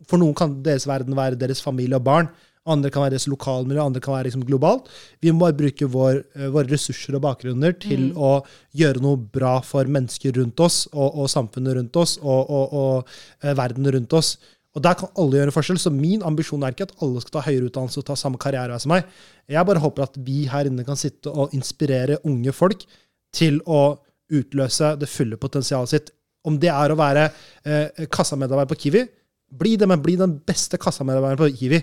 For 0.08 0.22
noen 0.22 0.36
kan 0.38 0.62
deres 0.62 0.86
verden 0.86 1.16
være 1.18 1.38
deres 1.40 1.62
familie 1.66 1.98
og 1.98 2.04
barn. 2.06 2.30
Andre 2.70 2.91
kan 2.93 3.05
være 3.05 3.15
deres 3.15 3.28
lokalmiljø, 3.32 3.82
andre 3.84 4.01
kan 4.03 4.15
være 4.15 4.30
liksom 4.30 4.45
globalt. 4.47 4.89
Vi 5.24 5.34
må 5.34 5.45
bare 5.45 5.57
bruke 5.57 5.89
vår, 5.89 6.22
eh, 6.36 6.51
våre 6.53 6.70
ressurser 6.70 7.17
og 7.17 7.24
bakgrunner 7.26 7.76
til 7.82 8.11
å 8.15 8.39
gjøre 8.78 9.03
noe 9.03 9.17
bra 9.17 9.57
for 9.65 9.89
mennesker 9.89 10.38
rundt 10.39 10.61
oss, 10.63 10.84
og, 10.93 11.09
og 11.24 11.32
samfunnet 11.32 11.80
rundt 11.80 11.99
oss, 11.99 12.17
og, 12.22 12.49
og, 12.49 12.80
og 12.80 13.43
eh, 13.43 13.55
verden 13.57 13.89
rundt 13.97 14.15
oss. 14.17 14.38
Og 14.78 14.84
der 14.86 14.97
kan 14.99 15.09
alle 15.17 15.39
gjøre 15.39 15.53
forskjell, 15.53 15.80
så 15.82 15.91
min 15.93 16.24
ambisjon 16.26 16.63
er 16.63 16.76
ikke 16.76 16.89
at 16.89 16.97
alle 17.03 17.22
skal 17.24 17.39
ta 17.39 17.45
høyere 17.47 17.72
utdannelse 17.72 18.01
og 18.01 18.07
ta 18.07 18.17
samme 18.20 18.39
karriere 18.41 18.78
som 18.80 18.93
meg. 18.93 19.07
Jeg 19.49 19.65
bare 19.65 19.82
håper 19.82 20.05
at 20.05 20.20
vi 20.26 20.43
her 20.51 20.70
inne 20.70 20.86
kan 20.86 20.99
sitte 20.99 21.34
og 21.34 21.55
inspirere 21.57 22.20
unge 22.30 22.53
folk 22.53 22.86
til 23.36 23.59
å 23.65 23.97
utløse 24.30 24.93
det 25.01 25.09
fulle 25.09 25.39
potensialet 25.41 25.93
sitt. 25.93 26.11
Om 26.45 26.59
det 26.61 26.70
er 26.72 26.93
å 26.93 26.99
være 26.99 27.26
eh, 27.65 28.05
kassamedarbeider 28.13 28.70
på 28.70 28.78
Kiwi, 28.86 29.01
bli 29.50 29.76
det, 29.80 29.88
men 29.89 30.02
bli 30.02 30.16
den 30.20 30.38
beste 30.45 30.78
kassamedarbeideren 30.82 31.41
på 31.41 31.58
Kiwi. 31.58 31.80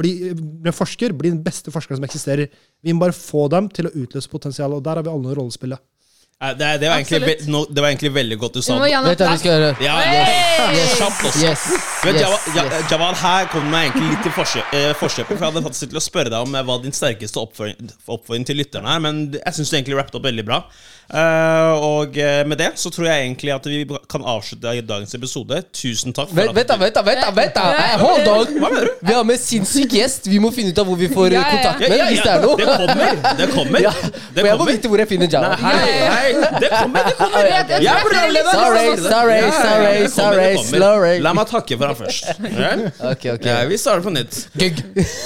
Bli, 0.00 0.12
bli 0.34 0.72
forsker, 0.72 1.12
bli 1.12 1.30
den 1.34 1.42
beste 1.44 1.72
forskeren 1.74 2.00
som 2.00 2.06
eksisterer. 2.08 2.48
Vi 2.82 2.94
må 2.94 3.04
bare 3.04 3.16
få 3.16 3.48
dem 3.52 3.68
til 3.68 3.88
å 3.88 3.94
utløse 3.94 4.30
potensialet, 4.32 4.78
og 4.78 4.84
der 4.84 4.96
har 5.00 5.04
vi 5.04 5.12
alle 5.12 5.26
noe 5.28 5.36
rolle 5.36 5.52
å 5.52 5.56
spille. 5.56 5.76
Eh, 5.76 5.99
Det, 6.40 6.54
det, 6.80 6.88
var 6.88 6.96
egentlig, 6.96 7.36
no, 7.52 7.66
det 7.68 7.82
var 7.82 7.88
egentlig 7.90 8.14
veldig 8.14 8.36
godt 8.40 8.54
du 8.54 8.62
sa. 8.64 8.72
det. 8.80 8.92
Vet 9.04 9.18
du 9.20 9.24
hva 9.26 9.32
vi 9.34 9.40
skal 9.42 9.50
gjøre? 9.52 9.74
Ja, 9.84 9.96
yes. 10.08 10.94
Kjapt 10.96 11.24
også. 11.28 11.42
Yes. 11.44 11.64
Men 12.00 12.14
yes. 12.16 12.22
Jawad, 12.22 12.46
yes. 12.54 12.86
Jawad, 12.94 13.18
her 13.20 13.50
kommer 13.52 13.68
meg 13.74 13.90
egentlig 13.90 14.14
litt 14.14 14.24
til 14.24 14.62
eh, 14.78 14.94
forkjøpet. 14.96 15.34
For 15.34 15.44
jeg 15.44 15.50
hadde 15.50 15.62
faktisk 15.66 15.90
til 15.92 16.00
å 16.00 16.02
spørre 16.06 16.32
deg 16.32 16.46
om 16.46 16.56
eh, 16.56 16.64
hva 16.64 16.78
din 16.80 16.96
sterkeste 16.96 17.42
oppfordring, 17.42 17.92
oppfordring 18.08 18.48
til 18.48 18.56
lytterne 18.56 18.88
er. 18.88 19.02
Men 19.04 19.20
jeg 19.36 19.58
syns 19.58 19.68
du 19.68 19.76
egentlig 19.76 19.98
rappet 20.00 20.16
opp 20.16 20.24
veldig 20.30 20.46
bra. 20.48 20.62
Eh, 21.10 21.84
og 21.84 22.16
med 22.46 22.60
det 22.62 22.70
så 22.78 22.88
tror 22.94 23.10
jeg 23.10 23.26
egentlig 23.26 23.52
at 23.58 23.68
vi 23.68 23.82
kan 24.08 24.24
avslutte 24.32 24.72
dagens 24.88 25.12
episode. 25.20 25.60
Tusen 25.76 26.16
takk. 26.16 26.32
for 26.32 26.40
Vent, 26.40 26.56
da, 26.56 26.64
du- 26.78 26.84
vent 26.86 26.96
da, 26.96 27.04
vent 27.10 27.20
da, 27.20 27.30
vent 27.36 27.60
da. 27.60 27.66
Hey, 27.76 28.00
hold 28.00 28.32
on. 28.32 28.88
Vi 29.04 29.12
har 29.12 29.28
med 29.28 29.44
sinnssyk 29.44 29.92
gjest. 30.00 30.32
Vi 30.32 30.40
må 30.40 30.54
finne 30.56 30.72
ut 30.72 30.80
av 30.80 30.88
hvor 30.88 30.96
vi 30.96 31.12
får 31.12 31.36
kontakt 31.36 31.84
med 31.84 32.06
hvis 32.14 32.24
det 32.24 32.32
er 32.32 32.48
noe. 32.48 32.56
Det 32.56 32.72
kommer! 32.80 33.22
Det 33.44 33.52
kommer! 33.52 33.86
Ja, 33.90 33.92
for 33.92 34.52
jeg 34.54 34.64
må 34.64 34.70
vite 34.72 34.88
hvor 34.88 35.04
jeg 35.04 35.12
finner 35.12 35.28
Nei, 35.30 35.56
hei, 35.60 36.00
hei! 36.08 36.29
Det 36.60 36.70
kommer, 36.72 37.06
det 37.08 37.14
kommer! 37.18 37.48
Jeg- 37.50 37.86
er 37.90 38.02
programleder! 38.04 38.50
Sorry, 38.52 38.86
sorry, 39.04 39.40
sorry, 39.56 40.08
sorry, 40.14 40.50
sorry. 40.70 41.12
La 41.24 41.32
meg 41.36 41.50
takke 41.50 41.78
for 41.80 41.90
han 41.92 41.98
først. 41.98 42.30
Ja? 42.50 42.72
Ok, 43.10 43.26
ok. 43.36 43.48
Ja, 43.50 43.58
vi 43.70 43.78
starter 43.80 44.06
på 44.06 44.12
nytt. 44.14 44.40
Gugg. 44.60 44.80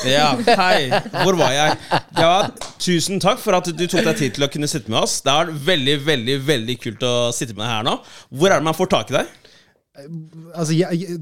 Ja, 0.09 0.30
hei. 0.62 0.90
Hvor 1.20 1.38
var 1.40 1.55
jeg? 1.55 1.78
Ja, 2.18 2.32
tusen 2.82 3.22
takk 3.22 3.40
for 3.42 3.57
at 3.59 3.68
du 3.70 3.86
tok 3.86 4.05
deg 4.11 4.20
tid 4.20 4.36
til 4.38 4.46
å 4.46 4.50
kunne 4.52 4.68
sitte 4.70 4.92
med 4.92 5.02
oss. 5.05 5.20
Det 5.24 5.32
har 5.34 5.50
vært 5.52 5.64
veldig, 5.70 5.96
veldig 6.07 6.36
veldig 6.48 6.76
kult 6.82 7.07
å 7.09 7.14
sitte 7.36 7.57
med 7.57 7.64
deg 7.66 7.72
her 7.76 7.88
nå. 7.90 7.98
Hvor 8.34 8.52
er 8.52 8.61
det 8.62 8.68
man 8.70 8.76
får 8.78 8.92
tak 8.96 9.12
i 9.12 9.18
deg? 9.20 9.32
Altså, 10.55 10.74
jeg, 10.74 11.05
jeg, 11.05 11.18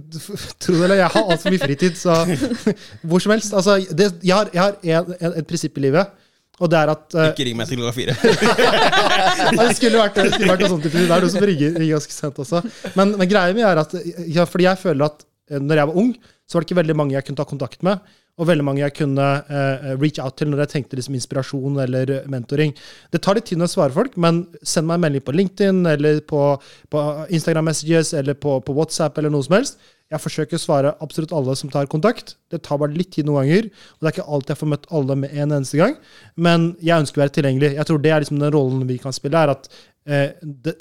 tro 0.65 0.79
det 0.79 0.87
eller 0.87 1.03
jeg 1.03 1.13
har 1.13 1.33
altfor 1.35 1.53
mye 1.53 1.61
fritid, 1.61 1.97
så 2.01 2.15
hvor 3.05 3.21
som 3.21 3.35
helst. 3.35 3.53
Altså, 3.53 3.77
det, 3.93 4.07
jeg 4.25 4.33
har, 4.33 4.49
jeg 4.55 4.97
har 4.97 5.37
et 5.37 5.49
prinsipp 5.49 5.77
i 5.77 5.85
livet, 5.91 6.09
og 6.61 6.69
det 6.69 6.79
er 6.79 6.91
at 6.93 7.15
uh, 7.17 7.29
Ikke 7.31 7.47
ring 7.49 7.57
meg 7.57 7.69
til 7.71 7.81
klokka 7.81 7.95
fire. 7.97 8.15
Det 9.59 9.69
skulle 9.77 9.99
vært, 9.99 10.19
det 10.19 10.35
skulle 10.35 10.53
vært 10.53 10.63
noe 10.63 10.71
sånt. 10.75 10.87
Det 10.93 11.01
er 11.03 11.25
noe 11.25 11.31
som 11.33 11.45
ringer, 11.49 11.73
ringer 11.81 11.97
ganske 11.97 12.15
sent 12.15 12.39
også. 12.43 12.61
Men, 12.99 13.15
men 13.19 13.29
greia 13.31 13.55
mi 13.57 13.65
er 13.67 13.81
at 13.81 13.95
ja, 14.31 14.45
fordi 14.49 14.67
jeg 14.69 14.81
føler 14.81 15.07
at 15.09 15.25
eh, 15.51 15.61
når 15.61 15.81
jeg 15.81 15.91
var 15.91 16.01
ung, 16.03 16.11
så 16.47 16.57
var 16.57 16.65
det 16.65 16.69
ikke 16.69 16.79
veldig 16.79 16.97
mange 16.99 17.17
jeg 17.17 17.27
kunne 17.27 17.41
ta 17.41 17.47
kontakt 17.49 17.83
med. 17.87 18.13
Og 18.41 18.49
veldig 18.49 18.65
mange 18.65 18.81
jeg 18.81 18.95
kunne 18.97 19.27
uh, 19.49 19.89
reach 20.01 20.21
out 20.23 20.39
til 20.41 20.53
når 20.53 20.65
jeg 20.65 20.73
tenkte 20.75 20.99
liksom 20.99 21.17
inspirasjon 21.19 21.81
eller 21.85 22.15
mentoring. 22.33 22.73
Det 23.13 23.21
tar 23.25 23.37
litt 23.37 23.49
tid 23.51 23.61
når 23.61 23.69
jeg 23.71 23.75
svarer 23.75 23.97
folk, 23.97 24.15
men 24.25 24.45
send 24.61 24.89
meg 24.89 25.01
en 25.01 25.07
melding 25.07 25.25
på 25.27 25.37
LinkedIn 25.37 25.83
eller 25.93 26.23
på, 26.29 26.45
på 26.93 27.03
Instagram 27.33 27.69
Messages 27.73 28.15
eller 28.19 28.39
på, 28.39 28.59
på 28.65 28.77
WhatsApp 28.77 29.21
eller 29.21 29.33
noe 29.35 29.49
som 29.49 29.59
helst. 29.59 29.81
Jeg 30.13 30.21
forsøker 30.21 30.59
å 30.59 30.63
svare 30.63 30.95
absolutt 31.05 31.33
alle 31.37 31.55
som 31.57 31.71
tar 31.73 31.89
kontakt. 31.91 32.35
Det 32.53 32.61
tar 32.67 32.81
bare 32.83 32.93
litt 32.93 33.15
tid 33.17 33.29
noen 33.29 33.47
ganger. 33.47 33.71
Og 33.97 34.03
det 34.03 34.11
er 34.11 34.17
ikke 34.17 34.29
alltid 34.37 34.53
jeg 34.53 34.61
får 34.61 34.73
møtt 34.75 34.91
alle 34.99 35.17
med 35.23 35.33
en 35.33 35.57
eneste 35.59 35.81
gang. 35.81 35.97
Men 36.37 36.73
jeg 36.85 37.05
ønsker 37.05 37.21
å 37.21 37.25
være 37.25 37.37
tilgjengelig. 37.39 37.73
Jeg 37.79 37.89
tror 37.89 38.03
det 38.05 38.13
er 38.13 38.25
liksom 38.25 38.43
den 38.43 38.55
rollen 38.55 38.85
vi 38.91 38.99
kan 39.01 39.17
spille, 39.17 39.41
er 39.41 39.55
at 39.55 39.71
eh, 40.05 40.35
det, 40.43 40.77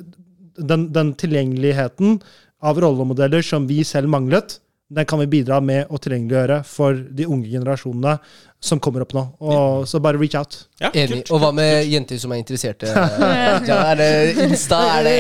den, 0.60 0.90
den 0.92 1.14
tilgjengeligheten 1.22 2.20
av 2.62 2.82
rollemodeller 2.84 3.46
som 3.46 3.66
vi 3.70 3.82
selv 3.88 4.12
manglet, 4.12 4.60
den 4.92 5.06
kan 5.08 5.20
vi 5.22 5.28
bidra 5.32 5.60
med 5.64 5.88
å 5.89 6.00
tilgjengeliggjøre 6.02 6.62
for 6.68 6.98
de 6.98 7.28
unge 7.30 7.48
generasjonene 7.52 8.18
som 8.62 8.80
kommer 8.84 9.06
opp 9.06 9.16
nå. 9.16 9.24
Og, 9.39 9.88
så 9.89 10.02
bare 10.04 10.20
reach 10.22 10.36
out. 10.38 10.58
Ja, 10.82 10.92
Enig. 10.92 11.24
kult. 11.24 11.32
Og 11.34 11.42
hva 11.42 11.52
med 11.56 11.88
jenter 11.89 12.20
som 12.22 12.34
er 12.36 12.42
interesserte? 12.44 12.92
Ja, 13.72 13.78
er 13.94 14.00
det 14.00 14.10
Insta? 14.46 14.80
Er 15.00 15.08
det? 15.08 15.18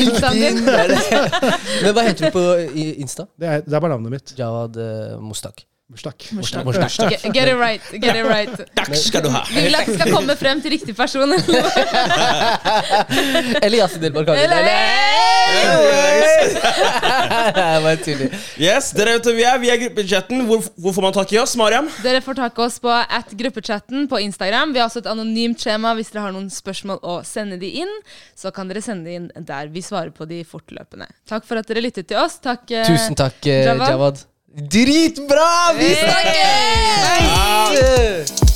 LinkedIn? 0.00 0.62
Er 0.72 0.92
det? 0.94 1.00
Men 1.84 1.94
hva 1.94 2.06
heter 2.08 2.28
du 2.28 2.34
på 2.34 2.44
Insta? 3.04 3.28
Det 3.38 3.50
er, 3.50 3.66
det 3.66 3.76
er 3.76 3.82
bare 3.84 3.94
navnet 3.96 4.16
mitt. 4.18 4.34
Jawad 4.38 4.78
uh, 4.80 5.18
Mustak. 5.22 5.66
Mustak. 5.88 6.18
Get, 7.08 7.22
get 7.32 7.48
it 7.48 7.56
right. 7.56 7.80
Get 7.92 8.14
it 8.16 8.24
right. 8.28 8.50
Takk 8.76 8.92
skal 8.94 9.22
du 9.24 9.30
ha. 9.32 9.40
Vi 9.48 9.62
vil 9.64 9.72
at 9.78 9.86
det 9.88 9.94
skal 9.96 10.10
komme 10.12 10.34
frem 10.36 10.60
til 10.60 10.74
riktig 10.74 10.92
person. 10.96 11.32
Eller 13.62 13.76
Yasin. 13.80 14.04
Eller- 14.04 14.28
Jeg 17.56 17.80
bare 17.86 17.96
tuller. 18.04 18.36
Yes, 18.60 18.90
dere 18.92 19.14
vet 19.16 19.24
hvor 19.30 19.36
vi 19.38 19.46
er. 19.48 19.56
Vi 19.64 19.70
er 19.72 19.80
gruppechatten. 19.86 20.44
Hvor, 20.50 20.60
hvor 20.76 20.92
får 20.98 21.06
man 21.08 21.16
tak 21.16 21.32
i 21.32 21.40
oss, 21.40 21.56
Mariam? 21.56 21.88
Dere 22.04 22.20
får 22.24 22.36
tak 22.42 22.60
i 22.60 22.66
oss 22.68 22.76
på 22.84 22.92
at 22.92 23.32
gruppechatten 23.40 24.04
på 24.12 24.20
Instagram. 24.28 24.76
Vi 24.76 24.82
har 24.84 24.90
også 24.92 25.00
et 25.06 25.08
anonymt 25.16 25.64
skjema 25.64 25.96
hvis 25.96 26.12
dere 26.12 26.26
har 26.28 26.36
noen 26.36 26.52
spørsmål 26.52 27.00
å 27.00 27.16
sende 27.24 27.56
de 27.64 27.72
inn. 27.80 27.94
Så 28.36 28.52
kan 28.52 28.68
dere 28.68 28.84
sende 28.84 29.08
de 29.08 29.16
inn 29.22 29.30
der. 29.40 29.72
Vi 29.72 29.80
svarer 29.88 30.12
på 30.12 30.28
de 30.28 30.44
fortløpende. 30.44 31.08
Takk 31.32 31.48
for 31.48 31.56
at 31.64 31.72
dere 31.72 31.80
lyttet 31.88 32.12
til 32.12 32.20
oss. 32.20 32.36
Takk, 32.44 32.68
eh, 32.76 32.84
Tusen 32.92 33.16
takk, 33.16 33.40
Javad. 33.48 33.88
Jawad. 33.96 34.27
Dritbra! 34.54 35.72
Vi 35.78 35.94
snakkes! 35.94 37.04
Hey! 37.04 38.47